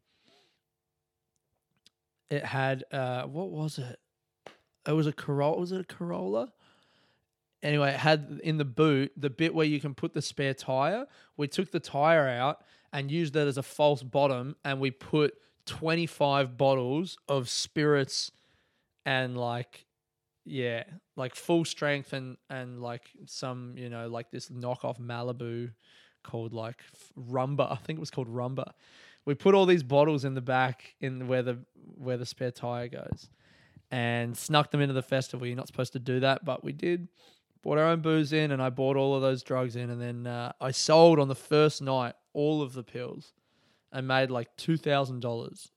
it 2.31 2.45
had 2.45 2.85
uh 2.93 3.25
what 3.25 3.51
was 3.51 3.79
it? 3.79 3.99
It 4.87 4.93
was 4.93 5.07
a 5.07 5.12
corolla 5.12 5.59
was 5.59 5.73
it 5.73 5.81
a 5.81 5.85
corolla? 5.85 6.53
Anyway 7.62 7.91
it 7.91 8.01
had 8.01 8.41
in 8.43 8.59
the 8.59 8.64
boot 8.64 9.12
the 9.16 9.31
bit 9.31 9.55
where 9.55 9.66
you 9.66 9.81
can 9.81 9.95
put 9.95 10.14
the 10.14 10.23
spare 10.23 10.55
tire. 10.55 11.07
We 11.37 11.49
took 11.49 11.70
the 11.70 11.81
tire 11.81 12.29
out 12.29 12.62
and 12.93 13.11
used 13.11 13.35
that 13.35 13.47
as 13.47 13.59
a 13.59 13.62
false 13.62 14.03
bottom 14.03 14.57
and 14.64 14.81
we 14.81 14.91
put 14.91 15.35
25 15.66 16.57
bottles 16.57 17.16
of 17.29 17.49
spirits 17.49 18.33
and 19.07 19.37
like 19.37 19.87
yeah 20.45 20.83
like 21.16 21.35
full 21.35 21.64
strength 21.64 22.12
and 22.12 22.37
and 22.51 22.83
like 22.83 23.11
some 23.27 23.75
you 23.77 23.89
know 23.89 24.09
like 24.09 24.31
this 24.31 24.49
knockoff 24.49 24.99
malibu 25.01 25.70
called 26.23 26.53
like 26.53 26.83
rumba. 27.18 27.70
I 27.70 27.77
think 27.77 27.99
it 27.99 28.01
was 28.01 28.11
called 28.11 28.29
rumba. 28.29 28.73
We 29.25 29.35
put 29.35 29.55
all 29.55 29.66
these 29.66 29.83
bottles 29.83 30.25
in 30.25 30.35
the 30.35 30.41
back 30.41 30.95
in 31.01 31.29
where 31.29 31.43
the 31.43 31.59
where 31.97 32.16
the 32.16 32.27
spare 32.27 32.51
tire 32.51 32.89
goes 32.89 33.29
and 33.91 34.37
snuck 34.37 34.70
them 34.70 34.81
into 34.81 34.95
the 34.95 35.03
festival. 35.03 35.47
You're 35.47 35.57
not 35.57 35.66
supposed 35.66 35.93
to 35.93 35.99
do 35.99 36.20
that 36.20 36.45
but 36.45 36.64
we 36.64 36.73
did. 36.73 37.09
Bought 37.62 37.79
our 37.79 37.87
own 37.87 38.01
booze 38.01 38.33
in 38.33 38.51
and 38.51 38.61
i 38.61 38.70
bought 38.70 38.97
all 38.97 39.14
of 39.14 39.23
those 39.23 39.45
drugs 39.45 39.77
in 39.77 39.89
and 39.89 40.03
then 40.03 40.27
uh, 40.27 40.51
i 40.61 40.73
sold 40.73 41.20
on 41.20 41.29
the 41.29 41.37
first 41.37 41.81
night 41.81 42.14
all 42.33 42.61
of 42.61 42.73
the 42.73 42.83
pills 42.83 43.35
and 43.93 44.09
made 44.09 44.31
like 44.31 44.57
$2000 44.57 45.70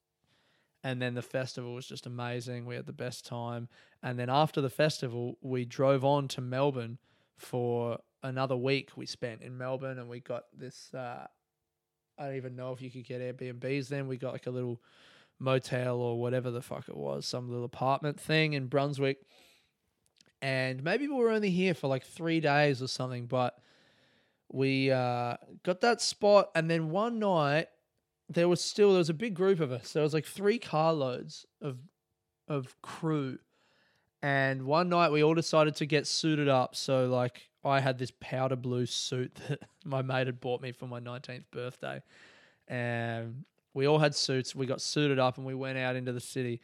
and 0.86 1.02
then 1.02 1.16
the 1.16 1.22
festival 1.24 1.74
was 1.74 1.88
just 1.88 2.06
amazing. 2.06 2.68
We 2.68 2.76
had 2.76 2.86
the 2.86 2.94
best 2.94 3.26
time. 3.26 3.70
And 4.04 4.20
then 4.20 4.30
after 4.30 4.62
the 4.62 4.70
festival 4.70 5.36
we 5.42 5.66
drove 5.66 6.06
on 6.06 6.28
to 6.30 6.42
melbourne 6.42 7.00
for 7.38 7.98
another 8.26 8.58
week 8.58 8.90
we 8.96 9.06
spent 9.06 9.42
in 9.42 9.58
melbourne 9.58 10.00
and 10.00 10.10
we 10.10 10.20
got 10.20 10.44
this 10.58 10.94
uh, 10.94 11.26
I 12.18 12.26
don't 12.26 12.36
even 12.36 12.56
know 12.56 12.72
if 12.72 12.82
you 12.82 12.90
could 12.90 13.06
get 13.06 13.22
Airbnbs 13.22 13.90
then. 13.90 14.08
We 14.08 14.18
got 14.18 14.34
like 14.34 14.48
a 14.48 14.52
little 14.52 14.82
motel 15.40 15.98
or 15.98 16.20
whatever 16.20 16.50
the 16.52 16.62
fuck 16.62 16.88
it 16.88 16.96
was, 16.96 17.26
some 17.26 17.50
little 17.50 17.66
apartment 17.66 18.20
thing 18.20 18.54
in 18.54 18.68
Brunswick. 18.68 19.18
And 20.42 20.84
maybe 20.84 21.08
we 21.08 21.16
were 21.16 21.32
only 21.32 21.50
here 21.50 21.74
for 21.74 21.88
like 21.88 22.06
three 22.06 22.40
days 22.40 22.82
or 22.82 22.88
something, 22.88 23.26
but 23.26 23.58
we 24.52 24.92
uh, 24.92 25.36
got 25.64 25.82
that 25.82 26.02
spot. 26.02 26.52
And 26.56 26.70
then 26.70 26.90
one 26.90 27.20
night, 27.20 27.68
there 28.30 28.48
was 28.48 28.62
still 28.62 28.92
there 28.92 29.00
was 29.00 29.10
a 29.10 29.14
big 29.14 29.34
group 29.34 29.60
of 29.60 29.72
us. 29.72 29.94
There 29.94 30.04
was 30.04 30.14
like 30.14 30.26
three 30.26 30.58
carloads 30.58 31.46
of 31.62 31.78
of 32.48 32.76
crew. 32.82 33.40
And 34.22 34.64
one 34.64 34.90
night 34.90 35.12
we 35.12 35.24
all 35.24 35.36
decided 35.36 35.76
to 35.76 35.86
get 35.86 36.08
suited 36.08 36.48
up. 36.48 36.76
So 36.76 37.08
like 37.08 37.50
I 37.66 37.80
had 37.80 37.98
this 37.98 38.12
powder 38.20 38.56
blue 38.56 38.86
suit 38.86 39.36
that 39.48 39.60
my 39.84 40.02
mate 40.02 40.28
had 40.28 40.40
bought 40.40 40.62
me 40.62 40.72
for 40.72 40.88
my 40.88 41.00
19th 41.00 41.46
birthday. 41.52 42.02
And 42.68 43.44
we 43.74 43.88
all 43.88 44.00
had 44.00 44.16
suits. 44.16 44.56
We 44.56 44.66
got 44.66 44.82
suited 44.82 45.20
up 45.20 45.38
and 45.38 45.46
we 45.46 45.56
went 45.56 45.78
out 45.78 45.96
into 45.96 46.14
the 46.14 46.22
city. 46.22 46.62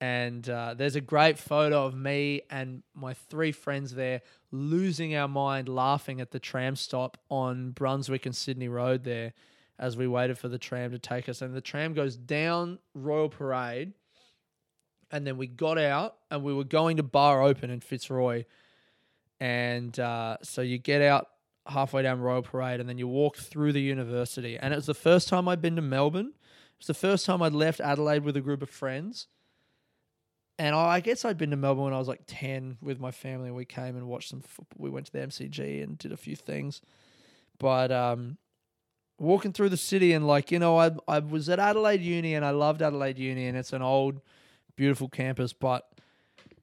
And 0.00 0.48
uh, 0.48 0.74
there's 0.74 0.96
a 0.96 1.00
great 1.00 1.38
photo 1.38 1.86
of 1.86 1.94
me 1.94 2.42
and 2.50 2.82
my 2.94 3.14
three 3.14 3.52
friends 3.52 3.94
there 3.94 4.22
losing 4.52 5.16
our 5.16 5.28
mind 5.28 5.68
laughing 5.68 6.20
at 6.20 6.30
the 6.30 6.38
tram 6.38 6.76
stop 6.76 7.16
on 7.30 7.70
Brunswick 7.70 8.26
and 8.26 8.36
Sydney 8.36 8.68
Road 8.68 9.04
there 9.04 9.32
as 9.78 9.96
we 9.96 10.06
waited 10.06 10.38
for 10.38 10.48
the 10.48 10.58
tram 10.58 10.90
to 10.92 10.98
take 10.98 11.28
us. 11.28 11.42
And 11.42 11.54
the 11.54 11.60
tram 11.60 11.94
goes 11.94 12.16
down 12.16 12.78
Royal 12.94 13.28
Parade. 13.28 13.92
And 15.10 15.26
then 15.26 15.38
we 15.38 15.46
got 15.46 15.78
out 15.78 16.16
and 16.30 16.42
we 16.42 16.52
were 16.52 16.64
going 16.64 16.98
to 16.98 17.02
Bar 17.02 17.42
Open 17.42 17.70
in 17.70 17.80
Fitzroy 17.80 18.44
and 19.40 19.98
uh, 20.00 20.38
so 20.42 20.62
you 20.62 20.78
get 20.78 21.02
out 21.02 21.28
halfway 21.66 22.02
down 22.02 22.20
Royal 22.20 22.42
Parade 22.42 22.80
and 22.80 22.88
then 22.88 22.98
you 22.98 23.08
walk 23.08 23.36
through 23.36 23.72
the 23.72 23.80
university. 23.80 24.58
And 24.58 24.72
it 24.72 24.76
was 24.76 24.86
the 24.86 24.94
first 24.94 25.28
time 25.28 25.48
I'd 25.48 25.60
been 25.60 25.76
to 25.76 25.82
Melbourne. 25.82 26.32
It 26.36 26.78
was 26.78 26.86
the 26.86 26.94
first 26.94 27.26
time 27.26 27.42
I'd 27.42 27.52
left 27.52 27.80
Adelaide 27.80 28.24
with 28.24 28.36
a 28.36 28.40
group 28.40 28.62
of 28.62 28.70
friends. 28.70 29.28
And 30.58 30.74
I 30.74 31.00
guess 31.00 31.24
I'd 31.24 31.36
been 31.36 31.50
to 31.50 31.56
Melbourne 31.56 31.84
when 31.84 31.92
I 31.92 31.98
was 31.98 32.08
like 32.08 32.22
10 32.26 32.78
with 32.80 32.98
my 32.98 33.10
family. 33.10 33.50
We 33.50 33.66
came 33.66 33.96
and 33.96 34.06
watched 34.06 34.30
some 34.30 34.40
football. 34.40 34.78
We 34.78 34.90
went 34.90 35.06
to 35.06 35.12
the 35.12 35.18
MCG 35.18 35.82
and 35.82 35.98
did 35.98 36.12
a 36.12 36.16
few 36.16 36.34
things. 36.34 36.80
But 37.58 37.92
um, 37.92 38.38
walking 39.18 39.52
through 39.52 39.68
the 39.68 39.76
city 39.76 40.12
and 40.12 40.26
like, 40.26 40.50
you 40.50 40.58
know, 40.58 40.78
I, 40.78 40.92
I 41.06 41.18
was 41.18 41.48
at 41.50 41.58
Adelaide 41.58 42.00
Uni 42.00 42.34
and 42.34 42.44
I 42.44 42.50
loved 42.50 42.80
Adelaide 42.80 43.18
Uni 43.18 43.46
and 43.46 43.56
it's 43.56 43.74
an 43.74 43.82
old, 43.82 44.20
beautiful 44.76 45.08
campus. 45.08 45.52
But 45.52 45.86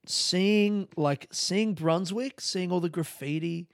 seeing 0.06 0.88
like 0.96 1.28
seeing 1.32 1.74
Brunswick, 1.74 2.42
seeing 2.42 2.72
all 2.72 2.80
the 2.80 2.90
graffiti. 2.90 3.68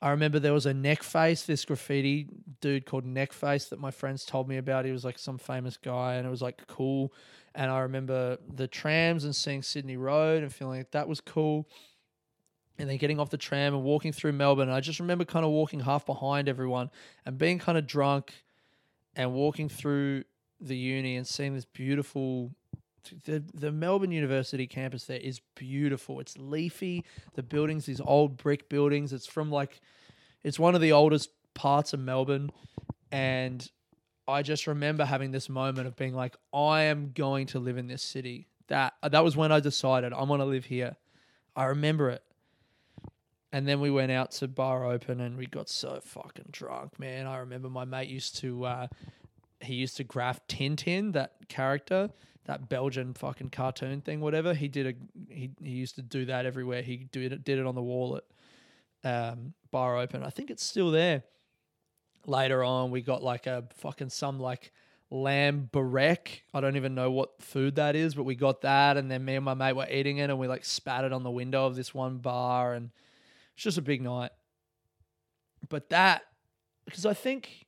I 0.00 0.10
remember 0.10 0.40
there 0.40 0.52
was 0.52 0.66
a 0.66 0.72
Neckface, 0.72 1.46
this 1.46 1.64
graffiti 1.64 2.28
dude 2.60 2.86
called 2.86 3.06
Neckface 3.06 3.68
that 3.68 3.78
my 3.78 3.92
friends 3.92 4.24
told 4.24 4.48
me 4.48 4.56
about. 4.56 4.84
He 4.84 4.90
was 4.90 5.04
like 5.04 5.18
some 5.18 5.38
famous 5.38 5.76
guy 5.76 6.14
and 6.14 6.26
it 6.26 6.30
was 6.30 6.42
like 6.42 6.66
cool. 6.66 7.12
And 7.54 7.70
I 7.70 7.80
remember 7.80 8.38
the 8.52 8.66
trams 8.66 9.24
and 9.24 9.34
seeing 9.34 9.62
Sydney 9.62 9.96
Road 9.96 10.42
and 10.42 10.52
feeling 10.52 10.78
like 10.78 10.90
that 10.90 11.06
was 11.08 11.20
cool. 11.20 11.68
And 12.78 12.90
then 12.90 12.96
getting 12.96 13.20
off 13.20 13.30
the 13.30 13.36
tram 13.36 13.74
and 13.74 13.84
walking 13.84 14.12
through 14.12 14.32
Melbourne. 14.32 14.68
And 14.68 14.76
I 14.76 14.80
just 14.80 14.98
remember 14.98 15.24
kind 15.24 15.44
of 15.44 15.52
walking 15.52 15.80
half 15.80 16.04
behind 16.04 16.48
everyone 16.48 16.90
and 17.24 17.38
being 17.38 17.60
kind 17.60 17.78
of 17.78 17.86
drunk 17.86 18.32
and 19.14 19.32
walking 19.32 19.68
through 19.68 20.24
the 20.60 20.76
uni 20.76 21.16
and 21.16 21.26
seeing 21.26 21.54
this 21.54 21.64
beautiful 21.64 22.50
the 23.24 23.42
the 23.54 23.72
Melbourne 23.72 24.12
University 24.12 24.66
campus 24.66 25.04
there 25.04 25.18
is 25.18 25.40
beautiful. 25.54 26.20
It's 26.20 26.36
leafy. 26.38 27.04
The 27.34 27.42
buildings, 27.42 27.86
these 27.86 28.00
old 28.00 28.36
brick 28.36 28.68
buildings. 28.68 29.12
It's 29.12 29.26
from 29.26 29.50
like, 29.50 29.80
it's 30.42 30.58
one 30.58 30.74
of 30.74 30.80
the 30.80 30.92
oldest 30.92 31.30
parts 31.54 31.92
of 31.92 32.00
Melbourne, 32.00 32.50
and 33.10 33.68
I 34.26 34.42
just 34.42 34.66
remember 34.66 35.04
having 35.04 35.32
this 35.32 35.48
moment 35.48 35.86
of 35.86 35.96
being 35.96 36.14
like, 36.14 36.36
I 36.52 36.82
am 36.82 37.12
going 37.12 37.46
to 37.48 37.58
live 37.58 37.76
in 37.76 37.88
this 37.88 38.02
city. 38.02 38.46
That 38.68 38.94
that 39.02 39.24
was 39.24 39.36
when 39.36 39.52
I 39.52 39.60
decided 39.60 40.12
I'm 40.12 40.28
gonna 40.28 40.44
live 40.44 40.64
here. 40.64 40.96
I 41.54 41.64
remember 41.66 42.10
it. 42.10 42.22
And 43.54 43.68
then 43.68 43.80
we 43.80 43.90
went 43.90 44.10
out 44.10 44.30
to 44.32 44.48
bar 44.48 44.90
open 44.90 45.20
and 45.20 45.36
we 45.36 45.44
got 45.44 45.68
so 45.68 46.00
fucking 46.02 46.46
drunk, 46.52 46.98
man. 46.98 47.26
I 47.26 47.38
remember 47.38 47.68
my 47.68 47.84
mate 47.84 48.08
used 48.08 48.36
to 48.38 48.64
uh, 48.64 48.86
he 49.60 49.74
used 49.74 49.96
to 49.98 50.04
graph 50.04 50.40
Tintin, 50.46 51.12
that 51.12 51.34
character 51.48 52.10
that 52.46 52.68
Belgian 52.68 53.14
fucking 53.14 53.50
cartoon 53.50 54.00
thing, 54.00 54.20
whatever. 54.20 54.54
He 54.54 54.68
did 54.68 54.86
a 54.86 54.94
he 55.32 55.50
he 55.62 55.70
used 55.70 55.94
to 55.96 56.02
do 56.02 56.24
that 56.26 56.46
everywhere. 56.46 56.82
He 56.82 56.96
did 56.96 57.32
it 57.32 57.44
did 57.44 57.58
it 57.58 57.66
on 57.66 57.74
the 57.74 57.82
wall 57.82 58.16
at 58.18 58.24
um, 59.04 59.54
Bar 59.70 59.98
Open. 59.98 60.22
I 60.22 60.30
think 60.30 60.50
it's 60.50 60.64
still 60.64 60.90
there. 60.90 61.22
Later 62.26 62.62
on, 62.62 62.90
we 62.90 63.02
got 63.02 63.22
like 63.22 63.46
a 63.46 63.64
fucking 63.76 64.10
some 64.10 64.38
like 64.38 64.72
lamb 65.10 65.68
barek. 65.72 66.42
I 66.54 66.60
don't 66.60 66.76
even 66.76 66.94
know 66.94 67.10
what 67.10 67.42
food 67.42 67.76
that 67.76 67.96
is, 67.96 68.14
but 68.14 68.24
we 68.24 68.34
got 68.34 68.62
that, 68.62 68.96
and 68.96 69.10
then 69.10 69.24
me 69.24 69.36
and 69.36 69.44
my 69.44 69.54
mate 69.54 69.74
were 69.74 69.88
eating 69.90 70.18
it, 70.18 70.30
and 70.30 70.38
we 70.38 70.48
like 70.48 70.64
spat 70.64 71.04
it 71.04 71.12
on 71.12 71.22
the 71.22 71.30
window 71.30 71.66
of 71.66 71.76
this 71.76 71.94
one 71.94 72.18
bar, 72.18 72.74
and 72.74 72.90
it's 73.54 73.64
just 73.64 73.78
a 73.78 73.82
big 73.82 74.02
night. 74.02 74.30
But 75.68 75.90
that, 75.90 76.22
because 76.84 77.06
I 77.06 77.14
think 77.14 77.66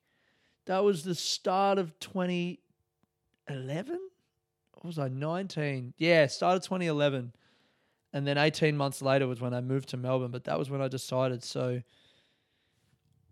that 0.66 0.82
was 0.82 1.04
the 1.04 1.14
start 1.14 1.78
of 1.78 1.98
2011 2.00 3.98
was 4.88 4.98
I, 4.98 5.08
19? 5.08 5.94
Yeah, 5.96 6.26
started 6.26 6.62
2011. 6.62 7.32
And 8.12 8.26
then 8.26 8.38
18 8.38 8.76
months 8.76 9.02
later 9.02 9.26
was 9.26 9.40
when 9.40 9.52
I 9.52 9.60
moved 9.60 9.88
to 9.88 9.96
Melbourne, 9.96 10.30
but 10.30 10.44
that 10.44 10.58
was 10.58 10.70
when 10.70 10.80
I 10.80 10.88
decided. 10.88 11.42
So 11.42 11.82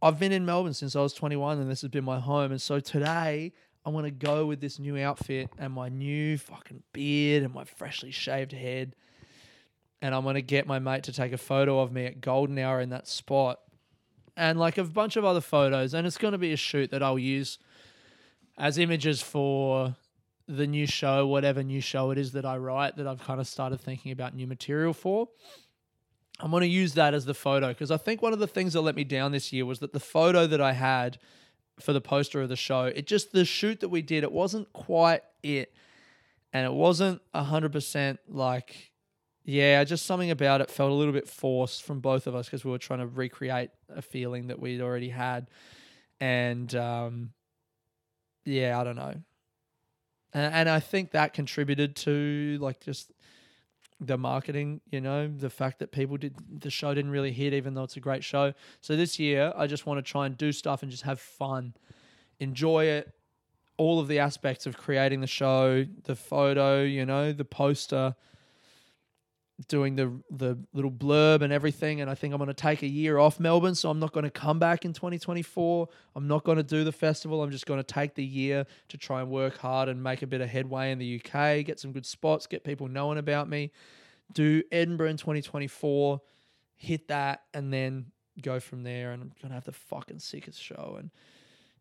I've 0.03 0.18
been 0.18 0.32
in 0.32 0.44
Melbourne 0.44 0.74
since 0.74 0.96
I 0.96 1.00
was 1.00 1.12
21 1.12 1.61
and 1.61 1.70
this 1.70 1.82
has 1.82 1.90
been 1.90 2.05
my 2.05 2.18
home. 2.18 2.50
And 2.50 2.61
so 2.61 2.80
today 2.80 3.53
I 3.84 3.90
want 3.90 4.07
to 4.07 4.11
go 4.11 4.46
with 4.46 4.61
this 4.61 4.80
new 4.80 4.98
outfit 4.98 5.50
and 5.59 5.72
my 5.72 5.88
new 5.88 6.36
fucking 6.36 6.82
beard 6.92 7.44
and 7.44 7.55
my 7.55 7.64
freshly 7.64 8.11
shaved 8.11 8.53
head. 8.53 8.96
And 10.00 10.14
I'm 10.16 10.24
going 10.24 10.34
to 10.34 10.42
get 10.42 10.66
my 10.66 10.80
mate 10.80 11.05
to 11.05 11.12
take 11.12 11.32
a 11.32 11.38
photo 11.38 11.78
of 11.78 11.92
me 11.92 12.07
at 12.07 12.20
golden 12.20 12.59
hour 12.59 12.80
in 12.80 12.88
that 12.88 13.07
spot 13.07 13.61
and 14.36 14.59
like 14.59 14.78
a 14.78 14.84
bunch 14.84 15.16
of 15.16 15.24
other 15.24 15.40
photos. 15.40 15.94
And 15.94 16.09
it's 16.09 16.18
going 16.18 16.32
to 16.32 16.38
be 16.38 16.53
a 16.53 16.57
shoot 16.57 16.90
that 16.90 17.05
I'll 17.05 17.18
use 17.20 17.59
as 18.59 18.78
images 18.78 19.22
for 19.22 19.94
the 20.49 20.66
new 20.66 20.86
show, 20.86 21.26
whatever 21.26 21.62
new 21.62 21.80
show 21.80 22.11
it 22.11 22.18
is 22.18 22.32
that 22.32 22.45
I 22.45 22.57
write, 22.57 22.97
that 22.97 23.07
I've 23.07 23.22
kind 23.22 23.40
of 23.40 23.47
started 23.47 23.80
thinking 23.80 24.12
about 24.12 24.34
new 24.34 24.47
material 24.47 24.93
for. 24.93 25.28
I'm 26.40 26.51
going 26.51 26.62
to 26.62 26.66
use 26.66 26.95
that 26.95 27.14
as 27.14 27.24
the 27.24 27.34
photo 27.34 27.68
because 27.68 27.90
I 27.90 27.97
think 27.97 28.22
one 28.22 28.32
of 28.32 28.38
the 28.38 28.47
things 28.47 28.72
that 28.72 28.80
let 28.80 28.97
me 28.97 29.05
down 29.05 29.32
this 29.32 29.53
year 29.53 29.64
was 29.64 29.78
that 29.78 29.93
the 29.93 30.01
photo 30.01 30.47
that 30.47 30.61
I 30.61 30.72
had 30.72 31.18
for 31.78 31.93
the 31.93 32.01
poster 32.01 32.40
of 32.40 32.49
the 32.49 32.57
show, 32.57 32.84
it 32.84 33.07
just 33.07 33.32
the 33.32 33.45
shoot 33.45 33.80
that 33.80 33.88
we 33.88 34.03
did, 34.03 34.24
it 34.24 34.32
wasn't 34.32 34.72
quite 34.72 35.22
it. 35.43 35.72
and 36.53 36.66
it 36.66 36.72
wasn't 36.72 37.20
hundred 37.34 37.72
percent 37.72 38.18
like 38.28 38.93
yeah, 39.45 39.82
just 39.84 40.07
something 40.07 40.30
about 40.30 40.61
it 40.61 40.70
felt 40.70 40.90
a 40.90 40.95
little 40.95 41.12
bit 41.12 41.28
forced 41.28 41.82
from 41.82 42.01
both 42.01 42.26
of 42.26 42.34
us 42.34 42.47
because 42.47 42.64
we 42.64 42.70
were 42.70 42.78
trying 42.78 43.01
to 43.01 43.07
recreate 43.07 43.70
a 43.88 44.01
feeling 44.01 44.49
that 44.49 44.61
we'd 44.61 44.80
already 44.80 45.09
had. 45.09 45.49
And 46.20 46.72
um, 46.76 47.30
yeah, 48.45 48.78
I 48.78 48.84
don't 48.84 48.97
know. 48.97 49.14
And, 50.35 50.55
and 50.55 50.68
I 50.68 50.80
think 50.80 51.11
that 51.12 51.33
contributed 51.33 51.97
to 51.97 52.59
like 52.61 52.80
just 52.80 53.12
the 54.01 54.18
marketing, 54.18 54.80
you 54.91 55.01
know, 55.01 55.28
the 55.28 55.51
fact 55.51 55.78
that 55.78 55.93
people 55.93 56.16
did 56.16 56.35
the 56.61 56.70
show 56.70 56.93
didn't 56.93 57.11
really 57.11 57.33
hit, 57.33 57.53
even 57.53 57.74
though 57.74 57.85
it's 57.85 57.97
a 57.97 58.01
great 58.01 58.24
show. 58.24 58.53
So 58.80 58.97
this 58.97 59.18
year, 59.18 59.53
I 59.57 59.66
just 59.66 59.87
want 59.87 60.05
to 60.05 60.11
try 60.11 60.26
and 60.26 60.37
do 60.37 60.53
stuff 60.53 60.83
and 60.83 60.91
just 60.91 61.05
have 61.05 61.20
fun, 61.20 61.74
enjoy 62.41 62.87
it, 62.87 63.12
all 63.76 64.01
of 64.01 64.09
the 64.09 64.18
aspects 64.18 64.66
of 64.66 64.76
creating 64.76 65.20
the 65.20 65.26
show, 65.26 65.87
the 66.05 66.16
photo, 66.16 66.83
you 66.83 67.07
know, 67.07 67.33
the 67.33 67.45
poster, 67.45 68.14
doing 69.68 69.96
the 69.96 70.12
the 70.30 70.58
little 70.72 70.90
blurb 70.90 71.42
and 71.42 71.52
everything 71.52 72.00
and 72.00 72.10
I 72.10 72.14
think 72.14 72.32
I'm 72.32 72.38
going 72.38 72.48
to 72.48 72.54
take 72.54 72.82
a 72.82 72.88
year 72.88 73.18
off 73.18 73.38
Melbourne 73.38 73.74
so 73.74 73.90
I'm 73.90 73.98
not 73.98 74.12
going 74.12 74.24
to 74.24 74.30
come 74.30 74.58
back 74.58 74.84
in 74.84 74.92
2024 74.92 75.88
I'm 76.16 76.28
not 76.28 76.44
going 76.44 76.56
to 76.56 76.62
do 76.62 76.84
the 76.84 76.92
festival. 76.92 77.42
I'm 77.42 77.50
just 77.50 77.66
going 77.66 77.78
to 77.78 77.84
take 77.84 78.14
the 78.14 78.24
year 78.24 78.66
to 78.88 78.98
try 78.98 79.20
and 79.20 79.30
work 79.30 79.58
hard 79.58 79.88
and 79.88 80.02
make 80.02 80.22
a 80.22 80.26
bit 80.26 80.40
of 80.40 80.48
headway 80.48 80.90
in 80.90 80.98
the 80.98 81.20
UK 81.20 81.64
get 81.64 81.78
some 81.78 81.92
good 81.92 82.06
spots 82.06 82.46
get 82.46 82.64
people 82.64 82.88
knowing 82.88 83.18
about 83.18 83.48
me 83.48 83.70
do 84.32 84.62
Edinburgh 84.72 85.08
in 85.08 85.16
2024 85.16 86.20
hit 86.82 87.08
that 87.08 87.42
and 87.54 87.72
then 87.72 88.06
go 88.40 88.60
from 88.60 88.82
there. 88.82 89.12
And 89.12 89.22
I'm 89.22 89.32
going 89.40 89.50
to 89.50 89.54
have 89.54 89.64
the 89.64 89.72
fucking 89.72 90.18
sickest 90.18 90.60
show. 90.60 90.96
And 90.98 91.10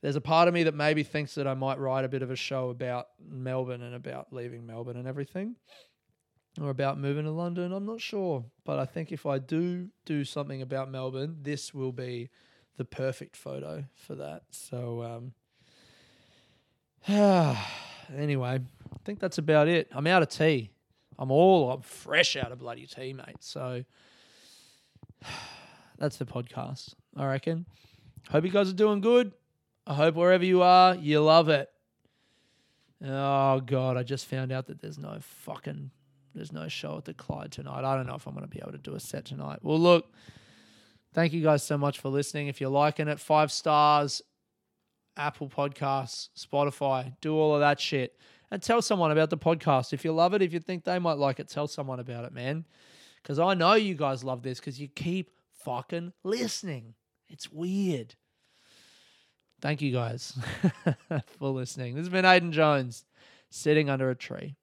there's 0.02 0.16
a 0.16 0.22
part 0.22 0.48
of 0.48 0.54
me 0.54 0.64
that 0.64 0.76
maybe 0.76 1.04
thinks 1.04 1.36
that 1.36 1.48
I 1.48 1.54
might 1.54 1.80
write 1.80 2.06
a 2.06 2.10
bit 2.10 2.22
of 2.22 2.32
a 2.32 2.36
show 2.36 2.70
about 2.70 3.08
Melbourne 3.28 3.82
and 3.82 3.96
about 3.96 4.32
leaving 4.32 4.66
Melbourne 4.66 4.98
and 4.98 5.08
everything 5.08 5.56
or 6.60 6.70
about 6.70 7.00
moving 7.00 7.26
to 7.26 7.32
London. 7.32 7.72
I'm 7.72 7.86
not 7.86 8.02
sure, 8.02 8.44
but 8.66 8.80
I 8.80 8.86
think 8.86 9.12
if 9.12 9.26
I 9.26 9.40
do 9.40 9.90
do 10.06 10.26
something 10.26 10.62
about 10.62 10.92
Melbourne, 10.92 11.38
this 11.42 11.74
will 11.74 11.92
be 11.92 12.30
the 12.78 12.86
perfect 12.86 13.36
photo 13.36 13.86
for 13.96 14.16
that. 14.16 14.44
So, 14.52 15.32
um, 17.08 17.56
anyway, 18.18 18.60
I 18.60 18.98
think 19.06 19.20
that's 19.20 19.38
about 19.38 19.68
it. 19.68 19.88
I'm 19.92 20.08
out 20.08 20.24
of 20.24 20.30
tea. 20.30 20.72
I'm 21.18 21.32
all 21.32 21.72
I'm 21.72 21.82
fresh 21.82 22.36
out 22.36 22.52
of 22.52 22.60
bloody 22.60 22.88
tea, 22.88 23.14
mate. 23.14 23.38
So 23.40 23.84
that's 25.98 26.18
the 26.18 26.26
podcast. 26.26 26.96
I 27.16 27.28
reckon. 27.28 27.66
Hope 28.30 28.46
you 28.46 28.52
guys 28.52 28.70
are 28.70 28.74
doing 28.74 29.02
good. 29.02 29.32
I 29.86 29.94
hope 29.94 30.16
wherever 30.16 30.46
you 30.46 30.62
are, 30.62 30.96
you 30.96 31.22
love 31.22 31.50
it. 31.50 31.70
Oh 33.04 33.60
god, 33.62 33.98
I 33.98 34.04
just 34.04 34.28
found 34.28 34.52
out 34.52 34.68
that 34.68 34.82
there's 34.82 35.00
no 35.00 35.18
fucking 35.22 35.92
there's 36.34 36.52
no 36.52 36.68
show 36.68 36.98
at 36.98 37.06
the 37.06 37.14
Clyde 37.14 37.52
tonight. 37.52 37.84
I 37.84 37.96
don't 37.96 38.08
know 38.08 38.16
if 38.16 38.26
I'm 38.28 38.34
going 38.34 38.46
to 38.46 38.50
be 38.50 38.60
able 38.62 38.72
to 38.72 38.78
do 38.78 38.96
a 38.96 39.00
set 39.00 39.26
tonight. 39.26 39.60
Well, 39.62 39.80
look, 39.80 40.14
thank 41.14 41.34
you 41.34 41.42
guys 41.42 41.64
so 41.64 41.78
much 41.78 42.00
for 42.00 42.10
listening. 42.10 42.48
If 42.48 42.62
you're 42.62 42.70
liking 42.70 43.08
it, 43.08 43.20
five 43.20 43.52
stars, 43.52 44.22
Apple 45.18 45.50
Podcasts, 45.50 46.30
Spotify, 46.38 47.14
do 47.22 47.36
all 47.36 47.54
of 47.54 47.62
that 47.62 47.80
shit. 47.80 48.18
And 48.50 48.62
tell 48.62 48.82
someone 48.82 49.12
about 49.12 49.30
the 49.30 49.38
podcast. 49.38 49.94
If 49.94 50.04
you 50.04 50.12
love 50.12 50.34
it, 50.34 50.42
if 50.42 50.52
you 50.52 50.60
think 50.60 50.84
they 50.84 51.00
might 51.00 51.18
like 51.18 51.40
it, 51.40 51.48
tell 51.48 51.68
someone 51.68 52.00
about 52.02 52.26
it, 52.26 52.34
man. 52.34 52.66
Because 53.22 53.40
I 53.40 53.54
know 53.54 53.76
you 53.76 53.94
guys 53.96 54.24
love 54.24 54.42
this 54.42 54.60
because 54.60 54.80
you 54.80 54.90
keep 54.90 55.32
fucking 55.64 56.12
listening. 56.24 56.96
It's 57.30 57.52
weird. 57.52 58.16
Thank 59.62 59.82
you 59.82 59.94
guys 59.94 60.38
for 61.40 61.50
listening. 61.50 61.96
This 61.96 62.02
has 62.02 62.10
been 62.10 62.26
Aiden 62.26 62.52
Jones 62.52 63.06
sitting 63.50 63.90
under 63.90 64.10
a 64.10 64.16
tree. 64.16 64.56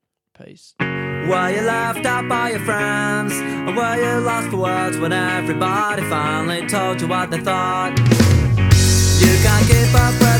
Peace. 0.44 0.74
Were 0.78 1.50
you 1.50 1.62
laughed 1.62 2.06
at 2.06 2.28
by 2.28 2.50
your 2.50 2.60
friends? 2.60 3.32
Or 3.68 3.74
were 3.74 3.96
you 3.96 4.20
lost 4.20 4.50
for 4.50 4.58
words 4.58 4.96
when 4.96 5.12
everybody 5.12 6.02
finally 6.02 6.64
told 6.68 7.00
you 7.00 7.08
what 7.08 7.32
they 7.32 7.40
thought? 7.40 7.98
You 7.98 9.34
can't 9.42 9.66
keep 9.66 9.92
up 9.94 10.14
with 10.20 10.37